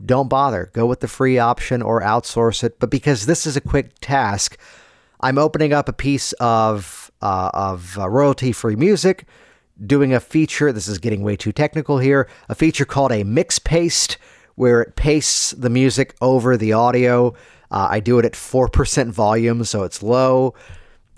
don't 0.05 0.29
bother. 0.29 0.71
Go 0.73 0.87
with 0.87 1.01
the 1.01 1.09
free 1.09 1.39
option 1.39 1.83
or 1.83 2.03
outsource 2.03 2.63
it. 2.63 2.79
But 2.79 2.91
because 2.91 3.27
this 3.27 3.47
is 3.47 3.57
a 3.57 3.61
quick 3.61 3.99
task, 4.01 4.59
I'm 5.21 5.39
opening 5.39 5.73
up 5.73 5.89
a 5.89 5.93
piece 5.93 6.33
of 6.35 7.11
uh, 7.23 7.51
of 7.55 7.99
uh, 7.99 8.09
royalty 8.09 8.53
free 8.53 8.77
music. 8.77 9.27
doing 9.87 10.15
a 10.15 10.21
feature. 10.21 10.73
This 10.73 10.89
is 10.89 10.99
getting 10.99 11.23
way 11.23 11.37
too 11.37 11.53
technical 11.53 11.99
here. 11.99 12.29
A 12.49 12.55
feature 12.55 12.87
called 12.87 13.13
a 13.13 13.25
mix 13.25 13.59
paste, 13.59 14.17
where 14.55 14.81
it 14.81 14.97
pastes 14.97 15.51
the 15.51 15.71
music 15.71 16.15
over 16.21 16.57
the 16.57 16.73
audio. 16.73 17.35
Uh, 17.71 17.89
I 17.91 18.01
do 18.01 18.19
it 18.19 18.25
at 18.25 18.33
4% 18.33 19.11
volume, 19.11 19.65
so 19.65 19.83
it's 19.83 20.03
low. 20.03 20.55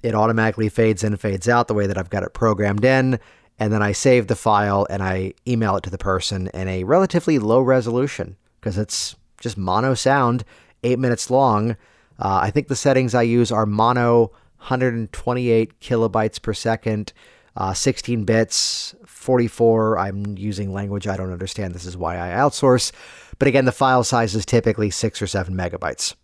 It 0.03 0.15
automatically 0.15 0.69
fades 0.69 1.05
in, 1.05 1.17
fades 1.17 1.49
out 1.49 1.69
the 1.69 1.75
way 1.75 1.87
that 1.87 1.99
I've 1.99 2.11
got 2.11 2.23
it 2.23 2.33
programmed 2.33 2.85
in. 2.85 3.21
And 3.61 3.73
then 3.73 3.83
I 3.83 3.93
save 3.93 4.29
the 4.29 4.37
file 4.37 4.87
and 4.89 5.03
I 5.03 5.35
email 5.47 5.77
it 5.77 5.83
to 5.85 5.91
the 5.91 5.99
person 5.99 6.49
in 6.55 6.69
a 6.69 6.85
relatively 6.85 7.39
low 7.39 7.61
resolution 7.61 8.37
because 8.61 8.79
it's 8.79 9.17
just 9.41 9.57
mono 9.57 9.95
sound, 9.95 10.45
eight 10.83 10.99
minutes 10.99 11.31
long. 11.31 11.73
Uh, 12.19 12.41
I 12.43 12.51
think 12.51 12.69
the 12.69 12.77
settings 12.77 13.15
I 13.15 13.23
use 13.23 13.53
are 13.53 13.67
mono 13.67 14.33
128 14.59 15.81
kilobytes 15.81 16.43
per 16.43 16.53
second, 16.53 17.13
uh, 17.57 17.73
16 17.73 18.25
bits, 18.25 18.95
44. 19.07 19.99
I'm 19.99 20.37
using 20.37 20.73
language 20.73 21.07
I 21.07 21.17
don't 21.17 21.33
understand. 21.33 21.75
This 21.75 21.87
is 21.87 21.97
why 21.97 22.17
I 22.17 22.37
outsource. 22.37 22.93
But 23.39 23.49
again, 23.49 23.65
the 23.65 23.73
file 23.73 24.05
size 24.05 24.35
is 24.35 24.45
typically 24.45 24.91
six 24.91 25.23
or 25.23 25.27
seven 25.27 25.55
megabytes. 25.55 26.15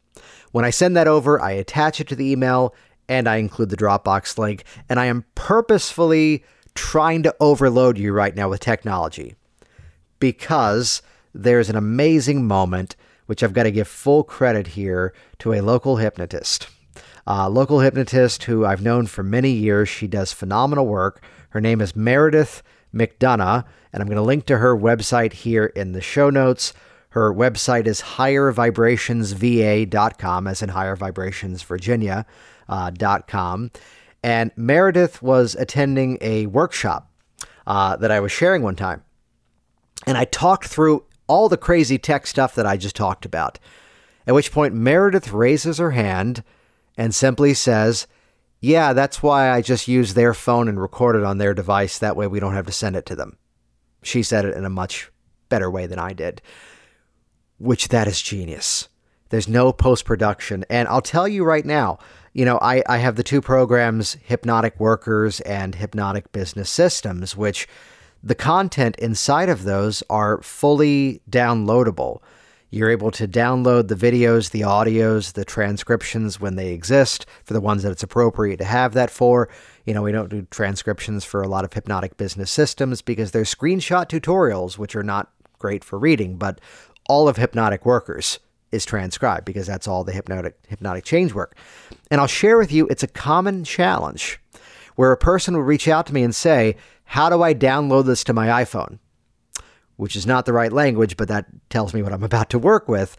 When 0.52 0.64
I 0.64 0.70
send 0.70 0.96
that 0.96 1.08
over, 1.08 1.40
I 1.40 1.52
attach 1.52 2.00
it 2.00 2.08
to 2.08 2.16
the 2.16 2.30
email 2.30 2.74
and 3.08 3.28
I 3.28 3.36
include 3.36 3.70
the 3.70 3.76
Dropbox 3.76 4.38
link. 4.38 4.64
And 4.88 4.98
I 4.98 5.06
am 5.06 5.24
purposefully 5.34 6.44
trying 6.74 7.22
to 7.22 7.34
overload 7.40 7.98
you 7.98 8.12
right 8.12 8.34
now 8.34 8.48
with 8.48 8.60
technology 8.60 9.34
because 10.18 11.02
there's 11.34 11.68
an 11.68 11.76
amazing 11.76 12.46
moment, 12.46 12.96
which 13.26 13.42
I've 13.42 13.52
got 13.52 13.64
to 13.64 13.72
give 13.72 13.88
full 13.88 14.24
credit 14.24 14.68
here 14.68 15.12
to 15.40 15.52
a 15.52 15.60
local 15.60 15.96
hypnotist. 15.96 16.68
A 17.26 17.50
local 17.50 17.80
hypnotist 17.80 18.44
who 18.44 18.64
I've 18.64 18.82
known 18.82 19.06
for 19.06 19.22
many 19.22 19.50
years. 19.50 19.88
She 19.88 20.06
does 20.06 20.32
phenomenal 20.32 20.86
work. 20.86 21.22
Her 21.50 21.60
name 21.60 21.80
is 21.80 21.96
Meredith 21.96 22.62
McDonough, 22.94 23.64
and 23.92 24.00
I'm 24.00 24.08
going 24.08 24.16
to 24.16 24.22
link 24.22 24.46
to 24.46 24.58
her 24.58 24.76
website 24.76 25.32
here 25.32 25.66
in 25.66 25.92
the 25.92 26.00
show 26.00 26.30
notes. 26.30 26.72
Her 27.10 27.32
website 27.32 27.86
is 27.86 28.00
highervibrationsva.com, 28.00 30.46
as 30.46 30.62
in 30.62 30.68
Higher 30.70 30.96
Vibrations 30.96 31.62
Virginia 31.62 32.26
uh, 32.68 32.90
.com. 33.26 33.70
And 34.22 34.50
Meredith 34.56 35.22
was 35.22 35.54
attending 35.54 36.18
a 36.20 36.46
workshop 36.46 37.10
uh, 37.66 37.96
that 37.96 38.10
I 38.10 38.20
was 38.20 38.32
sharing 38.32 38.62
one 38.62 38.76
time. 38.76 39.02
And 40.06 40.18
I 40.18 40.24
talked 40.24 40.66
through 40.66 41.04
all 41.26 41.48
the 41.48 41.56
crazy 41.56 41.98
tech 41.98 42.26
stuff 42.26 42.54
that 42.54 42.66
I 42.66 42.76
just 42.76 42.96
talked 42.96 43.24
about. 43.24 43.58
At 44.26 44.34
which 44.34 44.52
point, 44.52 44.74
Meredith 44.74 45.32
raises 45.32 45.78
her 45.78 45.92
hand 45.92 46.42
and 46.96 47.14
simply 47.14 47.54
says, 47.54 48.06
Yeah, 48.60 48.92
that's 48.92 49.22
why 49.22 49.50
I 49.50 49.60
just 49.60 49.88
use 49.88 50.14
their 50.14 50.34
phone 50.34 50.68
and 50.68 50.80
record 50.80 51.16
it 51.16 51.24
on 51.24 51.38
their 51.38 51.54
device. 51.54 51.98
That 51.98 52.16
way 52.16 52.26
we 52.26 52.40
don't 52.40 52.54
have 52.54 52.66
to 52.66 52.72
send 52.72 52.96
it 52.96 53.06
to 53.06 53.16
them. 53.16 53.36
She 54.02 54.22
said 54.22 54.44
it 54.44 54.56
in 54.56 54.64
a 54.64 54.70
much 54.70 55.10
better 55.48 55.70
way 55.70 55.86
than 55.86 55.98
I 55.98 56.12
did, 56.12 56.42
which 57.58 57.88
that 57.88 58.08
is 58.08 58.20
genius. 58.20 58.88
There's 59.30 59.48
no 59.48 59.72
post 59.72 60.04
production. 60.04 60.64
And 60.70 60.86
I'll 60.88 61.02
tell 61.02 61.26
you 61.26 61.44
right 61.44 61.64
now, 61.64 61.98
you 62.32 62.44
know, 62.44 62.58
I, 62.60 62.82
I 62.86 62.98
have 62.98 63.16
the 63.16 63.22
two 63.22 63.40
programs, 63.40 64.14
Hypnotic 64.24 64.78
Workouts 64.78 65.40
and 65.46 65.74
Hypnotic 65.74 66.32
Business 66.32 66.70
Systems, 66.70 67.36
which 67.36 67.68
the 68.24 68.34
content 68.34 68.96
inside 68.98 69.50
of 69.50 69.64
those 69.64 70.02
are 70.08 70.40
fully 70.40 71.20
downloadable. 71.30 72.22
You're 72.70 72.90
able 72.90 73.10
to 73.12 73.28
download 73.28 73.88
the 73.88 73.94
videos, 73.94 74.50
the 74.50 74.62
audios, 74.62 75.34
the 75.34 75.44
transcriptions 75.44 76.40
when 76.40 76.56
they 76.56 76.72
exist 76.72 77.26
for 77.44 77.52
the 77.52 77.60
ones 77.60 77.82
that 77.82 77.92
it's 77.92 78.02
appropriate 78.02 78.56
to 78.56 78.64
have 78.64 78.94
that 78.94 79.10
for. 79.10 79.50
You 79.84 79.92
know, 79.92 80.02
we 80.02 80.10
don't 80.10 80.30
do 80.30 80.46
transcriptions 80.50 81.24
for 81.24 81.42
a 81.42 81.48
lot 81.48 81.64
of 81.64 81.72
hypnotic 81.74 82.16
business 82.16 82.50
systems 82.50 83.02
because 83.02 83.30
they're 83.30 83.42
screenshot 83.42 84.08
tutorials, 84.08 84.78
which 84.78 84.96
are 84.96 85.04
not 85.04 85.30
great 85.58 85.84
for 85.84 85.98
reading, 85.98 86.36
but 86.38 86.62
all 87.06 87.28
of 87.28 87.36
hypnotic 87.36 87.82
workouts 87.82 88.38
is 88.72 88.86
transcribed 88.86 89.44
because 89.44 89.66
that's 89.66 89.86
all 89.86 90.02
the 90.02 90.12
hypnotic 90.12 90.56
hypnotic 90.66 91.04
change 91.04 91.34
work. 91.34 91.56
And 92.10 92.22
I'll 92.22 92.26
share 92.26 92.56
with 92.56 92.72
you 92.72 92.86
it's 92.88 93.02
a 93.02 93.08
common 93.08 93.64
challenge 93.64 94.40
where 94.94 95.12
a 95.12 95.16
person 95.16 95.54
will 95.54 95.62
reach 95.62 95.88
out 95.88 96.06
to 96.06 96.14
me 96.14 96.22
and 96.22 96.34
say, 96.34 96.76
"How 97.04 97.28
do 97.28 97.42
I 97.42 97.54
download 97.54 98.06
this 98.06 98.24
to 98.24 98.32
my 98.32 98.48
iPhone?" 98.64 98.98
Which 99.96 100.16
is 100.16 100.26
not 100.26 100.46
the 100.46 100.52
right 100.52 100.72
language, 100.72 101.16
but 101.16 101.28
that 101.28 101.46
tells 101.70 101.94
me 101.94 102.02
what 102.02 102.12
I'm 102.12 102.22
about 102.30 102.50
to 102.50 102.58
work 102.58 102.88
with. 102.88 103.16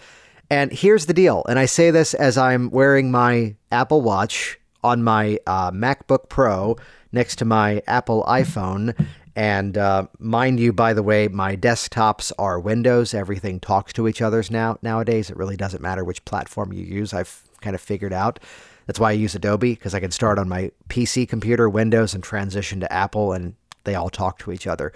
And 0.49 0.71
here's 0.71 1.07
the 1.07 1.13
deal, 1.13 1.43
and 1.49 1.57
I 1.57 1.65
say 1.65 1.89
this 1.91 2.13
as 2.13 2.37
I'm 2.37 2.69
wearing 2.69 3.09
my 3.09 3.55
Apple 3.71 4.01
Watch 4.01 4.59
on 4.83 5.03
my 5.03 5.39
uh, 5.47 5.71
MacBook 5.71 6.29
Pro 6.29 6.77
next 7.11 7.37
to 7.37 7.45
my 7.45 7.81
Apple 7.87 8.23
iPhone, 8.27 8.93
and 9.35 9.77
uh, 9.77 10.07
mind 10.17 10.59
you, 10.59 10.71
by 10.71 10.93
the 10.93 11.03
way, 11.03 11.27
my 11.27 11.57
desktops 11.57 12.31
are 12.39 12.59
Windows. 12.59 13.13
Everything 13.13 13.59
talks 13.59 13.91
to 13.93 14.07
each 14.07 14.21
other's 14.21 14.49
now 14.49 14.77
nowadays. 14.81 15.29
It 15.29 15.35
really 15.35 15.57
doesn't 15.57 15.81
matter 15.81 16.03
which 16.03 16.23
platform 16.23 16.71
you 16.71 16.85
use. 16.85 17.13
I've 17.13 17.43
kind 17.61 17.75
of 17.75 17.81
figured 17.81 18.13
out. 18.13 18.39
That's 18.85 18.99
why 18.99 19.09
I 19.09 19.13
use 19.13 19.35
Adobe 19.35 19.73
because 19.73 19.93
I 19.93 19.99
can 19.99 20.11
start 20.11 20.37
on 20.37 20.47
my 20.47 20.71
PC 20.89 21.27
computer, 21.27 21.69
Windows, 21.69 22.13
and 22.13 22.23
transition 22.23 22.79
to 22.79 22.91
Apple, 22.91 23.33
and 23.33 23.55
they 23.83 23.95
all 23.95 24.09
talk 24.09 24.39
to 24.39 24.51
each 24.51 24.67
other. 24.67 24.93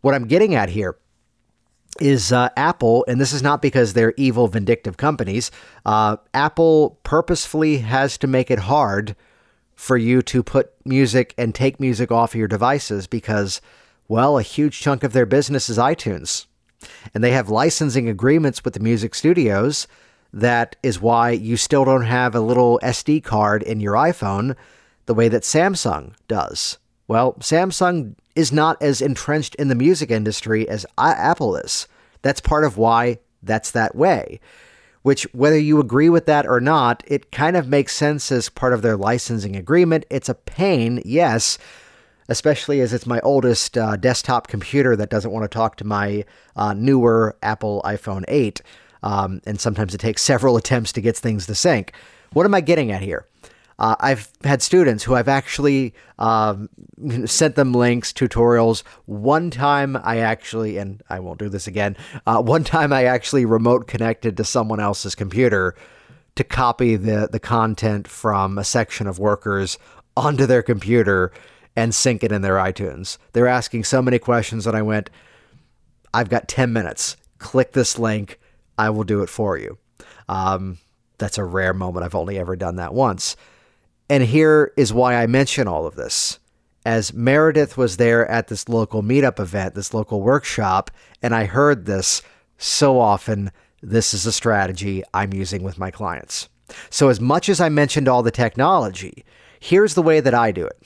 What 0.00 0.14
I'm 0.14 0.26
getting 0.26 0.54
at 0.54 0.70
here 0.70 0.96
is 2.00 2.32
uh, 2.32 2.48
Apple, 2.56 3.04
and 3.08 3.20
this 3.20 3.32
is 3.32 3.42
not 3.42 3.60
because 3.60 3.92
they're 3.92 4.14
evil, 4.16 4.46
vindictive 4.46 4.96
companies. 4.96 5.50
Uh, 5.84 6.16
Apple 6.32 6.98
purposefully 7.02 7.78
has 7.78 8.16
to 8.18 8.26
make 8.26 8.50
it 8.50 8.60
hard 8.60 9.16
for 9.74 9.96
you 9.96 10.22
to 10.22 10.42
put 10.42 10.72
music 10.84 11.34
and 11.36 11.54
take 11.54 11.80
music 11.80 12.12
off 12.12 12.34
of 12.34 12.38
your 12.38 12.46
devices 12.46 13.06
because, 13.06 13.60
well, 14.08 14.38
a 14.38 14.42
huge 14.42 14.80
chunk 14.80 15.02
of 15.02 15.12
their 15.12 15.26
business 15.26 15.68
is 15.68 15.78
iTunes. 15.78 16.46
And 17.14 17.24
they 17.24 17.32
have 17.32 17.48
licensing 17.48 18.08
agreements 18.08 18.64
with 18.64 18.74
the 18.74 18.80
music 18.80 19.14
studios. 19.14 19.86
That 20.32 20.76
is 20.82 21.00
why 21.00 21.30
you 21.30 21.56
still 21.56 21.84
don't 21.84 22.04
have 22.04 22.34
a 22.34 22.40
little 22.40 22.78
SD 22.82 23.24
card 23.24 23.62
in 23.62 23.80
your 23.80 23.94
iPhone 23.94 24.56
the 25.06 25.14
way 25.14 25.28
that 25.28 25.42
Samsung 25.42 26.14
does. 26.28 26.78
Well, 27.08 27.34
Samsung 27.34 28.14
is 28.36 28.52
not 28.52 28.80
as 28.80 29.00
entrenched 29.00 29.56
in 29.56 29.68
the 29.68 29.74
music 29.74 30.10
industry 30.10 30.68
as 30.68 30.86
Apple 30.96 31.56
is. 31.56 31.88
That's 32.22 32.40
part 32.40 32.64
of 32.64 32.76
why 32.76 33.18
that's 33.42 33.70
that 33.72 33.96
way 33.96 34.40
which, 35.02 35.22
whether 35.32 35.58
you 35.58 35.80
agree 35.80 36.08
with 36.08 36.26
that 36.26 36.46
or 36.46 36.60
not, 36.60 37.02
it 37.06 37.32
kind 37.32 37.56
of 37.56 37.68
makes 37.68 37.94
sense 37.94 38.30
as 38.30 38.48
part 38.48 38.72
of 38.72 38.82
their 38.82 38.96
licensing 38.96 39.56
agreement. 39.56 40.04
It's 40.10 40.28
a 40.28 40.34
pain, 40.34 41.00
yes, 41.04 41.58
especially 42.28 42.80
as 42.80 42.92
it's 42.92 43.06
my 43.06 43.20
oldest 43.20 43.78
uh, 43.78 43.96
desktop 43.96 44.46
computer 44.46 44.96
that 44.96 45.10
doesn't 45.10 45.30
want 45.30 45.44
to 45.44 45.48
talk 45.48 45.76
to 45.76 45.86
my 45.86 46.24
uh, 46.54 46.74
newer 46.74 47.36
Apple 47.42 47.80
iPhone 47.84 48.24
8. 48.28 48.60
Um, 49.02 49.40
and 49.46 49.60
sometimes 49.60 49.94
it 49.94 49.98
takes 49.98 50.22
several 50.22 50.56
attempts 50.58 50.92
to 50.92 51.00
get 51.00 51.16
things 51.16 51.46
to 51.46 51.54
sync. 51.54 51.92
What 52.32 52.46
am 52.46 52.54
I 52.54 52.60
getting 52.60 52.92
at 52.92 53.02
here? 53.02 53.26
Uh, 53.78 53.96
I've 53.98 54.28
had 54.44 54.60
students 54.60 55.02
who 55.04 55.14
I've 55.14 55.28
actually 55.28 55.94
um, 56.18 56.68
sent 57.24 57.54
them 57.54 57.72
links, 57.72 58.12
tutorials. 58.12 58.82
One 59.06 59.50
time 59.50 59.96
I 60.04 60.18
actually, 60.18 60.76
and 60.76 61.02
I 61.08 61.18
won't 61.20 61.38
do 61.38 61.48
this 61.48 61.66
again, 61.66 61.96
uh, 62.26 62.42
one 62.42 62.62
time 62.62 62.92
I 62.92 63.04
actually 63.04 63.46
remote 63.46 63.86
connected 63.86 64.36
to 64.36 64.44
someone 64.44 64.80
else's 64.80 65.14
computer 65.14 65.74
to 66.36 66.44
copy 66.44 66.96
the, 66.96 67.28
the 67.30 67.40
content 67.40 68.06
from 68.06 68.58
a 68.58 68.64
section 68.64 69.06
of 69.06 69.18
workouts 69.18 69.78
onto 70.16 70.46
their 70.46 70.62
computer 70.62 71.32
and 71.76 71.94
sync 71.94 72.22
it 72.22 72.32
in 72.32 72.42
their 72.42 72.56
iTunes. 72.56 73.16
They're 73.32 73.46
asking 73.46 73.84
so 73.84 74.02
many 74.02 74.18
questions 74.18 74.64
that 74.64 74.74
I 74.74 74.82
went, 74.82 75.08
I've 76.12 76.28
got 76.28 76.48
10 76.48 76.72
minutes. 76.72 77.16
Click 77.38 77.72
this 77.72 77.98
link. 77.98 78.39
I 78.78 78.90
will 78.90 79.04
do 79.04 79.22
it 79.22 79.28
for 79.28 79.58
you. 79.58 79.78
Um, 80.28 80.78
that's 81.18 81.38
a 81.38 81.44
rare 81.44 81.74
moment. 81.74 82.04
I've 82.04 82.14
only 82.14 82.38
ever 82.38 82.56
done 82.56 82.76
that 82.76 82.94
once. 82.94 83.36
And 84.08 84.24
here 84.24 84.72
is 84.76 84.92
why 84.92 85.14
I 85.14 85.26
mention 85.26 85.68
all 85.68 85.86
of 85.86 85.94
this. 85.94 86.38
As 86.84 87.12
Meredith 87.12 87.76
was 87.76 87.98
there 87.98 88.26
at 88.28 88.48
this 88.48 88.68
local 88.68 89.02
meetup 89.02 89.38
event, 89.38 89.74
this 89.74 89.92
local 89.92 90.22
workshop, 90.22 90.90
and 91.22 91.34
I 91.34 91.44
heard 91.44 91.84
this 91.84 92.22
so 92.56 92.98
often, 92.98 93.52
this 93.82 94.14
is 94.14 94.26
a 94.26 94.32
strategy 94.32 95.02
I'm 95.12 95.32
using 95.32 95.62
with 95.62 95.78
my 95.78 95.90
clients. 95.90 96.48
So, 96.88 97.08
as 97.08 97.20
much 97.20 97.48
as 97.48 97.60
I 97.60 97.68
mentioned 97.68 98.08
all 98.08 98.22
the 98.22 98.30
technology, 98.30 99.24
here's 99.58 99.94
the 99.94 100.02
way 100.02 100.20
that 100.20 100.34
I 100.34 100.52
do 100.52 100.66
it. 100.66 100.82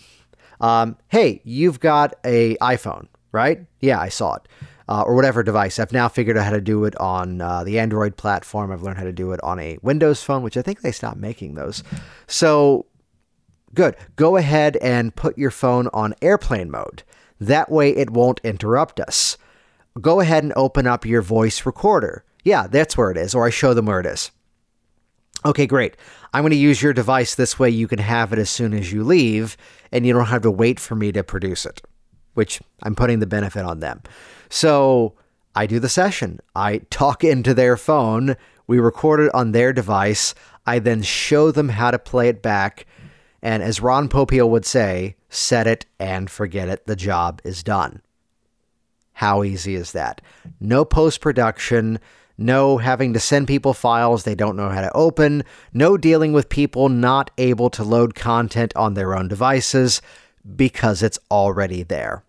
Um, 0.60 0.96
hey, 1.08 1.40
you've 1.44 1.80
got 1.80 2.14
a 2.24 2.56
iPhone, 2.56 3.08
right? 3.32 3.60
Yeah, 3.80 4.00
I 4.00 4.08
saw 4.08 4.34
it. 4.34 4.48
Uh, 4.86 5.02
or 5.02 5.14
whatever 5.14 5.42
device. 5.42 5.78
I've 5.78 5.92
now 5.92 6.08
figured 6.08 6.36
out 6.36 6.44
how 6.44 6.50
to 6.50 6.60
do 6.60 6.84
it 6.84 6.94
on 7.00 7.40
uh, 7.40 7.64
the 7.64 7.78
Android 7.78 8.16
platform. 8.16 8.70
I've 8.70 8.82
learned 8.82 8.98
how 8.98 9.04
to 9.04 9.12
do 9.12 9.32
it 9.32 9.40
on 9.42 9.58
a 9.58 9.78
Windows 9.80 10.22
phone, 10.22 10.42
which 10.42 10.58
I 10.58 10.62
think 10.62 10.82
they 10.82 10.92
stopped 10.92 11.16
making 11.16 11.54
those. 11.54 11.82
So 12.26 12.86
Good. 13.74 13.96
Go 14.14 14.36
ahead 14.36 14.76
and 14.76 15.14
put 15.16 15.36
your 15.36 15.50
phone 15.50 15.88
on 15.92 16.14
airplane 16.22 16.70
mode. 16.70 17.02
That 17.40 17.70
way 17.70 17.90
it 17.90 18.10
won't 18.10 18.40
interrupt 18.44 19.00
us. 19.00 19.36
Go 20.00 20.20
ahead 20.20 20.44
and 20.44 20.52
open 20.54 20.86
up 20.86 21.04
your 21.04 21.22
voice 21.22 21.66
recorder. 21.66 22.24
Yeah, 22.44 22.68
that's 22.68 22.96
where 22.96 23.10
it 23.10 23.16
is, 23.16 23.34
or 23.34 23.46
I 23.46 23.50
show 23.50 23.74
them 23.74 23.86
where 23.86 23.98
it 23.98 24.06
is. 24.06 24.30
Okay, 25.44 25.66
great. 25.66 25.96
I'm 26.32 26.42
going 26.42 26.50
to 26.52 26.56
use 26.56 26.82
your 26.82 26.92
device 26.92 27.34
this 27.34 27.58
way 27.58 27.68
you 27.70 27.88
can 27.88 27.98
have 27.98 28.32
it 28.32 28.38
as 28.38 28.48
soon 28.48 28.72
as 28.74 28.92
you 28.92 29.02
leave, 29.02 29.56
and 29.90 30.06
you 30.06 30.12
don't 30.12 30.26
have 30.26 30.42
to 30.42 30.50
wait 30.50 30.78
for 30.78 30.94
me 30.94 31.10
to 31.12 31.24
produce 31.24 31.66
it. 31.66 31.82
which 32.34 32.60
I'm 32.82 32.94
putting 32.94 33.20
the 33.20 33.26
benefit 33.26 33.64
on 33.64 33.80
them. 33.80 34.02
So 34.54 35.14
I 35.56 35.66
do 35.66 35.80
the 35.80 35.88
session. 35.88 36.38
I 36.54 36.82
talk 36.88 37.24
into 37.24 37.54
their 37.54 37.76
phone. 37.76 38.36
We 38.68 38.78
record 38.78 39.18
it 39.18 39.34
on 39.34 39.50
their 39.50 39.72
device. 39.72 40.32
I 40.64 40.78
then 40.78 41.02
show 41.02 41.50
them 41.50 41.70
how 41.70 41.90
to 41.90 41.98
play 41.98 42.28
it 42.28 42.40
back. 42.40 42.86
And 43.42 43.64
as 43.64 43.80
Ron 43.80 44.08
Popeil 44.08 44.48
would 44.48 44.64
say, 44.64 45.16
set 45.28 45.66
it 45.66 45.86
and 45.98 46.30
forget 46.30 46.68
it. 46.68 46.86
The 46.86 46.94
job 46.94 47.40
is 47.42 47.64
done. 47.64 48.00
How 49.14 49.42
easy 49.42 49.74
is 49.74 49.90
that? 49.90 50.20
No 50.60 50.84
post 50.84 51.20
production, 51.20 51.98
no 52.38 52.78
having 52.78 53.12
to 53.12 53.18
send 53.18 53.48
people 53.48 53.74
files 53.74 54.22
they 54.22 54.36
don't 54.36 54.56
know 54.56 54.68
how 54.68 54.82
to 54.82 54.96
open, 54.96 55.42
no 55.72 55.96
dealing 55.96 56.32
with 56.32 56.48
people 56.48 56.88
not 56.88 57.32
able 57.38 57.70
to 57.70 57.82
load 57.82 58.14
content 58.14 58.72
on 58.76 58.94
their 58.94 59.16
own 59.16 59.26
devices 59.26 60.00
because 60.54 61.02
it's 61.02 61.18
already 61.28 61.82
there. 61.82 62.22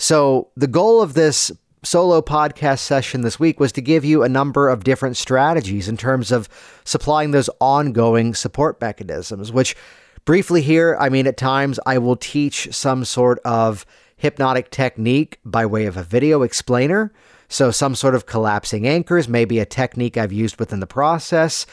So, 0.00 0.48
the 0.56 0.68
goal 0.68 1.02
of 1.02 1.14
this 1.14 1.50
solo 1.82 2.22
podcast 2.22 2.78
session 2.78 3.22
this 3.22 3.40
week 3.40 3.58
was 3.58 3.72
to 3.72 3.80
give 3.80 4.04
you 4.04 4.22
a 4.22 4.28
number 4.28 4.68
of 4.68 4.84
different 4.84 5.16
strategies 5.16 5.88
in 5.88 5.96
terms 5.96 6.30
of 6.30 6.48
supplying 6.84 7.32
those 7.32 7.50
ongoing 7.60 8.32
support 8.34 8.80
mechanisms, 8.80 9.50
which 9.50 9.76
briefly 10.24 10.62
here, 10.62 10.96
I 11.00 11.08
mean, 11.08 11.26
at 11.26 11.36
times 11.36 11.80
I 11.84 11.98
will 11.98 12.14
teach 12.14 12.72
some 12.72 13.04
sort 13.04 13.40
of 13.40 13.84
hypnotic 14.16 14.70
technique 14.70 15.40
by 15.44 15.66
way 15.66 15.86
of 15.86 15.96
a 15.96 16.04
video 16.04 16.42
explainer. 16.42 17.12
So, 17.48 17.72
some 17.72 17.96
sort 17.96 18.14
of 18.14 18.26
collapsing 18.26 18.86
anchors, 18.86 19.28
maybe 19.28 19.58
a 19.58 19.66
technique 19.66 20.16
I've 20.16 20.32
used 20.32 20.60
within 20.60 20.78
the 20.78 20.86
process. 20.86 21.66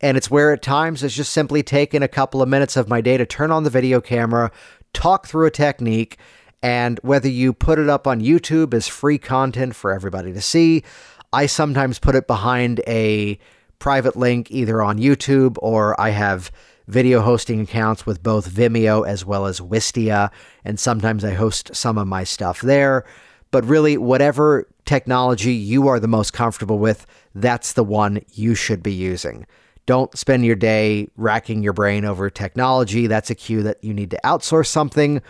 And 0.00 0.16
it's 0.16 0.30
where 0.30 0.52
at 0.52 0.62
times 0.62 1.02
it's 1.02 1.16
just 1.16 1.32
simply 1.32 1.64
taken 1.64 2.04
a 2.04 2.08
couple 2.08 2.42
of 2.42 2.48
minutes 2.48 2.76
of 2.76 2.88
my 2.88 3.00
day 3.00 3.16
to 3.16 3.26
turn 3.26 3.50
on 3.50 3.64
the 3.64 3.70
video 3.70 4.00
camera, 4.00 4.52
talk 4.92 5.26
through 5.26 5.46
a 5.46 5.50
technique, 5.50 6.18
and 6.62 6.98
whether 7.02 7.28
you 7.28 7.52
put 7.52 7.78
it 7.78 7.88
up 7.88 8.06
on 8.06 8.20
YouTube 8.20 8.72
as 8.72 8.86
free 8.86 9.18
content 9.18 9.74
for 9.74 9.92
everybody 9.92 10.32
to 10.32 10.40
see, 10.40 10.84
I 11.32 11.46
sometimes 11.46 11.98
put 11.98 12.14
it 12.14 12.26
behind 12.26 12.80
a 12.86 13.38
private 13.78 14.16
link 14.16 14.50
either 14.50 14.80
on 14.80 14.98
YouTube 14.98 15.56
or 15.60 16.00
I 16.00 16.10
have 16.10 16.52
video 16.86 17.20
hosting 17.20 17.60
accounts 17.60 18.06
with 18.06 18.22
both 18.22 18.48
Vimeo 18.48 19.06
as 19.06 19.24
well 19.24 19.46
as 19.46 19.60
Wistia, 19.60 20.30
and 20.64 20.78
sometimes 20.78 21.24
I 21.24 21.32
host 21.32 21.74
some 21.74 21.98
of 21.98 22.06
my 22.06 22.24
stuff 22.24 22.60
there. 22.60 23.04
But 23.50 23.64
really, 23.64 23.98
whatever 23.98 24.68
technology 24.84 25.52
you 25.52 25.88
are 25.88 26.00
the 26.00 26.08
most 26.08 26.32
comfortable 26.32 26.78
with, 26.78 27.06
that's 27.34 27.72
the 27.72 27.84
one 27.84 28.22
you 28.32 28.54
should 28.54 28.82
be 28.82 28.92
using. 28.92 29.46
Don't 29.84 30.16
spend 30.16 30.46
your 30.46 30.56
day 30.56 31.08
racking 31.16 31.62
your 31.62 31.72
brain 31.72 32.04
over 32.04 32.30
technology. 32.30 33.06
That's 33.08 33.30
a 33.30 33.34
cue 33.34 33.62
that 33.64 33.82
you 33.82 33.92
need 33.92 34.10
to 34.12 34.20
outsource 34.24 34.68
something 34.68 35.20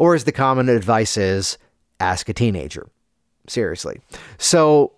or 0.00 0.14
as 0.14 0.24
the 0.24 0.32
common 0.32 0.70
advice 0.70 1.18
is, 1.18 1.58
ask 2.00 2.30
a 2.30 2.32
teenager. 2.32 2.88
Seriously. 3.46 4.00
So 4.38 4.92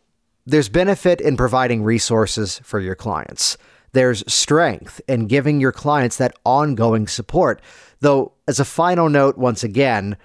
there's 0.47 0.69
benefit 0.69 1.21
in 1.21 1.37
providing 1.37 1.83
resources 1.83 2.61
for 2.63 2.79
your 2.79 2.95
clients. 2.95 3.59
There's 3.95 4.23
strength 4.33 5.01
in 5.09 5.27
giving 5.27 5.59
your 5.61 5.73
clients 5.73 6.19
that 6.19 6.37
ongoing 6.47 7.09
support. 7.09 7.61
Though, 7.99 8.33
as 8.47 8.61
a 8.61 8.65
final 8.65 9.09
note, 9.09 9.37
once 9.37 9.65
again, 9.65 10.17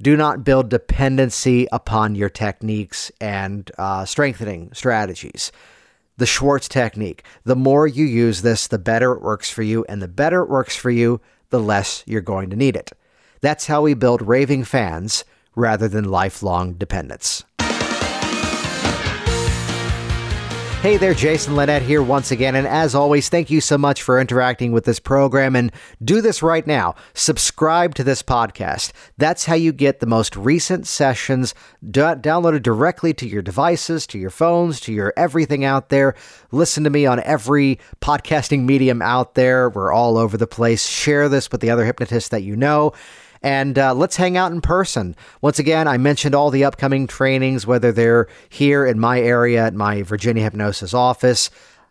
do 0.00 0.16
not 0.16 0.42
build 0.42 0.70
dependency 0.70 1.68
upon 1.70 2.14
your 2.14 2.30
techniques 2.30 3.12
and 3.20 3.70
uh, 3.76 4.06
strengthening 4.06 4.72
strategies. 4.72 5.52
The 6.16 6.26
Schwartz 6.26 6.66
technique. 6.66 7.24
The 7.44 7.56
more 7.56 7.86
you 7.86 8.06
use 8.06 8.40
this, 8.40 8.68
the 8.68 8.78
better 8.78 9.12
it 9.12 9.20
works 9.20 9.50
for 9.50 9.62
you. 9.62 9.84
And 9.86 10.00
the 10.00 10.08
better 10.08 10.42
it 10.42 10.48
works 10.48 10.76
for 10.76 10.90
you, 10.90 11.20
the 11.50 11.60
less 11.60 12.02
you're 12.06 12.22
going 12.22 12.48
to 12.48 12.56
need 12.56 12.74
it. 12.74 12.90
That's 13.44 13.66
how 13.66 13.82
we 13.82 13.92
build 13.92 14.22
raving 14.22 14.64
fans 14.64 15.22
rather 15.54 15.86
than 15.86 16.04
lifelong 16.04 16.72
dependents. 16.76 17.44
Hey 20.80 20.96
there, 20.96 21.12
Jason 21.12 21.54
Linett 21.54 21.82
here 21.82 22.02
once 22.02 22.30
again. 22.30 22.54
And 22.54 22.66
as 22.66 22.94
always, 22.94 23.28
thank 23.28 23.50
you 23.50 23.60
so 23.60 23.76
much 23.76 24.00
for 24.00 24.18
interacting 24.18 24.72
with 24.72 24.84
this 24.84 24.98
program. 24.98 25.56
And 25.56 25.70
do 26.02 26.22
this 26.22 26.42
right 26.42 26.66
now 26.66 26.94
subscribe 27.12 27.94
to 27.96 28.04
this 28.04 28.22
podcast. 28.22 28.92
That's 29.18 29.44
how 29.44 29.56
you 29.56 29.72
get 29.72 30.00
the 30.00 30.06
most 30.06 30.36
recent 30.36 30.86
sessions 30.86 31.54
d- 31.90 32.00
downloaded 32.00 32.62
directly 32.62 33.12
to 33.12 33.28
your 33.28 33.42
devices, 33.42 34.06
to 34.06 34.18
your 34.18 34.30
phones, 34.30 34.80
to 34.80 34.92
your 34.92 35.12
everything 35.18 35.66
out 35.66 35.90
there. 35.90 36.14
Listen 36.50 36.82
to 36.84 36.90
me 36.90 37.04
on 37.04 37.20
every 37.20 37.78
podcasting 38.00 38.64
medium 38.64 39.02
out 39.02 39.34
there. 39.34 39.68
We're 39.68 39.92
all 39.92 40.16
over 40.16 40.38
the 40.38 40.46
place. 40.46 40.86
Share 40.86 41.28
this 41.28 41.52
with 41.52 41.60
the 41.60 41.68
other 41.68 41.84
hypnotists 41.84 42.30
that 42.30 42.42
you 42.42 42.56
know 42.56 42.94
and 43.44 43.78
uh, 43.78 43.92
let's 43.92 44.16
hang 44.16 44.38
out 44.38 44.52
in 44.52 44.62
person. 44.62 45.14
Once 45.42 45.58
again, 45.58 45.86
I 45.86 45.98
mentioned 45.98 46.34
all 46.34 46.50
the 46.50 46.64
upcoming 46.64 47.06
trainings, 47.06 47.66
whether 47.66 47.92
they're 47.92 48.26
here 48.48 48.86
in 48.86 48.98
my 48.98 49.20
area 49.20 49.66
at 49.66 49.74
my 49.74 50.02
Virginia 50.02 50.42
Hypnosis 50.42 50.94
office. 50.94 51.50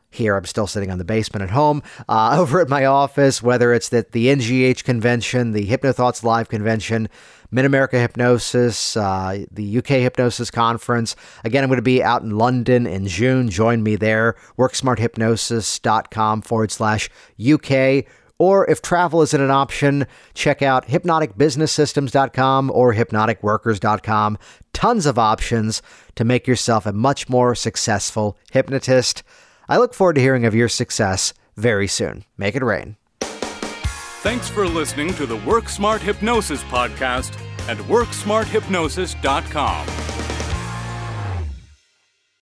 Here, 0.09 0.35
I'm 0.35 0.45
still 0.45 0.65
sitting 0.65 0.89
on 0.89 0.97
the 0.97 1.05
basement 1.05 1.43
at 1.43 1.51
home. 1.51 1.83
Uh, 2.09 2.37
over 2.39 2.59
at 2.59 2.69
my 2.69 2.85
office, 2.85 3.43
whether 3.43 3.71
it's 3.71 3.89
the, 3.89 4.03
the 4.11 4.27
NGH 4.27 4.83
convention, 4.83 5.51
the 5.51 5.67
HypnoThoughts 5.67 6.23
Live 6.23 6.49
convention, 6.49 7.07
Mid 7.51 7.65
America 7.65 7.99
Hypnosis, 7.99 8.97
uh, 8.97 9.45
the 9.51 9.77
UK 9.77 9.87
Hypnosis 9.87 10.49
Conference. 10.49 11.15
Again, 11.43 11.63
I'm 11.63 11.69
going 11.69 11.77
to 11.77 11.83
be 11.83 12.01
out 12.01 12.23
in 12.23 12.31
London 12.31 12.87
in 12.87 13.05
June. 13.05 13.47
Join 13.47 13.83
me 13.83 13.95
there. 13.95 14.35
WorkSmartHypnosis.com 14.57 16.41
forward 16.41 16.71
slash 16.71 17.11
UK 17.39 18.05
or 18.43 18.69
if 18.69 18.81
travel 18.81 19.21
isn't 19.21 19.39
an 19.39 19.49
option, 19.49 20.05
check 20.33 20.61
out 20.61 20.85
hypnoticbusinesssystems.com 20.87 22.71
or 22.71 22.93
hypnoticworkouts.com. 22.93 24.37
Tons 24.73 25.05
of 25.05 25.17
options 25.17 25.81
to 26.15 26.25
make 26.25 26.45
yourself 26.45 26.85
a 26.85 26.91
much 26.91 27.29
more 27.29 27.55
successful 27.55 28.37
hypnotist. 28.51 29.23
I 29.69 29.77
look 29.77 29.93
forward 29.93 30.15
to 30.15 30.21
hearing 30.21 30.43
of 30.45 30.53
your 30.53 30.67
success 30.67 31.33
very 31.55 31.87
soon. 31.87 32.25
Make 32.37 32.57
it 32.57 32.65
rain. 32.65 32.97
Thanks 33.21 34.49
for 34.49 34.67
listening 34.67 35.13
to 35.13 35.25
the 35.25 35.37
Work 35.37 35.69
Smart 35.69 36.01
Hypnosis 36.01 36.63
podcast 36.63 37.39
at 37.69 37.77
WorkSmartHypnosis.com. 37.77 40.22